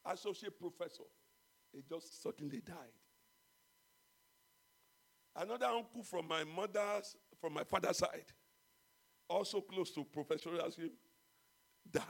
associate 0.06 0.56
professor, 0.60 1.02
he 1.74 1.82
just 1.88 2.22
suddenly 2.22 2.60
died. 2.64 2.76
Another 5.36 5.66
uncle 5.66 6.02
from 6.04 6.28
my 6.28 6.44
mother's, 6.44 7.16
from 7.40 7.54
my 7.54 7.64
father's 7.64 7.98
side, 7.98 8.26
also 9.28 9.60
close 9.60 9.90
to 9.90 10.04
Professor 10.04 10.50
Yazim, 10.50 10.90
died. 11.90 12.04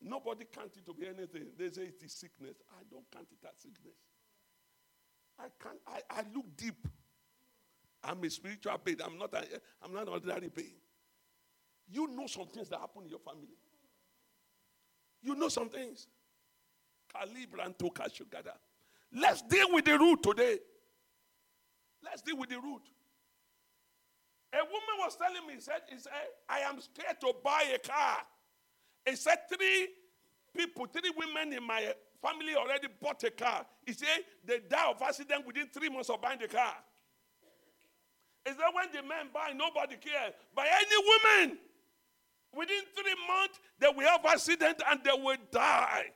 Nobody 0.00 0.44
count 0.44 0.70
it 0.76 0.86
to 0.86 0.94
be 0.94 1.06
anything. 1.06 1.46
They 1.58 1.70
say 1.70 1.82
it 1.82 2.02
is 2.04 2.12
sickness. 2.12 2.56
I 2.78 2.82
don't 2.90 3.10
count 3.10 3.26
it 3.32 3.44
as 3.46 3.60
sickness. 3.60 3.96
I 5.38 5.46
can't. 5.60 5.78
I, 5.86 6.20
I 6.20 6.22
look 6.34 6.44
deep. 6.56 6.86
I'm 8.04 8.22
a 8.22 8.30
spiritual 8.30 8.78
being. 8.84 8.98
I'm 9.04 9.18
not. 9.18 9.34
A, 9.34 9.44
I'm 9.82 9.92
not 9.92 10.08
ordinary 10.08 10.50
being. 10.54 10.76
You 11.90 12.06
know 12.08 12.26
some 12.26 12.46
things 12.46 12.68
that 12.68 12.78
happen 12.78 13.04
in 13.04 13.08
your 13.08 13.18
family. 13.18 13.56
You 15.22 15.34
know 15.34 15.48
some 15.48 15.70
things. 15.70 16.06
Calibra 17.14 17.66
and 17.66 17.76
Tokashugada. 17.78 18.52
Let's 19.12 19.42
deal 19.42 19.72
with 19.72 19.84
the 19.84 19.98
root 19.98 20.22
today. 20.22 20.58
Let's 22.02 22.22
deal 22.22 22.36
with 22.36 22.50
the 22.50 22.56
root. 22.60 22.82
A 24.52 24.58
woman 24.58 24.96
was 24.98 25.16
telling 25.16 25.46
me, 25.46 25.54
said, 25.58 25.82
he 25.88 25.98
said, 25.98 26.12
I 26.48 26.60
am 26.60 26.80
scared 26.80 27.20
to 27.20 27.32
buy 27.42 27.64
a 27.74 27.78
car. 27.78 28.18
He 29.04 29.16
said, 29.16 29.38
three 29.48 29.88
people, 30.56 30.86
three 30.86 31.10
women 31.16 31.52
in 31.52 31.66
my 31.66 31.92
family 32.22 32.54
already 32.54 32.88
bought 33.00 33.22
a 33.24 33.30
car. 33.30 33.66
He 33.84 33.92
said, 33.92 34.20
they 34.44 34.60
die 34.68 34.90
of 34.90 35.02
accident 35.02 35.46
within 35.46 35.68
three 35.68 35.88
months 35.88 36.10
of 36.10 36.20
buying 36.22 36.38
the 36.38 36.48
car. 36.48 36.74
He 38.44 38.52
said, 38.52 38.60
when 38.72 38.92
the 38.92 39.02
men 39.08 39.28
buy, 39.32 39.52
nobody 39.56 39.96
cares. 39.96 40.34
But 40.54 40.66
any 40.68 40.96
woman, 41.04 41.58
within 42.56 42.82
three 42.94 43.14
months, 43.26 43.60
they 43.78 43.88
will 43.88 44.06
have 44.08 44.24
accident 44.24 44.82
and 44.88 45.00
they 45.02 45.10
will 45.12 45.36
die. 45.50 46.06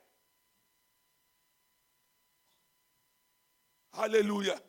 Hallelujah. 3.92 4.60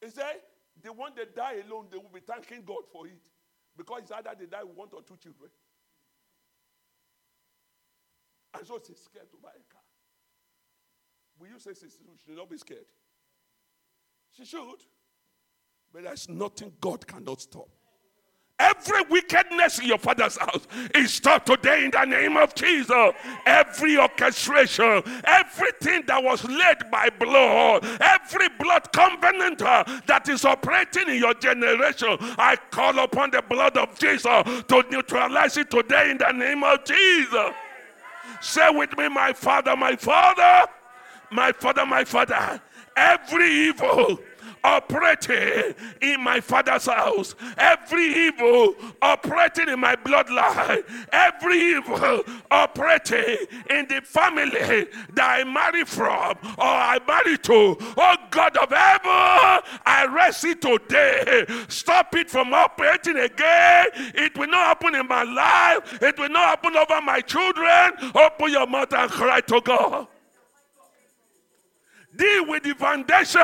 He 0.00 0.10
said, 0.10 0.40
the 0.82 0.92
one 0.92 1.12
that 1.16 1.34
die 1.36 1.62
alone, 1.66 1.86
they 1.90 1.96
will 1.96 2.10
be 2.12 2.20
thanking 2.20 2.62
God 2.64 2.82
for 2.92 3.06
it. 3.06 3.20
Because 3.76 4.02
it's 4.02 4.12
either 4.12 4.30
they 4.38 4.46
die 4.46 4.64
with 4.64 4.76
one 4.76 4.88
or 4.92 5.02
two 5.02 5.16
children. 5.16 5.50
And 8.54 8.66
so 8.66 8.80
she's 8.86 8.98
scared 9.00 9.30
to 9.30 9.36
buy 9.42 9.48
a 9.48 9.72
car. 9.72 9.82
Will 11.38 11.48
you 11.48 11.58
say 11.58 11.70
she 11.72 11.88
should 11.88 12.36
not 12.36 12.50
be 12.50 12.58
scared? 12.58 12.84
She 14.36 14.44
should. 14.44 14.82
But 15.92 16.04
there's 16.04 16.28
nothing 16.28 16.72
God 16.80 17.06
cannot 17.06 17.40
stop. 17.40 17.68
Every 18.62 19.02
wickedness 19.10 19.80
in 19.80 19.86
your 19.86 19.98
father's 19.98 20.36
house 20.36 20.68
is 20.94 21.12
stopped 21.12 21.46
today 21.46 21.84
in 21.84 21.90
the 21.90 22.04
name 22.04 22.36
of 22.36 22.54
Jesus. 22.54 23.12
Every 23.44 23.98
orchestration, 23.98 25.02
everything 25.24 26.04
that 26.06 26.22
was 26.22 26.44
led 26.44 26.88
by 26.88 27.10
blood, 27.10 27.84
every 28.00 28.48
blood 28.60 28.92
covenant 28.92 29.62
uh, 29.62 29.82
that 30.06 30.28
is 30.28 30.44
operating 30.44 31.08
in 31.08 31.16
your 31.16 31.34
generation, 31.34 32.16
I 32.38 32.56
call 32.70 33.00
upon 33.00 33.32
the 33.32 33.42
blood 33.42 33.76
of 33.76 33.98
Jesus 33.98 34.22
to 34.22 34.84
neutralize 34.90 35.56
it 35.56 35.68
today 35.68 36.12
in 36.12 36.18
the 36.18 36.30
name 36.30 36.62
of 36.62 36.84
Jesus. 36.84 37.50
Say 38.40 38.70
with 38.70 38.96
me, 38.96 39.08
my 39.08 39.32
father, 39.32 39.74
my 39.74 39.96
father, 39.96 40.70
my 41.32 41.50
father, 41.50 41.84
my 41.84 42.04
father. 42.04 42.62
Every 42.96 43.50
evil 43.50 44.20
operating 44.64 45.74
in 46.00 46.22
my 46.22 46.40
father's 46.40 46.86
house, 46.86 47.34
every 47.56 48.04
evil 48.26 48.74
operating 49.00 49.68
in 49.68 49.80
my 49.80 49.96
bloodline, 49.96 50.84
every 51.12 51.58
evil 51.58 52.22
operating 52.50 53.36
in 53.70 53.86
the 53.88 54.00
family 54.04 54.86
that 55.14 55.40
I 55.40 55.44
marry 55.44 55.84
from 55.84 56.36
or 56.58 56.64
I 56.64 56.98
marry 57.06 57.38
to, 57.38 57.76
oh 57.96 58.16
God 58.30 58.56
of 58.56 58.70
heaven, 58.70 59.62
I 59.86 60.06
rest 60.10 60.44
it 60.44 60.62
today. 60.62 61.44
Stop 61.68 62.14
it 62.16 62.30
from 62.30 62.52
operating 62.54 63.16
again. 63.16 63.86
It 63.94 64.36
will 64.36 64.48
not 64.48 64.66
happen 64.66 64.94
in 64.94 65.06
my 65.08 65.22
life, 65.22 66.02
it 66.02 66.18
will 66.18 66.28
not 66.28 66.48
happen 66.48 66.76
over 66.76 67.00
my 67.02 67.20
children. 67.20 68.12
Open 68.14 68.50
your 68.50 68.66
mouth 68.66 68.92
and 68.92 69.10
cry 69.10 69.40
to 69.40 69.60
God. 69.60 70.06
Deal 72.16 72.46
with 72.46 72.62
the 72.62 72.74
foundation 72.74 73.40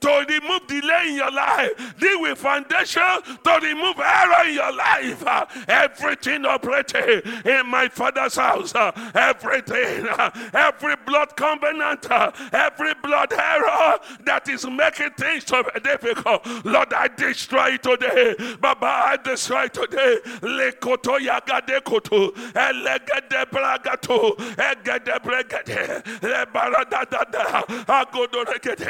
to 0.00 0.26
remove 0.28 0.66
delay 0.66 1.10
in 1.10 1.14
your 1.16 1.30
life. 1.30 1.94
Deal 2.00 2.20
with 2.22 2.38
foundation 2.38 3.02
to 3.44 3.60
remove 3.62 3.98
error 3.98 4.48
in 4.48 4.54
your 4.54 4.72
life. 4.72 5.24
Uh, 5.24 5.46
everything 5.68 6.44
operating 6.44 7.22
in 7.44 7.66
my 7.66 7.88
father's 7.88 8.34
house, 8.34 8.74
uh, 8.74 8.90
everything, 9.14 10.06
uh, 10.08 10.30
every 10.52 10.96
blood 11.06 11.36
covenant, 11.36 12.06
every 12.52 12.94
blood 13.02 13.32
error 13.32 13.98
that 14.24 14.48
is 14.48 14.66
making 14.66 15.10
things 15.16 15.44
so 15.46 15.62
difficult. 15.84 16.44
Lord, 16.64 16.92
I 16.92 17.08
destroy 17.08 17.76
today. 17.76 18.34
Baba, 18.60 18.86
I 18.86 19.16
destroy 19.22 19.68
today. 19.68 20.18
Lekoto 20.42 21.18
yagade 21.18 21.84
koto, 21.84 22.30
elegede 22.32 23.46
bragato, 23.50 24.36
egede 24.56 25.18
bregede, 25.22 26.02
lebaradadada, 26.20 28.07
it 28.14 28.80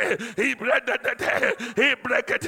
it 2.31 2.47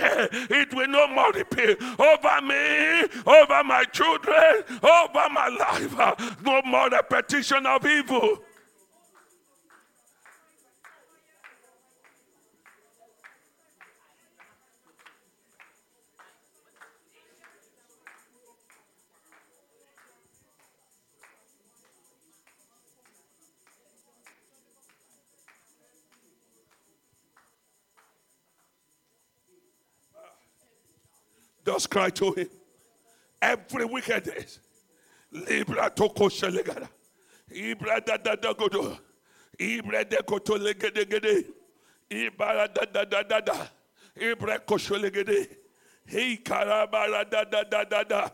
it 0.51 0.75
will 0.75 0.89
no 0.89 1.07
more 1.09 1.33
repeat 1.33 1.81
over 1.99 2.41
me, 2.43 3.03
over 3.27 3.65
my 3.65 3.85
children, 3.93 4.65
over 4.83 5.29
my 5.31 5.49
life. 5.49 6.41
No 6.43 6.63
more 6.63 6.89
repetition 6.91 7.67
of 7.67 7.87
evil. 7.87 8.43
Just 31.73 31.89
cry 31.89 32.11
to 32.11 32.33
him. 32.33 32.49
Every 33.41 33.85
wickedness. 33.85 34.59
Libra 35.31 35.89
toko 35.95 36.29
shelegada. 36.29 36.89
Ibra 37.49 38.05
da 38.05 38.17
da 38.17 38.35
da 38.35 38.53
godo. 38.55 38.99
Ibra 39.57 40.03
de 40.09 40.17
koto 40.27 40.55
legede 40.59 41.05
gede. 41.09 41.45
Ibara 42.11 42.67
da 42.75 42.85
da 42.93 43.05
da 43.05 43.23
da 43.23 43.41
da. 43.41 43.69
Ibra 44.21 44.59
kosho 44.59 44.99
legede. 45.01 45.47
Hey 46.07 46.39
karabara 46.39 47.31
da 47.31 47.45
da 47.45 47.63
da 47.63 47.85
da 47.85 48.03
da. 48.03 48.31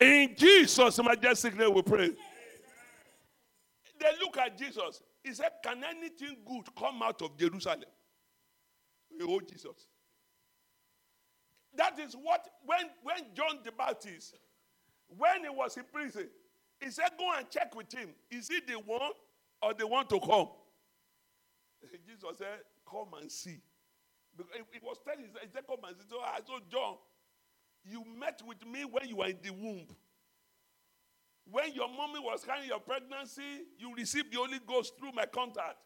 In 0.00 0.34
Jesus' 0.36 1.02
majestic 1.02 1.56
name 1.56 1.74
we 1.74 1.82
pray. 1.82 2.10
They 4.00 4.10
look 4.20 4.36
at 4.38 4.56
Jesus. 4.56 5.02
He 5.24 5.34
said, 5.34 5.50
Can 5.62 5.82
anything 5.82 6.36
good 6.46 6.66
come 6.76 7.02
out 7.02 7.20
of 7.22 7.36
Jerusalem? 7.36 7.82
Oh, 9.22 9.40
Jesus. 9.40 9.86
That 11.76 11.98
is 11.98 12.14
what, 12.14 12.48
when, 12.64 12.86
when 13.02 13.34
John 13.34 13.58
the 13.64 13.72
Baptist, 13.72 14.36
when 15.08 15.42
he 15.42 15.48
was 15.48 15.76
in 15.76 15.84
prison, 15.92 16.28
he 16.80 16.90
said, 16.90 17.10
Go 17.18 17.32
and 17.36 17.48
check 17.50 17.74
with 17.74 17.92
him. 17.92 18.10
Is 18.30 18.48
he 18.48 18.60
the 18.66 18.78
one 18.78 19.12
or 19.62 19.74
the 19.74 19.86
one 19.86 20.06
to 20.06 20.20
come? 20.20 20.48
Jesus 22.06 22.38
said, 22.38 22.60
Come 22.88 23.08
and 23.20 23.30
see. 23.30 23.58
Because 24.36 24.52
he 24.72 24.78
was 24.80 24.98
telling, 25.04 25.24
he 25.24 25.48
said, 25.52 25.66
Come 25.66 25.78
and 25.88 25.96
see. 25.96 26.04
So 26.08 26.18
ah, 26.22 26.34
I 26.36 26.40
told 26.40 26.62
John, 26.70 26.94
you 27.90 28.04
met 28.18 28.42
with 28.46 28.64
me 28.66 28.84
when 28.84 29.08
you 29.08 29.16
were 29.16 29.26
in 29.26 29.38
the 29.42 29.50
womb. 29.50 29.86
When 31.50 31.72
your 31.72 31.88
mommy 31.88 32.20
was 32.20 32.44
carrying 32.44 32.68
your 32.68 32.80
pregnancy, 32.80 33.64
you 33.78 33.94
received 33.94 34.32
the 34.32 34.38
Holy 34.38 34.58
Ghost 34.66 34.98
through 34.98 35.12
my 35.12 35.24
contact. 35.26 35.76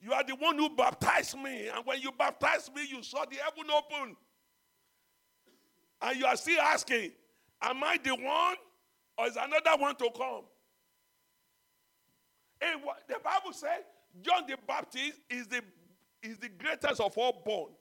You 0.00 0.12
are 0.12 0.22
the 0.22 0.36
one 0.36 0.56
who 0.56 0.68
baptized 0.76 1.36
me. 1.36 1.68
And 1.68 1.84
when 1.84 2.00
you 2.00 2.12
baptized 2.12 2.74
me, 2.74 2.82
you 2.88 3.02
saw 3.02 3.24
the 3.24 3.36
heaven 3.36 3.70
open. 3.74 4.16
And 6.02 6.18
you 6.18 6.26
are 6.26 6.36
still 6.36 6.60
asking, 6.60 7.12
Am 7.62 7.82
I 7.82 7.98
the 8.02 8.14
one 8.14 8.56
or 9.18 9.26
is 9.26 9.36
another 9.36 9.80
one 9.80 9.96
to 9.96 10.10
come? 10.16 10.44
And 12.60 12.80
the 13.08 13.16
Bible 13.24 13.52
says 13.52 13.82
John 14.22 14.42
the 14.46 14.56
Baptist 14.66 15.20
is 15.28 15.46
the, 15.46 15.62
is 16.22 16.38
the 16.38 16.48
greatest 16.48 17.00
of 17.00 17.16
all 17.16 17.42
born. 17.44 17.72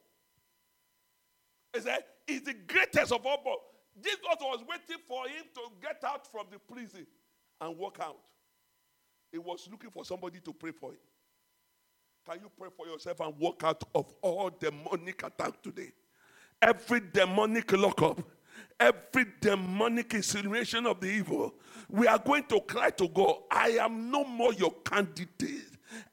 It 1.74 1.84
said 1.84 2.04
is 2.28 2.42
the 2.44 2.54
greatest 2.54 3.12
of 3.12 3.26
all. 3.26 3.42
But 3.44 4.04
Jesus 4.04 4.22
was 4.42 4.64
waiting 4.68 5.04
for 5.08 5.28
him 5.28 5.46
to 5.56 5.62
get 5.82 6.04
out 6.04 6.28
from 6.32 6.48
the 6.52 6.60
prison 6.60 7.08
and 7.62 7.78
walk 7.78 8.00
out. 8.02 8.18
He 9.32 9.40
was 9.40 9.68
looking 9.72 9.92
for 9.92 10.06
somebody 10.06 10.40
to 10.42 10.54
pray 10.54 10.72
for 10.72 10.92
him. 10.92 11.00
Can 12.30 12.40
you 12.42 12.52
pray 12.58 12.70
for 12.76 12.88
yourself 12.88 13.20
and 13.22 13.38
walk 13.40 13.64
out 13.64 13.84
of 13.96 14.14
all 14.22 14.52
demonic 14.60 15.24
attack 15.24 15.62
today? 15.62 15.92
Every 16.62 17.02
demonic 17.14 17.72
lockup, 17.74 18.22
every 18.80 19.26
demonic 19.42 20.14
insinuation 20.14 20.86
of 20.88 21.02
the 21.02 21.08
evil, 21.08 21.54
we 21.90 22.08
are 22.08 22.20
going 22.20 22.46
to 22.46 22.62
cry 22.62 22.92
to 22.92 23.08
God, 23.10 23.38
I 23.52 23.70
am 23.82 24.12
no 24.12 24.24
more 24.24 24.54
your 24.54 24.74
candidate. 24.86 25.62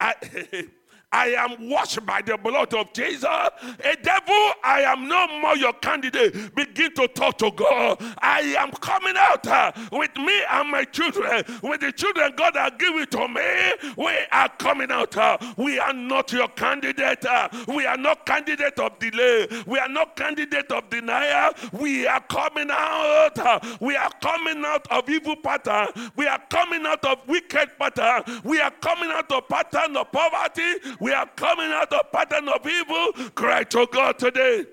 I, 0.01 0.15
I 1.13 1.29
am 1.39 1.69
washed 1.69 2.05
by 2.07 2.23
the 2.23 2.39
blood 2.39 2.73
of 2.75 2.93
Jesus. 2.93 3.25
A 3.27 3.97
devil, 4.03 4.53
I 4.65 4.83
am 4.87 5.09
no 5.09 5.27
more 5.41 5.57
your 5.57 5.75
candidate. 5.75 6.55
Begin 6.55 6.95
to 6.95 7.07
talk 7.09 7.37
to 7.39 7.51
God. 7.51 7.99
I 8.19 8.41
am 8.59 8.71
coming 8.73 9.15
out 9.17 9.47
uh, 9.47 9.73
with 9.93 10.17
me 10.17 10.33
and 10.51 10.71
my 10.71 10.85
children. 10.85 11.45
With 11.63 11.81
the 11.81 11.93
children 11.93 12.33
God 12.37 12.57
has 12.57 12.73
given 12.79 13.07
to 13.09 13.29
me, 13.29 13.95
we 13.97 14.13
are 14.33 14.49
coming 14.59 14.91
out. 14.91 15.17
Uh, 15.17 15.37
we 15.57 15.79
are 15.79 15.93
not 15.93 16.33
your 16.33 16.49
candidate. 16.49 17.25
Uh, 17.27 17.49
we 17.69 17.85
are 17.85 17.99
not 17.99 18.25
candidate 18.25 18.79
of 18.79 18.99
delay. 18.99 19.49
We 19.67 19.79
are 19.79 19.89
not 19.89 20.17
candidate 20.17 20.73
of 20.73 20.89
denial. 20.89 21.53
We 21.73 22.07
are 22.07 22.21
coming 22.23 22.69
out. 22.71 23.39
Uh, 23.39 23.61
we 23.81 23.97
are 23.97 24.11
coming 24.23 24.65
out 24.65 24.87
of 24.91 25.09
evil 25.11 25.37
pattern. 25.37 25.89
We 26.17 26.27
are 26.27 26.41
coming 26.49 26.87
out 26.87 27.05
of 27.05 27.27
wicked 27.29 27.79
pattern. 27.79 28.41
We 28.45 28.61
are 28.61 28.71
coming 28.71 29.11
out 29.11 29.31
of 29.31 29.47
pattern 29.49 29.97
of 29.97 30.11
poverty. 30.11 30.63
We 31.03 31.13
are 31.13 31.27
coming 31.35 31.73
out 31.73 31.93
of 31.93 32.13
pattern 32.13 32.49
of 32.49 32.65
evil. 32.65 33.31
Cry 33.31 33.65
to 33.65 33.89
God 33.91 34.21
today. 34.21 34.67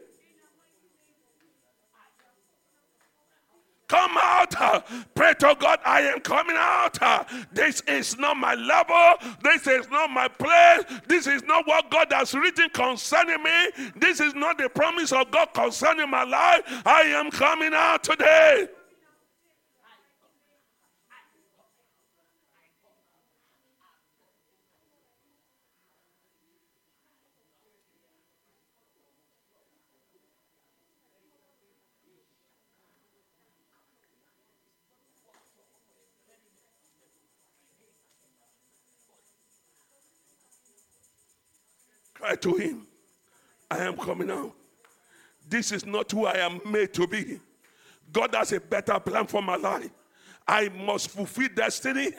Come 3.87 4.15
out. 4.21 4.53
Pray 5.15 5.33
to 5.39 5.55
God, 5.59 5.79
I 5.83 6.01
am 6.01 6.19
coming 6.19 6.55
out. 6.55 6.99
This 7.51 7.81
is 7.87 8.15
not 8.19 8.37
my 8.37 8.53
level. 8.53 9.15
This 9.41 9.65
is 9.65 9.89
not 9.89 10.11
my 10.11 10.27
place. 10.27 10.83
This 11.07 11.25
is 11.25 11.41
not 11.45 11.65
what 11.65 11.89
God 11.89 12.13
has 12.13 12.35
written 12.35 12.69
concerning 12.75 13.41
me. 13.41 13.89
This 13.95 14.19
is 14.19 14.35
not 14.35 14.59
the 14.59 14.69
promise 14.69 15.11
of 15.11 15.31
God 15.31 15.47
concerning 15.55 16.11
my 16.11 16.25
life. 16.25 16.61
I 16.85 17.01
am 17.07 17.31
coming 17.31 17.71
out 17.73 18.03
today. 18.03 18.67
Cry 42.19 42.35
to 42.35 42.55
him. 42.55 42.85
I 43.71 43.77
am 43.79 43.95
coming 43.95 44.29
out. 44.29 44.53
This 45.47 45.71
is 45.71 45.85
not 45.85 46.11
who 46.11 46.25
I 46.25 46.37
am 46.37 46.59
made 46.69 46.93
to 46.95 47.07
be. 47.07 47.39
God 48.11 48.35
has 48.35 48.51
a 48.51 48.59
better 48.59 48.99
plan 48.99 49.25
for 49.25 49.41
my 49.41 49.55
life. 49.55 49.89
I 50.47 50.69
must 50.69 51.09
fulfill 51.09 51.49
destiny. 51.55 52.11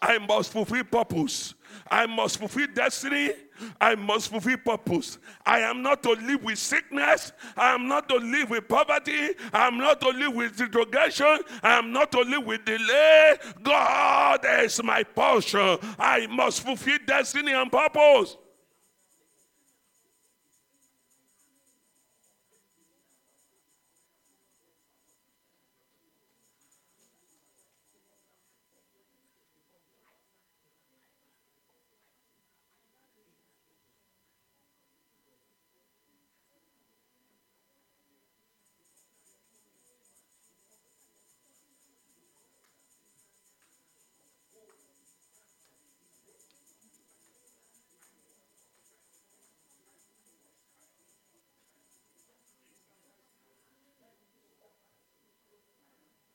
I 0.00 0.18
must 0.18 0.52
fulfill 0.52 0.84
purpose. 0.84 1.54
I 1.90 2.06
must 2.06 2.38
fulfill 2.38 2.68
destiny. 2.74 3.32
I 3.80 3.94
must 3.94 4.30
fulfill 4.30 4.58
purpose. 4.58 5.18
I 5.44 5.60
am 5.60 5.82
not 5.82 6.02
to 6.04 6.10
live 6.12 6.42
with 6.42 6.58
sickness. 6.58 7.32
I 7.56 7.74
am 7.74 7.88
not 7.88 8.08
to 8.08 8.16
live 8.16 8.50
with 8.50 8.68
poverty. 8.68 9.30
I 9.52 9.66
am 9.66 9.78
not 9.78 10.00
to 10.02 10.08
live 10.10 10.34
with 10.34 10.60
interrogation. 10.60 11.38
I 11.62 11.78
am 11.78 11.92
not 11.92 12.12
to 12.12 12.20
live 12.20 12.46
with 12.46 12.64
delay. 12.64 13.36
God 13.62 14.44
is 14.60 14.82
my 14.82 15.02
portion. 15.02 15.78
I 15.98 16.26
must 16.28 16.62
fulfill 16.62 16.98
destiny 17.06 17.52
and 17.52 17.70
purpose. 17.70 18.36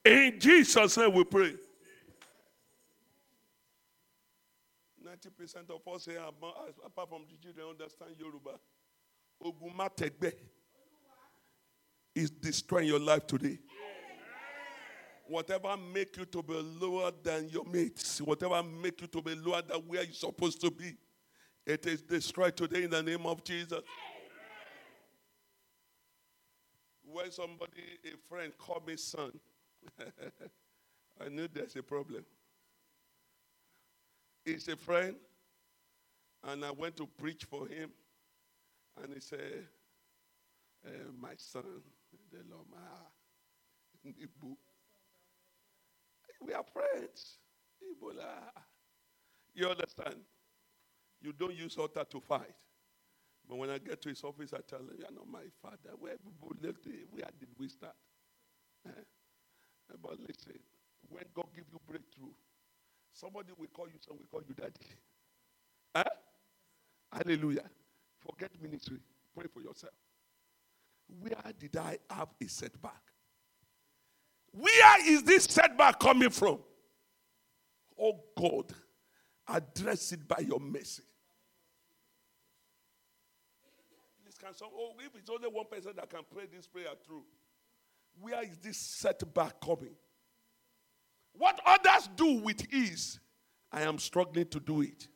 In 0.06 0.40
Jesus' 0.40 0.98
name 0.98 1.14
we 1.14 1.24
pray. 1.24 1.56
90% 5.04 5.70
of 5.72 5.94
us 5.94 6.06
here, 6.06 6.22
apart 6.86 7.10
from 7.10 7.24
the 7.30 7.38
children, 7.42 7.68
understand 7.72 8.12
Yoruba. 8.20 8.60
Ogumategbe 9.44 10.34
is 12.14 12.30
destroying 12.30 12.88
your 12.88 13.00
life 13.00 13.26
today. 13.26 13.58
Whatever 15.28 15.76
make 15.76 16.16
you 16.18 16.26
to 16.26 16.44
be 16.44 16.54
lower 16.54 17.12
than 17.24 17.50
your 17.50 17.66
mates, 17.66 18.22
whatever 18.22 18.62
make 18.62 19.02
you 19.02 19.08
to 19.08 19.22
be 19.24 19.34
lower 19.34 19.64
than 19.64 19.78
where 19.88 20.04
you're 20.04 20.14
supposed 20.14 20.62
to 20.62 20.70
be, 20.70 20.96
it 21.66 21.88
is 21.88 22.04
destroyed 22.04 22.56
today 22.56 22.84
in 22.84 22.92
the 22.92 23.02
name 23.02 23.26
of 23.26 23.44
Jesus. 23.44 23.80
When 27.04 27.32
somebody, 27.32 27.82
a 28.06 28.18
friend, 28.30 28.54
called 28.60 28.86
me 28.88 28.98
son, 28.98 29.32
I 31.22 31.30
knew 31.30 31.48
there's 31.48 31.76
a 31.76 31.84
problem. 31.84 32.26
He's 34.44 34.68
a 34.68 34.76
friend, 34.76 35.16
and 36.44 36.64
I 36.64 36.72
went 36.72 36.98
to 36.98 37.08
preach 37.08 37.46
for 37.46 37.68
him, 37.68 37.92
and 39.02 39.14
he 39.14 39.20
said, 39.20 39.68
eh, 40.86 40.90
My 41.20 41.34
son, 41.38 41.64
the 42.32 42.40
Lord, 42.50 42.66
my 42.72 42.78
we 46.42 46.54
are 46.54 46.64
friends. 46.64 47.38
You 49.54 49.70
understand? 49.70 50.16
You 51.22 51.34
don't 51.34 51.56
use 51.56 51.78
altar 51.78 52.04
to 52.10 52.20
fight. 52.20 52.54
But 53.48 53.58
when 53.58 53.70
I 53.70 53.78
get 53.78 54.02
to 54.04 54.10
his 54.10 54.24
office, 54.24 54.54
I 54.54 54.60
tell 54.68 54.80
him, 54.80 54.92
You 54.98 55.06
are 55.06 55.12
not 55.14 55.28
my 55.28 55.46
father. 55.62 55.96
Where, 56.00 56.16
where 56.42 57.30
did 57.40 57.50
we 57.58 57.68
start? 57.70 57.96
Eh? 58.88 58.92
But 60.02 60.20
listen, 60.20 60.60
when 61.10 61.24
God 61.34 61.48
give 61.56 61.66
you 61.72 61.80
breakthrough, 61.88 62.34
somebody 63.14 63.50
will 63.58 63.68
call 63.68 63.88
you 63.88 64.00
son, 64.00 64.18
will 64.18 64.28
call 64.32 64.42
you 64.48 64.54
daddy. 64.54 64.74
Huh? 65.96 66.04
Hallelujah. 67.12 67.66
Forget 68.20 68.52
ministry. 68.62 68.98
Pray 69.36 69.46
for 69.54 69.62
yourself. 69.62 69.94
Where 71.22 71.54
did 71.58 71.78
I 71.78 71.98
have 72.10 72.30
a 72.42 72.48
setback? 72.48 73.02
Where 74.52 75.10
is 75.10 75.24
this 75.24 75.44
setback 75.44 76.00
coming 76.00 76.30
from? 76.30 76.60
Oh 78.00 78.20
God, 78.38 78.74
address 79.48 80.12
it 80.12 80.28
by 80.28 80.40
your 80.40 80.60
mercy. 80.60 81.04
Please, 84.24 84.36
can 84.38 84.54
some, 84.54 84.70
oh, 84.76 84.94
if 85.00 85.16
it's 85.16 85.30
only 85.30 85.48
one 85.48 85.66
person 85.70 85.92
that 85.96 86.10
can 86.10 86.22
pray 86.34 86.46
this 86.52 86.68
prayer 86.68 86.88
through, 87.06 87.24
where 88.20 88.44
is 88.44 88.58
this 88.58 88.78
setback 88.78 89.60
coming? 89.60 89.96
What 91.34 91.60
others 91.66 92.10
do 92.16 92.40
with 92.40 92.74
ease, 92.74 93.20
I 93.72 93.82
am 93.82 94.00
struggling 94.00 94.48
to 94.48 94.60
do 94.60 94.82
it. 94.82 95.08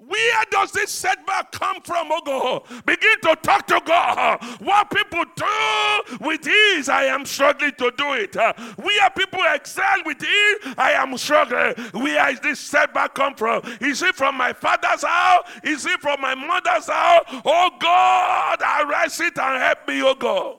Where 0.00 0.44
does 0.52 0.70
this 0.70 0.92
setback 0.92 1.50
come 1.50 1.82
from, 1.82 2.06
oh 2.12 2.20
God? 2.24 2.86
Begin 2.86 3.20
to 3.22 3.34
talk 3.42 3.66
to 3.66 3.82
God. 3.84 4.38
What 4.60 4.90
people 4.90 5.24
do 5.34 6.24
with 6.24 6.46
ease, 6.46 6.88
I 6.88 7.06
am 7.06 7.26
struggling 7.26 7.72
to 7.78 7.90
do 7.96 8.12
it. 8.12 8.36
Where 8.36 9.10
people 9.16 9.40
excel 9.52 10.04
with 10.06 10.22
ease, 10.22 10.74
I 10.78 10.92
am 10.92 11.18
struggling. 11.18 11.74
Where 12.00 12.30
is 12.30 12.38
this 12.38 12.60
setback 12.60 13.16
come 13.16 13.34
from? 13.34 13.62
Is 13.80 14.00
it 14.02 14.14
from 14.14 14.36
my 14.36 14.52
father's 14.52 15.02
house? 15.02 15.48
Is 15.64 15.84
it 15.84 16.00
from 16.00 16.20
my 16.20 16.36
mother's 16.36 16.86
house? 16.86 17.24
Oh 17.44 17.70
God, 17.80 18.62
arrest 18.62 19.20
it 19.20 19.36
and 19.36 19.60
help 19.60 19.88
me, 19.88 20.00
oh 20.04 20.14
God. 20.14 20.58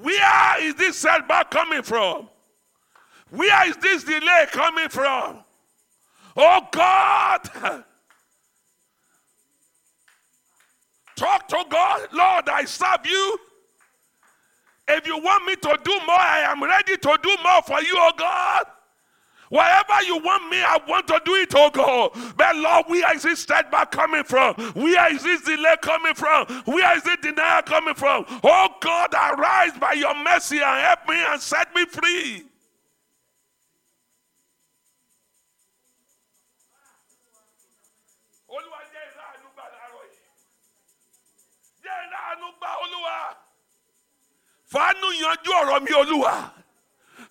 Where 0.00 0.62
is 0.62 0.76
this 0.76 0.96
setback 0.96 1.50
coming 1.50 1.82
from? 1.82 2.28
Where 3.30 3.68
is 3.68 3.76
this 3.78 4.04
delay 4.04 4.46
coming 4.52 4.88
from? 4.88 5.38
Oh 6.36 6.60
God! 6.70 7.84
talk 11.16 11.48
to 11.48 11.64
God, 11.68 12.08
Lord, 12.12 12.48
I 12.48 12.64
serve 12.64 13.04
you. 13.04 13.38
If 14.86 15.04
you 15.04 15.18
want 15.18 15.44
me 15.46 15.56
to 15.56 15.78
do 15.82 15.90
more, 16.06 16.20
I 16.20 16.44
am 16.46 16.62
ready 16.62 16.96
to 16.96 17.18
do 17.20 17.36
more 17.42 17.62
for 17.62 17.82
you, 17.82 17.94
oh 17.96 18.12
God. 18.16 18.66
Whatever 19.48 20.02
you 20.04 20.18
want 20.18 20.50
me, 20.50 20.58
I 20.58 20.78
want 20.86 21.06
to 21.08 21.20
do 21.24 21.34
it, 21.34 21.52
oh 21.54 21.70
God. 21.70 22.10
But 22.36 22.56
Lord, 22.56 22.86
where 22.86 23.14
is 23.14 23.22
this 23.22 23.40
setback 23.40 23.90
coming 23.90 24.24
from? 24.24 24.54
Where 24.74 25.14
is 25.14 25.22
this 25.22 25.42
delay 25.42 25.76
coming 25.80 26.14
from? 26.14 26.46
Where 26.66 26.96
is 26.96 27.02
this 27.02 27.16
denial 27.22 27.62
coming 27.62 27.94
from? 27.94 28.24
Oh 28.28 28.68
God, 28.80 29.14
arise 29.14 29.72
by 29.78 29.92
your 29.92 30.14
mercy 30.22 30.56
and 30.56 30.80
help 30.84 31.08
me 31.08 31.16
and 31.16 31.40
set 31.40 31.74
me 31.74 31.86
free. 31.86 32.44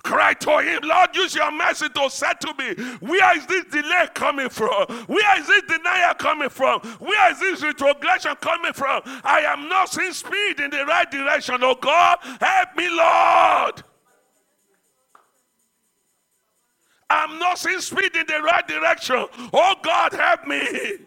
Cry 0.04 0.34
to 0.34 0.60
him, 0.60 0.82
Lord, 0.84 1.16
use 1.16 1.36
your 1.36 1.52
mercy 1.52 1.90
to 1.90 2.10
settle 2.10 2.54
me. 2.54 2.76
Where 3.00 3.38
is 3.38 3.46
this 3.46 3.66
delay 3.66 4.08
coming 4.14 4.50
from? 4.50 4.86
Where 5.08 5.40
is 5.40 5.48
this 5.48 5.64
denial 5.64 6.14
coming 6.14 6.50
from? 6.50 6.80
Where 7.00 7.32
is 7.32 7.40
this 7.40 7.62
retrogression 7.62 8.36
coming 8.40 8.74
from? 8.74 9.02
I 9.24 9.42
am 9.42 9.68
not 9.68 9.90
seeing 9.90 10.14
speed 10.14 10.60
in 10.60 10.70
the 10.70 10.86
right 10.86 11.10
direction. 11.10 11.58
Oh 11.62 11.76
God, 11.76 12.20
help 12.40 12.76
me, 12.78 12.90
Lord. 12.90 13.84
I'm 17.10 17.40
not 17.40 17.58
seeing 17.58 17.80
speed 17.80 18.16
in 18.16 18.26
the 18.28 18.42
right 18.42 18.68
direction. 18.68 19.26
Oh 19.54 19.76
God, 19.82 20.14
help 20.14 20.46
me. 20.46 21.00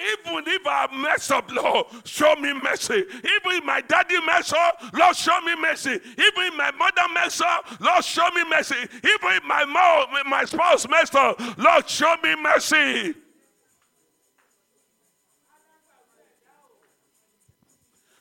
Even 0.00 0.44
if 0.46 0.62
I 0.66 0.86
mess 0.96 1.30
up, 1.30 1.50
Lord, 1.52 1.86
show 2.04 2.34
me 2.36 2.52
mercy. 2.54 2.94
Even 2.94 3.50
if 3.58 3.64
my 3.64 3.80
daddy 3.82 4.20
mess 4.26 4.52
up, 4.52 4.82
Lord, 4.92 5.16
show 5.16 5.40
me 5.42 5.54
mercy. 5.56 5.90
Even 5.92 6.42
if 6.46 6.54
my 6.56 6.70
mother 6.72 7.12
mess 7.12 7.40
up, 7.40 7.64
Lord, 7.80 8.04
show 8.04 8.28
me 8.34 8.44
mercy. 8.48 8.76
Even 8.76 9.30
if 9.36 9.44
my 9.44 9.64
mom, 9.64 10.06
my 10.28 10.44
spouse 10.44 10.88
messed 10.88 11.14
up, 11.14 11.38
Lord, 11.58 11.88
show 11.88 12.14
me 12.22 12.34
mercy. 12.36 13.14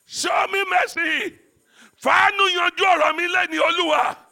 Show 0.06 0.48
me 0.52 0.66
mercy. 0.70 1.36
Fàánù 2.04 2.44
yanjú 2.58 2.84
ọ̀rọ̀ 2.94 3.16
mi 3.18 3.26
lẹ́ni 3.28 3.58
Olúwa. 3.68 4.29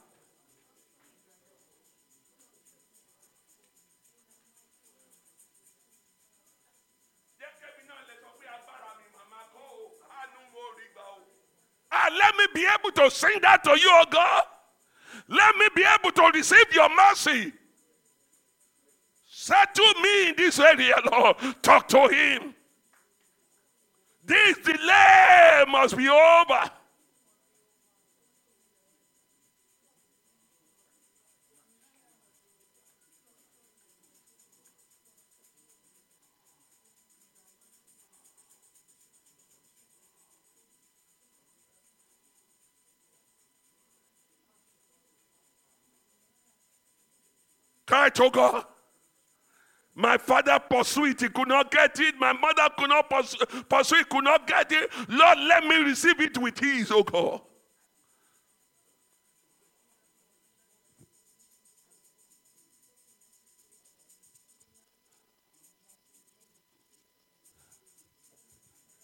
Ah, 11.91 12.09
let 12.17 12.35
me 12.35 12.45
be 12.53 12.67
able 12.67 12.91
to 12.91 13.09
sing 13.09 13.39
that 13.41 13.63
to 13.63 13.71
you, 13.71 13.89
oh 13.89 14.05
God. 14.09 14.43
Let 15.29 15.55
me 15.55 15.67
be 15.75 15.83
able 15.83 16.11
to 16.11 16.31
receive 16.33 16.73
your 16.73 16.89
mercy. 16.95 17.53
Settle 19.29 19.93
me 20.01 20.29
in 20.29 20.35
this 20.35 20.59
area, 20.59 20.95
Lord. 21.11 21.37
Talk 21.61 21.87
to 21.89 22.07
him. 22.07 22.53
This 24.25 24.57
delay 24.57 25.63
must 25.69 25.95
be 25.95 26.09
over. 26.09 26.69
Cry 47.87 48.09
to 48.09 48.29
God. 48.29 48.65
My 49.95 50.17
father 50.17 50.59
pursued 50.59 51.11
it, 51.11 51.21
he 51.21 51.29
could 51.29 51.47
not 51.47 51.71
get 51.71 51.99
it. 51.99 52.15
My 52.19 52.33
mother 52.33 52.67
could 52.77 52.89
not 52.89 53.09
pursue, 53.09 53.37
pursue 53.67 53.95
it, 53.95 54.09
could 54.09 54.23
not 54.25 54.45
get 54.45 54.71
it. 54.71 54.91
Lord, 55.09 55.39
let 55.39 55.63
me 55.63 55.77
receive 55.77 56.19
it 56.21 56.37
with 56.37 56.61
ease, 56.61 56.91
oh 56.91 57.01
God. 57.01 57.41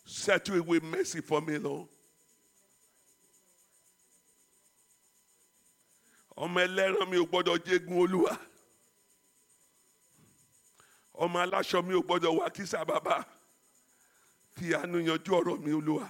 Settle 0.06 0.58
it 0.58 0.66
with 0.68 0.84
mercy 0.84 1.22
for 1.22 1.42
me, 1.42 1.58
Lord. 1.58 1.88
ọmọ 6.38 7.10
mi 7.10 7.18
ò 7.18 7.26
gbọ́dọ̀ 7.30 7.58
jẹ́gun 7.66 7.98
olúwa 8.04 8.38
ọmọ 11.22 11.38
aláṣọ 11.46 11.78
mi 11.88 11.94
ò 11.94 12.02
gbọ́dọ̀ 12.08 12.32
wá 12.40 12.46
kísà 12.56 12.80
bàbá 12.90 13.16
fi 14.56 14.66
àánú 14.78 14.98
yanjú 15.08 15.32
ọ̀rọ̀ 15.40 15.56
mi 15.64 15.72
olúwa 15.80 16.06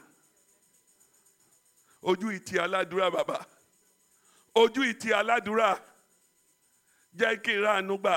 ojú 2.10 2.28
ìtì 2.38 2.56
aládùúrà 2.64 3.08
bàbá 3.16 3.38
ojú 4.62 4.82
ìtì 4.92 5.10
aládùúrà 5.20 5.70
jẹ́ 7.20 7.42
kí 7.44 7.52
n 7.56 7.62
ra 7.64 7.72
àánú 7.80 7.96
gbà. 8.02 8.16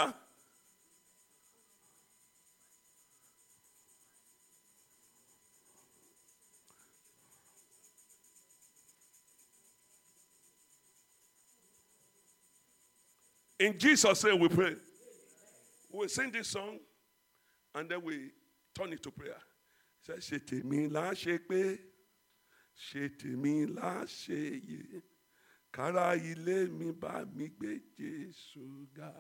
In 13.59 13.79
Jesus' 13.79 14.23
name 14.25 14.39
we 14.41 14.49
pray. 14.49 14.77
We 15.97 16.09
sing 16.09 16.31
this 16.31 16.49
song 16.49 16.79
and 17.75 17.89
then 17.89 18.03
we 18.03 18.31
turn 18.75 18.93
it 18.93 19.03
to 19.05 19.11
prayer. 19.11 19.41
Say, 20.03 20.13
ṣe 20.15 20.39
tèmi 20.47 20.91
là 20.93 21.11
ṣe 21.15 21.39
pé 21.49 21.79
ṣe 22.77 23.09
là 23.75 24.05
yè 24.05 25.03
kára 25.73 26.15
ilé 26.17 26.69
mi 26.69 26.93
bá 26.93 27.25
mi 27.35 27.49
gbé 27.49 27.81
Jésù 27.99 28.87
ga 28.95 29.11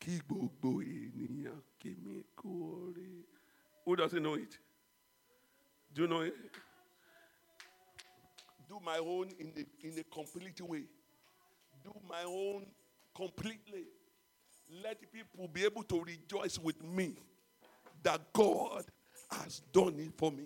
kí 0.00 0.20
gbogbo 0.28 0.80
ènìyàn 0.80 1.60
kí 1.80 1.90
mi 2.04 2.22
kú. 2.36 2.94
Who 3.84 3.96
doesn't 3.96 4.22
know 4.22 4.34
it? 4.34 4.56
Do 5.92 6.02
you 6.02 6.08
know 6.08 6.20
it? 6.20 6.34
Do 8.68 8.78
my 8.80 8.98
own 8.98 9.28
in 9.40 9.52
a, 9.56 9.86
in 9.86 9.98
a 9.98 10.04
complete 10.04 10.60
way. 10.60 10.84
Do 11.82 11.92
my 12.08 12.22
own 12.24 12.66
completely. 13.12 13.86
Let 14.82 15.00
people 15.12 15.48
be 15.48 15.64
able 15.64 15.82
to 15.84 16.02
rejoice 16.02 16.58
with 16.58 16.82
me 16.84 17.14
that 18.02 18.20
God 18.32 18.84
has 19.30 19.60
done 19.72 19.96
it 19.98 20.12
for 20.16 20.30
me. 20.30 20.44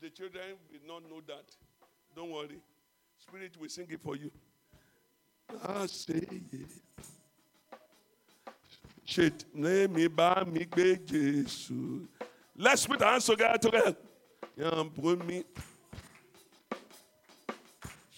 The 0.00 0.10
children 0.10 0.56
will 0.70 0.86
not 0.86 1.10
know 1.10 1.20
that. 1.26 1.44
Don't 2.14 2.30
worry. 2.30 2.58
Spirit 3.18 3.56
will 3.58 3.68
sing 3.68 3.86
it 3.88 4.00
for 4.00 4.16
you. 4.16 4.30
I 5.66 5.86
say 5.86 6.26
it. 9.06 9.44
Let 9.54 9.90
me 9.90 10.08
buy 10.08 10.44
me 10.44 10.64
Jésù. 11.06 12.06
Let's 12.56 12.86
put 12.86 13.02
our 13.02 13.12
hands 13.12 13.26
together 13.26 13.58
together. 13.58 13.96
Yeah, 14.56 14.84
me. 15.26 15.44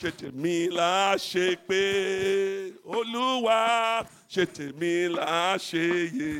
Ṣe 0.00 0.10
tèmi 0.18 0.56
là 0.78 1.16
pé 1.68 1.82
olúwa 2.96 3.60
ṣe 4.32 4.44
tèmi 4.56 4.94
là 5.16 5.56
yè 6.18 6.32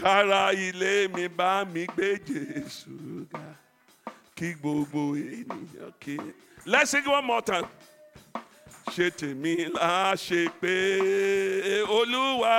kára 0.00 0.44
ilé 0.66 0.94
mi 1.14 1.24
bá 1.38 1.52
mi 1.72 1.82
gbé 1.92 2.08
jésù 2.28 2.96
ga 3.32 3.44
kí 4.36 4.48
gbogbo 4.60 5.02
ènìyàn 5.36 6.32
let's 6.72 6.90
sing 6.90 7.04
one 7.16 7.26
more 7.26 7.42
time. 7.42 7.68
ṣe 8.94 9.06
tèmi 9.20 9.54
là 9.76 10.14
pé 10.62 10.74
olúwa 11.98 12.58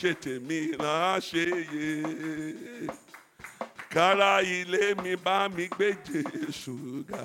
ṣe 0.00 0.10
tèmi 0.24 0.60
là 0.82 1.18
yè 1.32 2.86
kára 3.94 4.32
ilé 4.58 4.94
mi 5.02 5.12
bá 5.24 5.48
mi 5.56 5.64
gbé 5.74 5.88
jésù 6.06 6.76
ga. 7.10 7.24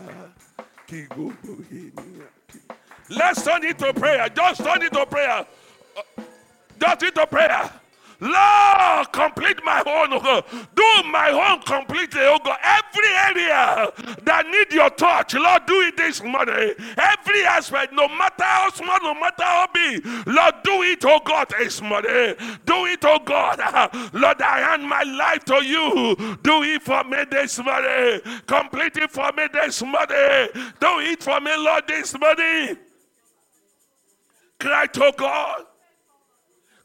Let's 3.09 3.43
turn 3.43 3.63
it 3.63 3.79
to 3.79 3.93
prayer. 3.93 4.29
Just 4.29 4.63
turn 4.63 4.81
it 4.81 4.93
to 4.93 5.05
prayer. 5.05 5.45
Uh, 5.95 6.21
Just 6.79 7.03
it 7.03 7.15
to 7.15 7.27
prayer. 7.27 7.71
Lord, 8.19 9.11
complete 9.11 9.59
my 9.63 9.79
own, 9.79 10.13
oh. 10.13 10.43
Do 10.75 11.09
my 11.09 11.29
own 11.29 11.61
completely, 11.61 12.21
oh 12.21 12.39
God. 12.43 12.57
Every 12.63 13.09
area 13.41 13.91
that 14.23 14.45
need 14.47 14.73
your 14.73 14.89
touch, 14.91 15.33
Lord, 15.33 15.65
do 15.65 15.81
it 15.81 15.97
this 15.97 16.21
morning. 16.23 16.73
Every 16.97 17.45
aspect, 17.45 17.93
no 17.93 18.07
matter 18.07 18.43
how 18.43 18.69
small, 18.71 18.99
no 19.01 19.13
matter 19.13 19.43
how 19.43 19.67
big, 19.73 20.05
Lord, 20.25 20.55
do 20.63 20.83
it, 20.83 21.03
oh 21.05 21.19
God, 21.23 21.47
this 21.57 21.81
morning. 21.81 22.35
Do 22.65 22.85
it, 22.85 23.03
oh 23.03 23.19
God. 23.19 23.59
Lord, 24.13 24.41
I 24.41 24.59
hand 24.59 24.87
my 24.87 25.03
life 25.03 25.43
to 25.45 25.63
you. 25.63 26.15
Do 26.43 26.63
it 26.63 26.81
for 26.81 27.03
me 27.03 27.25
this 27.29 27.59
morning. 27.59 28.21
Complete 28.45 28.97
it 28.97 29.11
for 29.11 29.31
me 29.35 29.47
this 29.51 29.81
morning. 29.81 30.49
Do 30.79 30.99
it 30.99 31.23
for 31.23 31.39
me, 31.39 31.51
Lord, 31.57 31.87
this 31.87 32.17
morning. 32.17 32.77
Cry 34.59 34.87
to 34.87 35.13
God. 35.17 35.65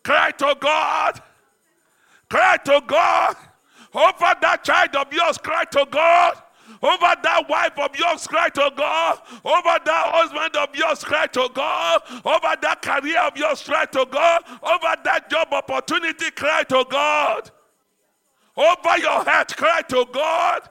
Cry 0.03 0.31
to 0.33 0.57
God. 0.61 1.23
Cry 2.29 2.57
to 2.65 2.83
God. 2.87 3.37
Over 3.95 4.35
that 4.41 4.65
child 4.65 4.97
of 4.97 5.13
yours, 5.13 5.39
cry 5.39 5.65
to 5.65 5.87
God. 5.91 6.43
Over 6.83 7.15
that 7.23 7.49
wife 7.49 7.79
of 7.79 7.99
yours, 7.99 8.27
cry 8.27 8.49
to 8.51 8.71
God. 8.77 9.19
Over 9.45 9.79
that 9.85 10.13
husband 10.13 10.57
of 10.57 10.77
yours, 10.77 11.03
cry 11.03 11.27
to 11.27 11.49
God. 11.53 12.03
Over 12.25 12.57
that 12.61 12.83
career 12.83 13.21
of 13.21 13.37
yours, 13.37 13.63
cry 13.63 13.87
to 13.87 14.07
God. 14.11 14.43
Over 14.63 14.95
that 15.05 15.29
job 15.31 15.49
opportunity, 15.53 16.31
cry 16.31 16.63
to 16.65 16.85
God. 16.89 17.51
Over 18.57 18.99
your 18.99 19.25
head, 19.25 19.57
cry 19.57 19.83
to 19.89 20.07
God. 20.13 20.69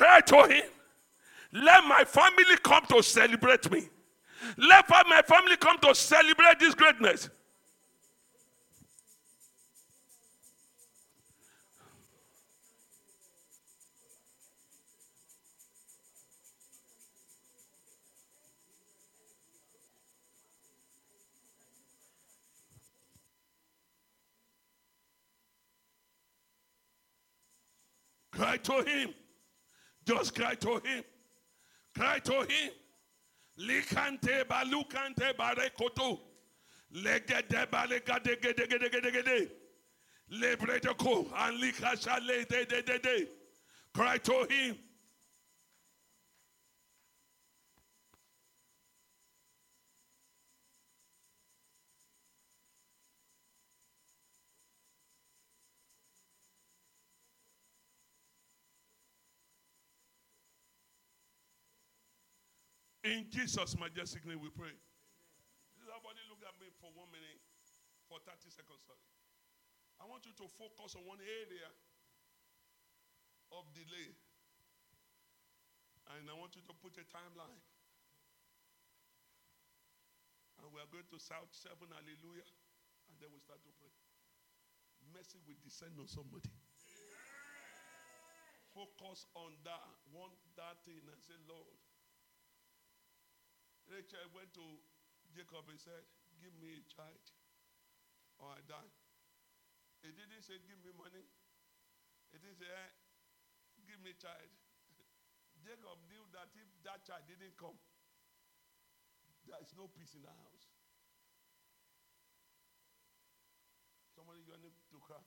Cry 0.00 0.20
to 0.22 0.46
him. 0.46 0.62
Let 1.52 1.84
my 1.84 2.04
family 2.04 2.56
come 2.62 2.86
to 2.86 3.02
celebrate 3.02 3.70
me. 3.70 3.86
Let 4.56 4.88
my 4.88 5.20
family 5.20 5.58
come 5.58 5.76
to 5.80 5.94
celebrate 5.94 6.58
this 6.58 6.74
greatness. 6.74 7.28
Cry 28.32 28.56
to 28.56 28.82
him. 28.82 29.14
Just 30.04 30.34
cry 30.34 30.54
to 30.54 30.80
him. 30.84 31.04
Cry 31.94 32.18
to 32.20 32.40
him. 32.40 32.70
Likante 33.58 34.44
balukante 34.44 35.34
barekoto. 35.36 36.20
Legede 36.94 37.66
balegade 37.70 38.40
gede 38.40 38.68
gede 38.68 38.90
gede 38.90 39.12
gede. 39.12 39.50
Lebredeko 40.32 41.30
and 41.36 41.62
likashale 41.62 42.48
de 42.48 42.64
de 42.64 42.82
de 42.82 42.98
de. 42.98 43.28
Cry 43.94 44.18
to 44.18 44.46
him. 44.48 44.78
In 63.00 63.24
Jesus' 63.32 63.80
majestic 63.80 64.28
name 64.28 64.44
we 64.44 64.52
pray. 64.52 64.76
Somebody 65.80 66.20
look 66.28 66.44
at 66.44 66.52
me 66.60 66.68
for 66.76 66.92
one 66.92 67.08
minute, 67.08 67.40
for 68.04 68.20
30 68.20 68.52
seconds, 68.52 68.84
sorry. 68.84 69.00
I 70.00 70.04
want 70.04 70.28
you 70.28 70.36
to 70.36 70.46
focus 70.60 70.96
on 70.96 71.08
one 71.08 71.20
area 71.20 71.68
of 73.56 73.64
delay. 73.72 74.12
And 76.12 76.28
I 76.28 76.34
want 76.36 76.56
you 76.56 76.64
to 76.68 76.74
put 76.76 76.96
a 77.00 77.04
timeline. 77.08 77.64
And 80.60 80.68
we 80.68 80.80
are 80.84 80.90
going 80.92 81.08
to 81.08 81.18
shout 81.20 81.48
seven 81.56 81.88
hallelujah. 81.88 82.48
And 83.08 83.16
then 83.16 83.32
we 83.32 83.40
start 83.40 83.64
to 83.64 83.72
pray. 83.80 83.92
Mercy 85.16 85.40
will 85.48 85.56
descend 85.64 85.96
on 85.96 86.04
somebody. 86.04 86.52
Focus 88.76 89.24
on 89.34 89.56
that 89.64 89.82
one 90.12 90.30
that 90.54 90.78
thing 90.84 91.00
and 91.08 91.18
say, 91.24 91.34
Lord, 91.48 91.80
Rachel 93.90 94.30
went 94.30 94.54
to 94.54 94.62
Jacob 95.34 95.66
and 95.66 95.78
said, 95.82 96.06
Give 96.38 96.54
me 96.62 96.78
a 96.78 96.84
child 96.86 97.26
or 98.38 98.54
I 98.54 98.62
die. 98.62 98.92
He 100.06 100.14
didn't 100.14 100.46
say, 100.46 100.62
Give 100.62 100.78
me 100.78 100.94
money. 100.94 101.26
He 102.30 102.38
didn't 102.38 102.62
say, 102.62 102.70
eh, 102.70 102.90
Give 103.90 103.98
me 103.98 104.14
a 104.14 104.18
child. 104.18 104.50
Jacob 105.66 105.98
knew 106.06 106.22
that 106.38 106.54
if 106.54 106.70
that 106.86 107.02
child 107.02 107.26
didn't 107.26 107.58
come, 107.58 107.76
there 109.50 109.58
is 109.58 109.74
no 109.74 109.90
peace 109.90 110.14
in 110.14 110.22
the 110.22 110.30
house. 110.30 110.70
Somebody 114.14 114.46
going 114.46 114.62
to 114.62 114.98
cry. 115.02 115.24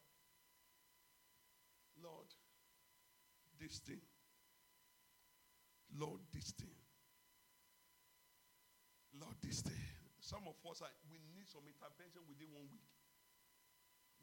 Lord, 2.00 2.32
this 3.60 3.84
thing. 3.84 4.02
Lord, 6.00 6.24
this 6.32 6.56
thing. 6.56 6.83
Lord, 9.24 9.40
this 9.40 9.64
day. 9.64 9.84
Some 10.20 10.44
of 10.52 10.60
us, 10.68 10.84
are, 10.84 10.92
we 11.08 11.20
need 11.32 11.48
some 11.48 11.64
intervention 11.64 12.24
within 12.28 12.52
one 12.52 12.68
week. 12.68 12.92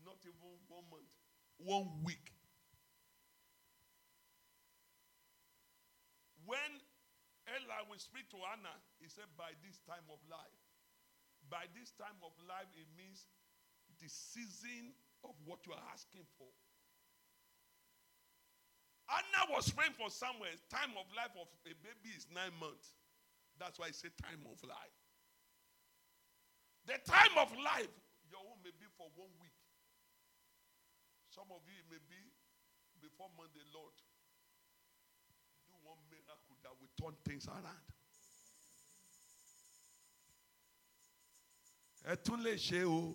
Not 0.05 0.21
even 0.29 0.61
one 0.69 0.85
month. 0.93 1.13
One 1.57 1.89
week. 2.05 2.33
When 6.45 6.73
Eli 7.49 7.81
will 7.89 8.01
speak 8.01 8.29
to 8.33 8.39
Anna, 8.53 8.73
he 9.01 9.09
said, 9.09 9.29
by 9.41 9.57
this 9.65 9.81
time 9.89 10.05
of 10.13 10.21
life. 10.29 10.61
By 11.49 11.69
this 11.73 11.93
time 11.97 12.21
of 12.21 12.37
life, 12.45 12.69
it 12.77 12.89
means 12.97 13.25
the 14.01 14.09
season 14.09 14.93
of 15.25 15.37
what 15.45 15.65
you 15.65 15.73
are 15.73 15.87
asking 15.93 16.29
for. 16.37 16.49
Anna 19.09 19.51
was 19.51 19.69
praying 19.73 19.97
for 19.99 20.09
Samuel. 20.09 20.55
Time 20.71 20.95
of 20.95 21.09
life 21.13 21.35
of 21.35 21.49
a 21.67 21.75
baby 21.83 22.15
is 22.15 22.31
nine 22.31 22.55
months. 22.61 22.95
That's 23.61 23.79
why 23.79 23.89
I 23.89 23.91
say 23.93 24.09
time 24.25 24.41
of 24.49 24.57
life. 24.65 24.97
The 26.89 26.97
time 27.05 27.37
of 27.37 27.53
life, 27.61 27.93
your 28.33 28.41
own 28.41 28.57
may 28.65 28.73
be 28.73 28.89
for 28.97 29.05
one 29.15 29.29
week. 29.37 29.53
Some 31.29 31.53
of 31.53 31.61
you 31.69 31.85
may 31.93 32.01
be 32.09 32.25
before 33.05 33.29
Monday, 33.37 33.61
Lord. 33.77 33.93
Do 35.69 35.77
one 35.85 36.01
miracle 36.09 36.57
that 36.65 36.73
will 36.81 36.89
turn 36.97 37.15
things 37.29 37.47
around. 37.47 37.85
ẹ 42.11 42.17
tún 42.25 42.41
lè 42.41 42.55
ṣe 42.57 42.81
o 42.89 43.13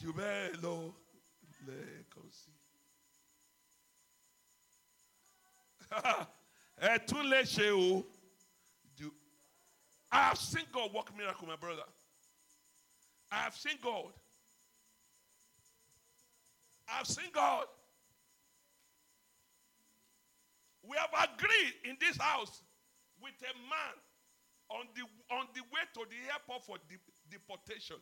jù 0.00 0.10
bẹ́ẹ̀ 0.18 0.58
lọ 0.62 0.74
lẹ́ẹ̀kan 1.66 2.28
sí. 2.38 2.50
ẹ 6.90 6.98
tún. 7.06 7.30
I 10.12 10.22
have 10.28 10.38
seen 10.38 10.64
God 10.72 10.92
work 10.92 11.16
miracle, 11.16 11.46
my 11.46 11.56
brother. 11.56 11.82
I 13.30 13.36
have 13.36 13.54
seen 13.54 13.76
God. 13.82 14.12
I 16.88 16.98
have 16.98 17.06
seen 17.06 17.30
God. 17.32 17.66
We 20.82 20.96
have 20.96 21.30
agreed 21.30 21.74
in 21.84 21.96
this 22.00 22.16
house 22.16 22.62
with 23.22 23.34
a 23.42 23.54
man 23.70 23.94
on 24.70 24.86
the 24.96 25.02
on 25.34 25.46
the 25.54 25.60
way 25.70 25.82
to 25.94 26.00
the 26.08 26.32
airport 26.32 26.64
for 26.64 26.76
de- 26.88 26.98
deportation. 27.30 27.96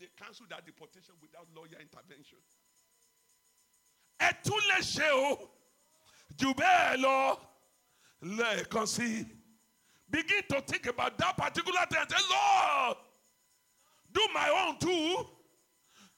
They 0.00 0.06
canceled 0.16 0.48
that 0.50 0.64
deportation 0.64 1.14
without 1.20 1.46
lawyer 1.54 1.80
intervention. 1.80 2.38
Ẹ 4.20 4.32
tún 4.42 4.60
lè 4.70 4.78
ṣe. 4.80 5.48
Begin 10.10 10.42
to 10.50 10.60
think 10.62 10.86
about 10.86 11.18
that 11.18 11.36
particular 11.36 11.80
thing 11.90 12.00
and 12.00 12.10
say, 12.10 12.24
Lord, 12.30 12.96
do 14.12 14.20
my 14.34 14.66
own 14.66 14.78
too. 14.78 15.26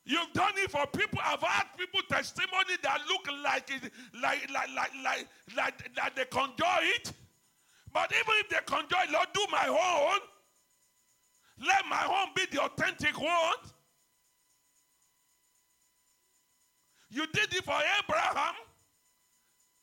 You've 0.05 0.33
done 0.33 0.53
it 0.57 0.71
for 0.71 0.87
people. 0.87 1.19
I've 1.23 1.43
had 1.43 1.65
people 1.77 2.01
testimony 2.09 2.77
that 2.83 3.01
look 3.09 3.29
like 3.45 3.71
it, 3.71 3.93
like, 4.21 4.49
like, 4.53 4.69
like, 4.75 4.91
like, 5.05 5.27
like, 5.57 5.91
like 5.97 6.17
they 6.17 6.25
conjure 6.25 6.65
it. 6.81 7.13
But 7.93 8.13
even 8.13 8.35
if 8.39 8.49
they 8.49 8.59
conjure 8.65 8.97
it, 9.05 9.11
Lord, 9.11 9.29
do 9.35 9.47
my 9.51 9.67
own. 9.69 10.21
Let 11.67 11.85
my 11.89 12.07
own 12.07 12.29
be 12.35 12.47
the 12.51 12.63
authentic 12.63 13.21
one. 13.21 13.71
You 17.11 17.27
did 17.27 17.53
it 17.53 17.65
for 17.65 17.79
Abraham. 17.99 18.55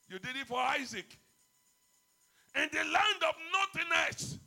You 0.10 0.18
did 0.20 0.36
it 0.38 0.48
for 0.48 0.60
Isaac. 0.60 1.18
In 2.58 2.70
the 2.72 2.80
land 2.80 3.24
of 3.28 3.36
nothingness, 3.54 4.40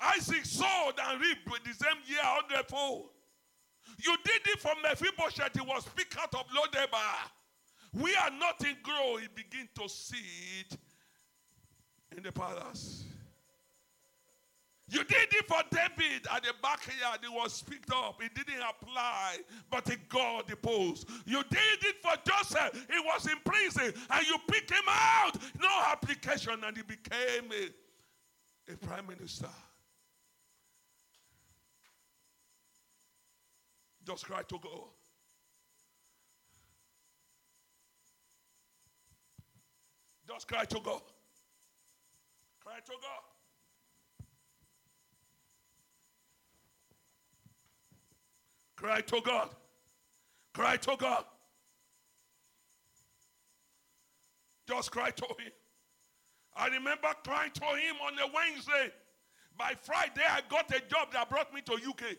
Isaac 0.00 0.44
sowed 0.44 0.94
and 1.02 1.20
reaped 1.20 1.50
with 1.50 1.64
the 1.64 1.72
same 1.72 1.96
year 2.06 2.20
hundredfold. 2.22 3.08
You 3.98 4.16
did 4.24 4.40
it 4.46 4.60
for 4.60 4.72
Mephibosheth, 4.82 5.54
he 5.54 5.60
was 5.60 5.86
out 6.20 6.34
of 6.34 6.46
Lodebar. 6.48 7.30
We 7.94 8.14
are 8.16 8.30
not 8.30 8.64
in 8.64 8.76
grow, 8.82 9.16
he 9.16 9.28
begin 9.34 9.68
to 9.80 9.88
see 9.88 10.60
it 10.60 10.76
in 12.16 12.22
the 12.22 12.32
palace. 12.32 13.04
You 14.92 15.04
did 15.04 15.32
it 15.32 15.46
for 15.48 15.62
David 15.70 16.26
at 16.30 16.42
the 16.42 16.52
backyard. 16.62 17.20
It 17.24 17.32
was 17.32 17.62
picked 17.62 17.90
up. 17.90 18.22
It 18.22 18.34
didn't 18.34 18.60
apply, 18.60 19.38
but 19.70 19.88
it 19.88 20.06
got 20.10 20.46
the 20.46 20.54
post. 20.54 21.08
You 21.24 21.42
did 21.44 21.82
it 21.82 21.96
for 22.02 22.12
Joseph. 22.30 22.86
He 22.92 22.98
was 22.98 23.26
in 23.26 23.38
prison, 23.42 23.94
and 24.10 24.26
you 24.26 24.36
picked 24.46 24.70
him 24.70 24.84
out. 24.86 25.32
No 25.58 25.70
application, 25.86 26.62
and 26.62 26.76
he 26.76 26.82
became 26.82 27.50
a, 27.50 28.72
a 28.72 28.76
prime 28.76 29.06
minister. 29.06 29.48
Just 34.06 34.26
cry 34.26 34.42
to 34.42 34.58
God. 34.62 34.88
Just 40.28 40.46
cry 40.48 40.66
to 40.66 40.80
God. 40.84 41.00
Cry 42.62 42.76
to 42.84 42.92
God. 42.92 43.31
Cry 48.82 49.00
to 49.00 49.20
God. 49.24 49.48
Cry 50.54 50.76
to 50.76 50.96
God. 50.98 51.24
Just 54.66 54.90
cry 54.90 55.10
to 55.10 55.24
Him. 55.38 55.52
I 56.56 56.66
remember 56.66 57.08
crying 57.24 57.52
to 57.54 57.64
Him 57.64 57.94
on 58.04 58.14
a 58.18 58.32
Wednesday. 58.34 58.92
By 59.56 59.74
Friday, 59.80 60.26
I 60.28 60.40
got 60.48 60.68
a 60.74 60.80
job 60.90 61.12
that 61.12 61.30
brought 61.30 61.54
me 61.54 61.60
to 61.66 61.74
UK. 61.74 62.16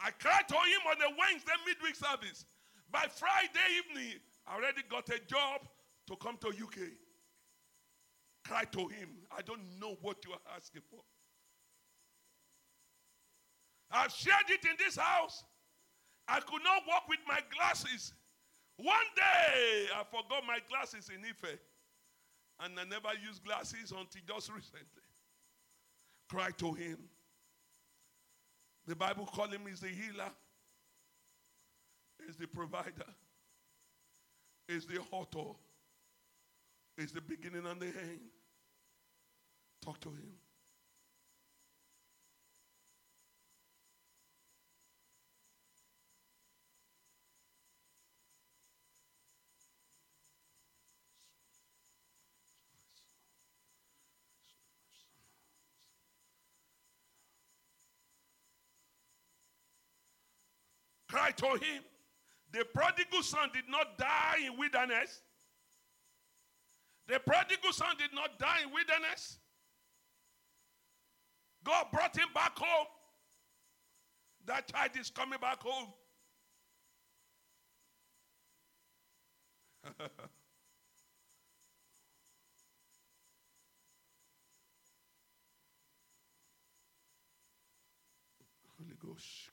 I 0.00 0.10
cried 0.18 0.48
to 0.48 0.54
Him 0.54 0.82
on 0.90 0.96
a 0.96 1.14
Wednesday 1.16 1.52
midweek 1.64 1.94
service. 1.94 2.44
By 2.90 3.06
Friday 3.08 3.68
evening, 3.78 4.18
I 4.48 4.56
already 4.56 4.82
got 4.90 5.08
a 5.10 5.20
job 5.28 5.60
to 6.08 6.16
come 6.16 6.38
to 6.38 6.48
UK. 6.48 6.90
Cry 8.48 8.64
to 8.64 8.88
Him. 8.88 9.10
I 9.30 9.42
don't 9.42 9.62
know 9.80 9.96
what 10.02 10.24
you 10.24 10.32
are 10.32 10.56
asking 10.56 10.82
for. 10.90 11.02
I've 13.94 14.10
shared 14.10 14.50
it 14.50 14.64
in 14.64 14.76
this 14.84 14.96
house. 14.96 15.44
I 16.26 16.40
could 16.40 16.62
not 16.64 16.82
walk 16.88 17.04
with 17.08 17.20
my 17.28 17.38
glasses. 17.54 18.12
One 18.76 19.06
day, 19.14 19.86
I 19.94 20.02
forgot 20.10 20.42
my 20.46 20.58
glasses 20.68 21.10
in 21.14 21.24
Ife. 21.24 21.58
And 22.60 22.78
I 22.78 22.84
never 22.84 23.08
used 23.24 23.44
glasses 23.44 23.92
until 23.92 24.22
just 24.26 24.52
recently. 24.54 25.04
Cry 26.28 26.50
to 26.58 26.72
him. 26.72 26.98
The 28.86 28.96
Bible 28.96 29.26
call 29.26 29.46
him 29.46 29.62
is 29.70 29.80
the 29.80 29.88
healer, 29.88 30.30
is 32.28 32.36
the 32.36 32.46
provider, 32.46 33.06
is 34.68 34.86
the 34.86 34.98
author, 35.10 35.56
is 36.98 37.12
the 37.12 37.20
beginning 37.22 37.64
and 37.66 37.80
the 37.80 37.86
end. 37.86 38.20
Talk 39.82 40.00
to 40.00 40.10
him. 40.10 40.32
Cry 61.24 61.30
to 61.30 61.46
him. 61.64 61.82
The 62.52 62.64
prodigal 62.66 63.22
son 63.22 63.48
did 63.52 63.64
not 63.68 63.96
die 63.98 64.40
in 64.46 64.58
wilderness. 64.58 65.22
The 67.08 67.18
prodigal 67.18 67.72
son 67.72 67.96
did 67.98 68.12
not 68.14 68.38
die 68.38 68.60
in 68.64 68.70
wilderness. 68.72 69.38
God 71.64 71.86
brought 71.92 72.16
him 72.16 72.28
back 72.34 72.58
home. 72.58 72.86
That 74.46 74.70
child 74.70 74.90
is 75.00 75.08
coming 75.10 75.38
back 75.40 75.62
home. 75.62 75.88
Holy 88.78 88.94
Ghost. 89.00 89.43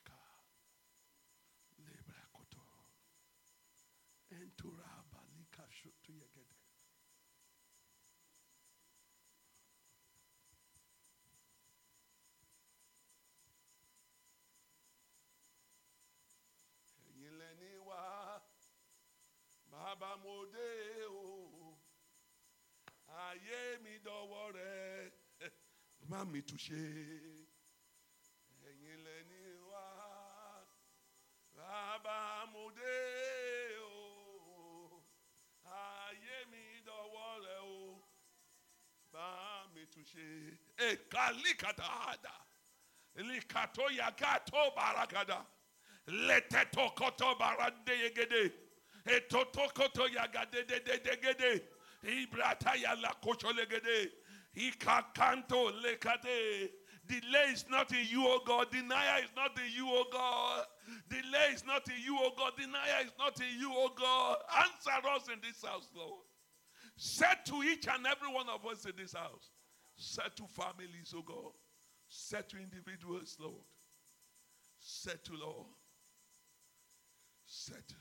Bàbá 19.91 20.15
mo 20.23 20.35
o, 21.09 21.77
ayé 23.07 23.77
mi 23.83 23.97
dọwọ́ 24.05 24.51
rẹ̀, 24.55 25.11
má 26.09 26.19
mi 26.31 26.39
túṣe. 26.47 26.83
Ẹ̀yin 28.69 28.99
lẹni 29.05 29.41
wá, 29.69 29.85
bàbá 31.55 32.17
mo 32.53 32.63
o, 33.83 35.03
ayé 35.65 36.37
mi 36.51 36.63
dọwọ́ 36.87 37.29
rẹ̀ 37.45 37.59
o, 37.59 38.01
bá 39.11 39.27
mi 39.73 39.83
túṣe. 39.93 40.27
Èkálíkàtàdà, 40.87 42.35
líkàtó 43.27 43.85
yàgàtó 43.99 44.59
bàràkàdà, 44.75 45.39
lẹ́tẹ̀tọ̀ 46.27 46.87
kọ́tọ̀ 46.97 47.31
bàràdéyégédé, 47.39 48.43
kọ́tọ̀ 49.05 50.07
yàgàdédédégédé, 50.15 51.51
ìbràtà 52.03 52.75
yàlà 52.83 53.11
kọ́tọ̀légédé, 53.23 54.11
ìkàkàntò 54.55 55.71
lẹ́kàdé. 55.83 56.71
Delay 57.07 57.51
is 57.51 57.67
not 57.67 57.91
in 57.91 58.05
you, 58.07 58.25
O 58.27 58.39
God. 58.45 58.71
Denial 58.71 59.23
is 59.23 59.31
not 59.35 59.57
in 59.57 59.73
you, 59.73 59.89
O 59.89 60.05
God. 60.11 60.65
Delay 61.09 61.51
is 61.53 61.65
not 61.65 61.85
in 61.89 62.01
you, 62.01 62.17
O 62.17 62.31
God. 62.37 62.53
Denial 62.55 63.05
is 63.05 63.11
not 63.17 63.39
in 63.41 63.59
you, 63.59 63.71
O 63.73 63.89
God. 63.89 64.37
Answer 64.59 65.07
us 65.09 65.27
in 65.27 65.39
this 65.41 65.61
house, 65.65 65.89
Lord. 65.95 66.21
Set 66.95 67.45
to 67.47 67.63
each 67.63 67.87
and 67.87 68.05
every 68.05 68.31
one 68.31 68.47
of 68.47 68.65
us 68.65 68.85
in 68.85 68.93
this 68.95 69.13
house. 69.13 69.49
Set 69.97 70.35
to 70.37 70.43
families, 70.47 71.13
O 71.15 71.21
God. 71.21 71.51
Set 72.07 72.49
to 72.49 72.57
individuals, 72.57 73.35
Lord. 73.39 73.65
Set 74.79 75.23
to 75.25 75.33
Lord. 75.33 75.67
Set. 77.45 77.93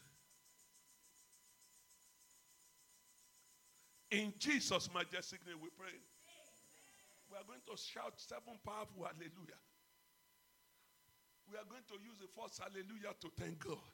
In 4.10 4.34
Jesus' 4.42 4.90
majestic 4.90 5.38
name 5.46 5.62
we 5.62 5.70
pray. 5.78 5.94
We 7.30 7.38
are 7.38 7.46
going 7.46 7.62
to 7.70 7.78
shout 7.78 8.18
seven 8.18 8.58
powerful 8.66 9.06
hallelujah. 9.06 9.62
We 11.46 11.54
are 11.54 11.66
going 11.70 11.86
to 11.94 11.96
use 12.02 12.18
the 12.18 12.26
first 12.34 12.58
hallelujah 12.58 13.14
to 13.22 13.28
thank 13.38 13.62
God 13.62 13.86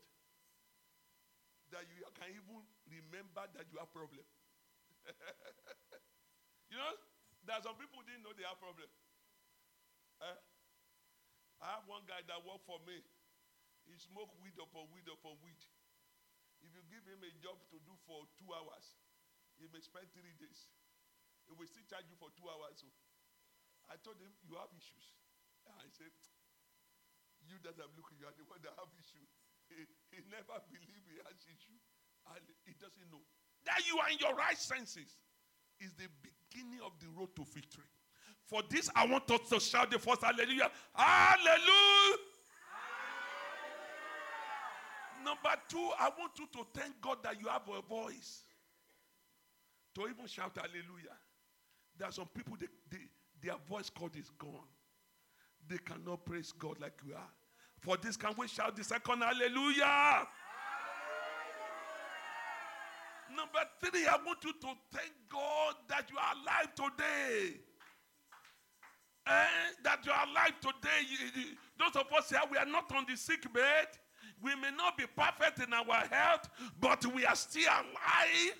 that 1.69 1.85
you 1.93 2.01
can 2.17 2.33
even 2.33 2.65
remember 2.89 3.45
that 3.53 3.69
you 3.69 3.77
have 3.77 3.93
problem. 3.93 4.25
you 6.73 6.77
know, 6.81 6.93
there 7.45 7.61
are 7.61 7.65
some 7.65 7.77
people 7.77 8.01
who 8.01 8.09
didn't 8.09 8.25
know 8.25 8.33
they 8.33 8.49
have 8.49 8.57
problem. 8.57 8.89
Eh? 10.25 10.39
I 11.61 11.77
have 11.77 11.85
one 11.85 12.09
guy 12.09 12.25
that 12.25 12.41
worked 12.41 12.65
for 12.65 12.81
me. 12.89 13.05
He 13.85 13.95
smoked 14.01 14.37
weed 14.41 14.57
upon 14.57 14.89
weed 14.97 15.09
upon 15.13 15.37
weed. 15.45 15.61
If 16.65 16.73
you 16.73 16.83
give 16.89 17.05
him 17.05 17.21
a 17.21 17.33
job 17.45 17.61
to 17.69 17.77
do 17.85 17.95
for 18.09 18.25
two 18.41 18.51
hours, 18.51 18.97
he 19.61 19.67
may 19.73 19.81
spend 19.81 20.09
three 20.13 20.37
days. 20.37 20.69
He 21.49 21.53
will 21.55 21.69
still 21.69 21.87
charge 21.89 22.07
you 22.11 22.19
for 22.19 22.29
two 22.37 22.47
hours. 22.51 22.83
So 22.83 22.89
I 23.89 23.97
told 24.03 24.19
him, 24.21 24.33
You 24.45 24.59
have 24.59 24.71
issues. 24.75 25.15
And 25.67 25.75
I 25.79 25.89
said, 25.89 26.13
You 27.47 27.57
that 27.65 27.79
I'm 27.79 27.93
looking, 27.95 28.19
you 28.21 28.27
are 28.27 28.37
the 28.37 28.47
one 28.47 28.61
that 28.67 28.75
have 28.77 28.91
issues. 28.99 29.31
He, 29.71 29.83
he 30.15 30.19
never 30.31 30.59
believed 30.69 31.07
he 31.09 31.19
has 31.25 31.39
issues. 31.47 31.83
And 32.35 32.43
he 32.67 32.75
doesn't 32.77 33.09
know. 33.09 33.23
That 33.71 33.83
you 33.87 33.99
are 34.03 34.11
in 34.11 34.19
your 34.19 34.35
right 34.35 34.59
senses 34.59 35.15
is 35.79 35.95
the 35.95 36.11
beginning 36.23 36.83
of 36.83 36.95
the 36.99 37.07
road 37.15 37.31
to 37.39 37.47
victory. 37.47 37.87
For 38.47 38.63
this, 38.71 38.91
I 38.95 39.07
want 39.07 39.31
us 39.31 39.47
to 39.51 39.59
shout 39.59 39.91
the 39.91 39.99
first 39.99 40.23
hallelujah. 40.23 40.71
Hallelujah. 40.95 42.19
Number 45.25 45.55
two, 45.69 45.91
I 45.99 46.11
want 46.19 46.39
you 46.39 46.47
to 46.53 46.67
thank 46.73 47.01
God 47.01 47.19
that 47.25 47.41
you 47.41 47.49
have 47.49 47.67
a 47.67 47.83
voice 47.83 48.46
to 49.97 50.03
even 50.09 50.27
shout 50.27 50.53
hallelujah. 50.55 51.17
There 51.99 52.07
are 52.07 52.13
some 52.13 52.29
people, 52.35 52.57
they, 52.61 52.67
they, 52.91 53.05
their 53.43 53.57
voice 53.69 53.89
cord 53.89 54.15
is 54.17 54.31
gone. 54.39 54.69
They 55.69 55.79
cannot 55.79 56.25
praise 56.25 56.53
God 56.53 56.77
like 56.81 57.01
you 57.07 57.15
are. 57.15 57.31
For 57.81 57.97
this, 57.97 58.17
can 58.17 58.35
we 58.37 58.47
shout 58.47 58.77
the 58.77 58.85
second 58.85 59.23
hallelujah? 59.23 60.29
Number 63.35 63.61
three, 63.81 64.07
I 64.07 64.17
want 64.25 64.45
you 64.45 64.53
to 64.53 64.69
thank 64.93 65.13
God 65.31 65.75
that 65.89 66.11
you 66.11 66.17
are 66.19 66.35
alive 66.43 66.75
today. 66.75 67.57
And 69.27 69.77
that 69.83 70.05
you 70.05 70.13
are 70.13 70.27
alive 70.27 70.61
today. 70.61 71.57
Those 71.79 71.97
of 71.97 72.13
us 72.17 72.29
here, 72.29 72.41
we 72.51 72.59
are 72.59 72.67
not 72.67 72.95
on 72.95 73.07
the 73.09 73.17
sick 73.17 73.51
bed. 73.53 73.87
We 74.43 74.55
may 74.57 74.71
not 74.77 74.99
be 74.99 75.05
perfect 75.17 75.67
in 75.67 75.73
our 75.73 76.07
health, 76.11 76.49
but 76.79 77.05
we 77.15 77.25
are 77.25 77.35
still 77.35 77.69
alive. 77.69 78.55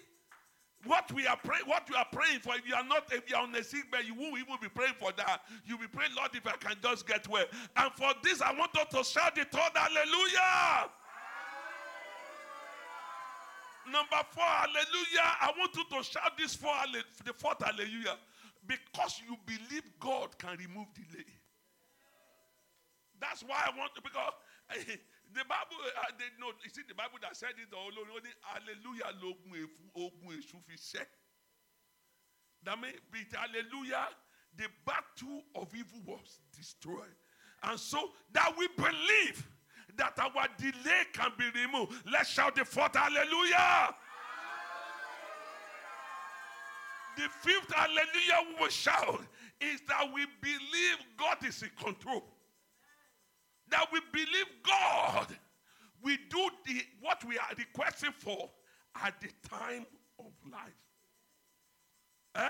What 0.87 1.13
we 1.13 1.27
are 1.27 1.37
praying, 1.37 1.65
what 1.67 1.89
you 1.89 1.97
are 1.97 2.07
praying 2.13 2.41
for, 2.41 2.55
if 2.55 2.67
you 2.67 2.75
are 2.75 2.85
not, 2.85 3.13
if 3.13 3.29
you 3.29 3.37
are 3.37 3.43
on 3.43 3.55
a 3.55 3.63
sick 3.63 3.91
bed, 3.91 4.03
you 4.07 4.15
won't 4.15 4.39
even 4.39 4.57
be 4.61 4.69
praying 4.69 4.95
for 4.99 5.13
that. 5.17 5.43
You'll 5.65 5.79
be 5.79 5.87
praying, 5.87 6.13
Lord, 6.17 6.31
if 6.35 6.47
I 6.47 6.53
can 6.53 6.77
just 6.83 7.07
get 7.07 7.29
well. 7.29 7.45
And 7.77 7.93
for 7.93 8.13
this, 8.23 8.41
I 8.41 8.53
want 8.53 8.77
us 8.77 8.89
to 8.91 9.05
shout 9.05 9.35
the 9.35 9.45
third 9.45 9.73
hallelujah. 9.75 10.91
Number 13.91 14.23
four, 14.31 14.45
hallelujah. 14.45 15.29
I 15.41 15.53
want 15.59 15.77
you 15.77 15.85
to 15.97 16.03
shout 16.03 16.37
this 16.39 16.55
for 16.55 16.73
the 17.25 17.33
fourth 17.33 17.63
hallelujah. 17.63 18.17
Because 18.67 19.23
you 19.29 19.37
believe 19.47 19.85
God 20.01 20.37
can 20.39 20.57
remove 20.59 20.87
delay. 20.95 21.25
That's 23.21 23.43
why 23.43 23.63
I 23.67 23.79
want 23.79 23.95
to, 23.95 24.03
because 24.03 24.33
the 25.35 25.45
Bible, 25.45 25.79
uh, 25.83 26.13
they 26.19 26.31
know, 26.41 26.53
you 26.63 26.71
see 26.71 26.83
the 26.87 26.95
Bible 26.95 27.19
that 27.23 27.37
said 27.37 27.51
it 27.59 27.75
all 27.75 27.91
only 27.91 28.31
hallelujah, 28.43 29.13
logun 29.23 29.53
efu- 29.55 29.93
ogun 29.95 30.39
esu 30.39 30.63
fi 30.67 30.75
ṣẹ́. 30.75 31.07
That 32.65 32.81
means, 32.81 33.33
hallelujah, 33.33 34.09
the 34.57 34.69
battle 34.85 35.43
of 35.55 35.75
evil 35.75 36.01
was 36.07 36.41
destroyed. 36.57 37.15
And 37.63 37.79
so 37.79 38.11
that 38.33 38.53
we 38.59 38.69
believe 38.77 39.47
that 39.97 40.19
our 40.19 40.49
delay 40.59 41.05
can 41.13 41.33
be 41.39 41.45
removed. 41.61 41.93
Let's 42.11 42.31
shout 42.31 42.55
the 42.55 42.65
fourth 42.65 42.95
hallelujah. 42.95 43.95
The 47.17 47.29
fifth 47.41 47.73
hallelujah 47.73 48.49
we 48.49 48.61
will 48.61 48.69
shout 48.69 49.23
is 49.61 49.81
that 49.89 50.13
we 50.13 50.27
believe 50.41 50.99
God 51.17 51.39
is 51.47 51.63
in 51.63 51.71
control. 51.83 52.25
That 53.71 53.87
we 53.93 54.01
believe 54.13 54.47
God. 54.63 55.27
We 56.03 56.19
do 56.31 56.49
the 56.67 56.83
what 57.01 57.25
we 57.25 57.39
are 57.39 57.49
requesting 57.59 58.13
for 58.13 58.51
at 59.03 59.21
the 59.21 59.29
time 59.49 59.87
of 60.19 60.33
life. 60.51 60.63
Eh? 62.37 62.49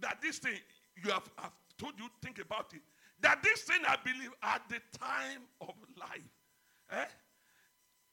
That 0.00 0.20
this 0.22 0.38
thing 0.38 0.58
you 1.02 1.10
have 1.10 1.28
I've 1.38 1.50
told 1.78 1.94
you, 1.98 2.06
think 2.22 2.38
about 2.38 2.72
it. 2.74 2.82
That 3.20 3.42
this 3.42 3.62
thing 3.62 3.80
I 3.86 3.96
believe 4.04 4.30
at 4.42 4.62
the 4.68 4.80
time 4.98 5.42
of 5.60 5.74
life. 5.98 6.30
Eh? 6.92 7.04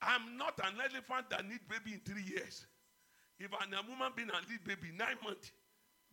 I'm 0.02 0.38
not 0.38 0.60
an 0.64 0.76
elephant 0.80 1.30
that 1.30 1.48
need 1.48 1.60
baby 1.68 1.96
in 1.96 2.02
three 2.02 2.24
years. 2.24 2.66
If 3.40 3.52
I'm 3.60 3.74
a 3.74 3.82
woman 3.88 4.12
being 4.16 4.30
and 4.34 4.50
need 4.50 4.64
baby 4.64 4.94
nine 4.96 5.18
months, 5.24 5.52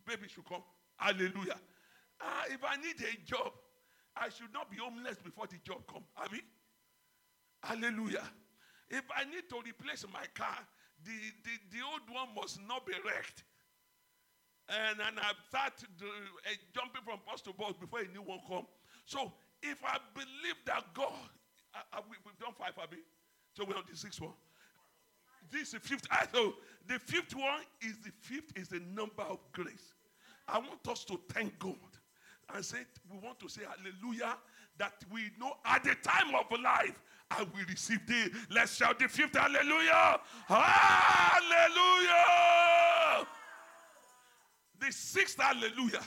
baby 0.05 0.27
should 0.27 0.45
come. 0.45 0.63
Hallelujah. 0.97 1.59
Ah, 2.21 2.43
if 2.49 2.63
I 2.63 2.77
need 2.77 2.95
a 3.01 3.25
job, 3.25 3.51
I 4.15 4.29
should 4.29 4.53
not 4.53 4.71
be 4.71 4.77
homeless 4.77 5.17
before 5.17 5.47
the 5.47 5.57
job 5.63 5.83
come. 5.91 6.03
I 6.17 6.31
mean, 6.31 6.41
hallelujah. 7.61 8.23
If 8.89 9.03
I 9.15 9.25
need 9.25 9.49
to 9.49 9.57
replace 9.65 10.05
my 10.11 10.25
car, 10.33 10.57
the, 11.03 11.11
the, 11.43 11.77
the 11.77 11.83
old 11.83 12.07
one 12.09 12.33
must 12.35 12.59
not 12.67 12.85
be 12.85 12.93
wrecked. 13.05 13.43
And, 14.69 14.99
and 15.05 15.19
I 15.19 15.31
start 15.47 15.73
uh, 15.83 16.49
jumping 16.73 17.01
from 17.03 17.19
bus 17.27 17.41
to 17.41 17.53
bus 17.53 17.73
before 17.79 17.99
a 17.99 18.07
new 18.07 18.21
one 18.21 18.39
come. 18.47 18.65
So 19.05 19.33
if 19.61 19.83
I 19.83 19.97
believe 20.13 20.57
that 20.65 20.85
God, 20.93 21.29
uh, 21.75 21.97
uh, 21.97 22.01
we, 22.09 22.15
we've 22.25 22.39
done 22.39 22.53
five, 22.57 22.73
Abby. 22.81 23.03
So 23.55 23.65
we're 23.65 23.75
on 23.75 23.83
the 23.89 23.97
sixth 23.97 24.21
one. 24.21 24.33
This 25.51 25.67
is 25.67 25.71
the 25.73 25.79
fifth. 25.79 26.07
I 26.09 26.25
know 26.33 26.53
the 26.87 26.99
fifth 26.99 27.35
one 27.35 27.61
is 27.81 27.97
the 28.03 28.11
fifth 28.21 28.57
is 28.57 28.69
the 28.69 28.79
number 28.79 29.23
of 29.23 29.39
grace. 29.51 29.93
I 30.47 30.59
want 30.59 30.87
us 30.87 31.03
to 31.05 31.19
thank 31.29 31.57
God 31.59 31.75
and 32.53 32.63
say 32.63 32.79
we 33.11 33.17
want 33.17 33.39
to 33.39 33.49
say 33.49 33.61
hallelujah 33.63 34.37
that 34.77 34.93
we 35.11 35.31
know 35.39 35.53
at 35.65 35.83
the 35.83 35.95
time 35.95 36.35
of 36.35 36.45
life 36.59 37.01
I 37.31 37.41
will 37.41 37.65
receive 37.67 38.05
the. 38.05 38.31
Let's 38.51 38.75
shout 38.75 38.99
the 38.99 39.07
fifth 39.07 39.35
hallelujah. 39.35 40.19
Hallelujah. 40.47 42.13
The 44.79 44.91
sixth 44.91 45.39
hallelujah 45.39 46.03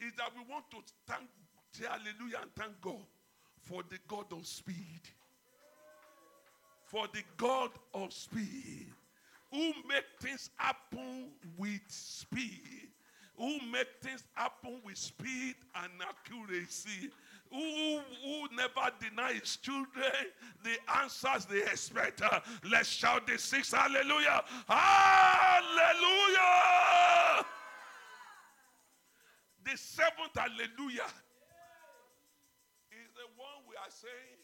is 0.00 0.12
that 0.16 0.32
we 0.34 0.42
want 0.50 0.70
to 0.70 0.78
thank 1.06 1.28
say 1.72 1.84
hallelujah 1.84 2.38
and 2.42 2.54
thank 2.56 2.80
God 2.80 3.04
for 3.62 3.82
the 3.90 3.98
God 4.08 4.32
of 4.32 4.46
speed 4.46 5.02
for 6.88 7.06
the 7.12 7.22
God 7.36 7.70
of 7.92 8.12
speed, 8.12 8.86
who 9.52 9.72
make 9.86 10.04
things 10.20 10.50
happen 10.56 11.28
with 11.58 11.80
speed, 11.86 12.87
who 13.38 13.58
make 13.70 13.86
things 14.02 14.24
happen 14.34 14.80
with 14.84 14.96
speed 14.96 15.54
and 15.76 15.92
accuracy, 16.02 17.10
who, 17.50 18.00
who 18.22 18.48
never 18.54 18.90
deny 19.00 19.32
his 19.34 19.56
children 19.56 20.12
the 20.64 20.76
answers 21.00 21.46
they 21.46 21.62
expect. 21.62 22.20
Let's 22.68 22.88
shout 22.88 23.26
the 23.26 23.38
six 23.38 23.72
hallelujah. 23.72 24.42
Hallelujah. 24.68 26.44
The 29.64 29.76
seventh 29.76 30.36
hallelujah 30.36 31.08
is 32.90 33.08
the 33.14 33.28
one 33.36 33.64
we 33.68 33.76
are 33.76 33.90
saying 33.90 34.38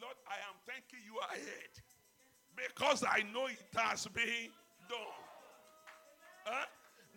Lord, 0.00 0.14
I 0.28 0.34
am 0.46 0.54
thanking 0.66 1.00
you 1.04 1.18
ahead 1.30 1.74
because 2.54 3.04
I 3.04 3.22
know 3.32 3.46
it 3.46 3.58
has 3.76 4.06
been 4.06 4.50
done. 4.88 4.98
Huh? 6.44 6.66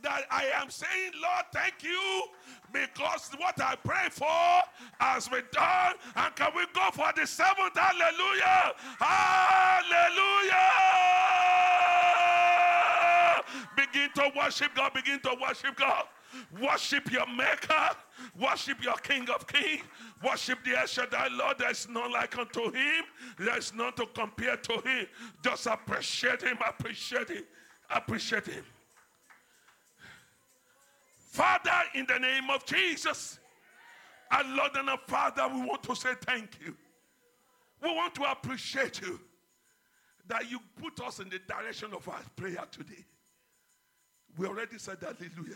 That 0.01 0.23
I 0.31 0.45
am 0.55 0.69
saying, 0.69 1.11
Lord, 1.21 1.45
thank 1.53 1.83
you 1.83 2.23
because 2.71 3.29
what 3.37 3.59
I 3.61 3.75
pray 3.75 4.09
for 4.09 4.25
has 4.99 5.27
been 5.27 5.43
done. 5.51 5.95
And 6.15 6.35
can 6.35 6.51
we 6.55 6.65
go 6.73 6.89
for 6.91 7.11
the 7.15 7.27
seventh? 7.27 7.75
Hallelujah! 7.77 8.73
Hallelujah! 8.99 10.21
Begin 13.75 14.09
to 14.15 14.31
worship 14.37 14.73
God, 14.75 14.93
begin 14.93 15.19
to 15.21 15.35
worship 15.41 15.75
God. 15.75 16.05
Worship 16.61 17.11
your 17.11 17.27
maker, 17.27 17.89
worship 18.39 18.81
your 18.81 18.95
King 18.95 19.29
of 19.29 19.45
Kings, 19.47 19.83
worship 20.23 20.59
the 20.63 20.77
El 20.77 21.31
Lord. 21.37 21.57
There's 21.57 21.89
none 21.89 22.11
like 22.11 22.37
unto 22.37 22.71
him, 22.71 23.03
there's 23.37 23.73
none 23.73 23.93
to 23.93 24.05
compare 24.05 24.55
to 24.55 24.73
him. 24.81 25.07
Just 25.43 25.65
appreciate 25.65 26.41
him, 26.41 26.57
appreciate 26.65 27.29
him, 27.29 27.43
appreciate 27.89 28.47
him. 28.47 28.63
Father, 31.31 31.71
in 31.95 32.05
the 32.05 32.19
name 32.19 32.49
of 32.49 32.65
Jesus, 32.65 33.39
our 34.29 34.43
Lord 34.43 34.71
and 34.75 34.89
our 34.89 34.99
Father, 35.07 35.47
we 35.47 35.61
want 35.65 35.81
to 35.83 35.95
say 35.95 36.09
thank 36.25 36.59
you. 36.63 36.75
We 37.81 37.89
want 37.89 38.13
to 38.15 38.23
appreciate 38.29 38.99
you 39.01 39.17
that 40.27 40.51
you 40.51 40.59
put 40.81 40.99
us 40.99 41.19
in 41.19 41.29
the 41.29 41.39
direction 41.39 41.93
of 41.93 42.07
our 42.09 42.19
prayer 42.35 42.65
today. 42.69 43.05
We 44.37 44.45
already 44.45 44.77
said 44.77 44.97
hallelujah. 44.99 45.55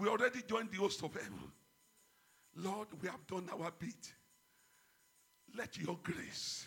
We 0.00 0.08
already 0.08 0.40
joined 0.48 0.70
the 0.70 0.78
host 0.78 1.02
of 1.02 1.12
heaven. 1.12 1.52
Lord, 2.56 2.88
we 3.02 3.08
have 3.08 3.26
done 3.26 3.46
our 3.52 3.70
bit. 3.78 4.14
Let 5.54 5.76
your 5.76 5.98
grace, 6.02 6.66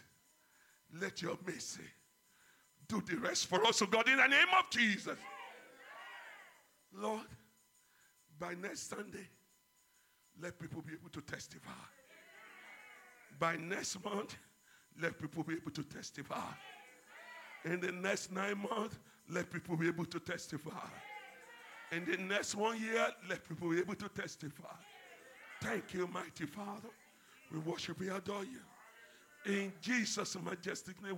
let 1.02 1.24
your 1.24 1.38
mercy 1.48 1.82
do 2.88 3.02
the 3.10 3.18
rest 3.18 3.48
for 3.48 3.66
us, 3.66 3.82
oh 3.82 3.88
God, 3.88 4.08
in 4.08 4.18
the 4.18 4.28
name 4.28 4.48
of 4.58 4.70
Jesus. 4.70 5.18
Lord, 6.94 7.26
by 8.40 8.54
next 8.62 8.90
Sunday, 8.90 9.28
let 10.42 10.60
people 10.60 10.82
be 10.82 10.94
able 10.94 11.10
to 11.10 11.22
testify. 11.22 11.72
By 13.40 13.56
next 13.58 14.04
month, 14.04 14.36
let 15.02 15.20
people 15.20 15.44
be 15.44 15.56
able 15.56 15.72
to 15.72 15.84
testify. 15.84 16.52
In 17.66 17.80
the 17.80 17.92
next 17.92 18.32
nine 18.32 18.58
months, 18.58 18.98
let 19.30 19.52
people 19.52 19.76
be 19.76 19.88
able 19.88 20.06
to 20.06 20.20
testify. 20.20 20.88
In 21.92 22.06
the 22.06 22.18
next 22.18 22.56
one 22.56 22.80
year, 22.80 23.08
let 23.30 23.48
people 23.48 23.70
be 23.70 23.80
able 23.80 23.96
to 23.96 24.10
testify. 24.10 24.76
Thank 25.62 25.94
you, 25.94 26.08
mighty 26.08 26.46
Father. 26.46 26.90
We 27.52 27.60
worship, 27.60 28.00
we 28.00 28.10
adore 28.10 28.44
you. 28.44 28.60
In 29.46 29.72
Jesus' 29.82 30.38
majestic 30.44 31.02
name. 31.02 31.18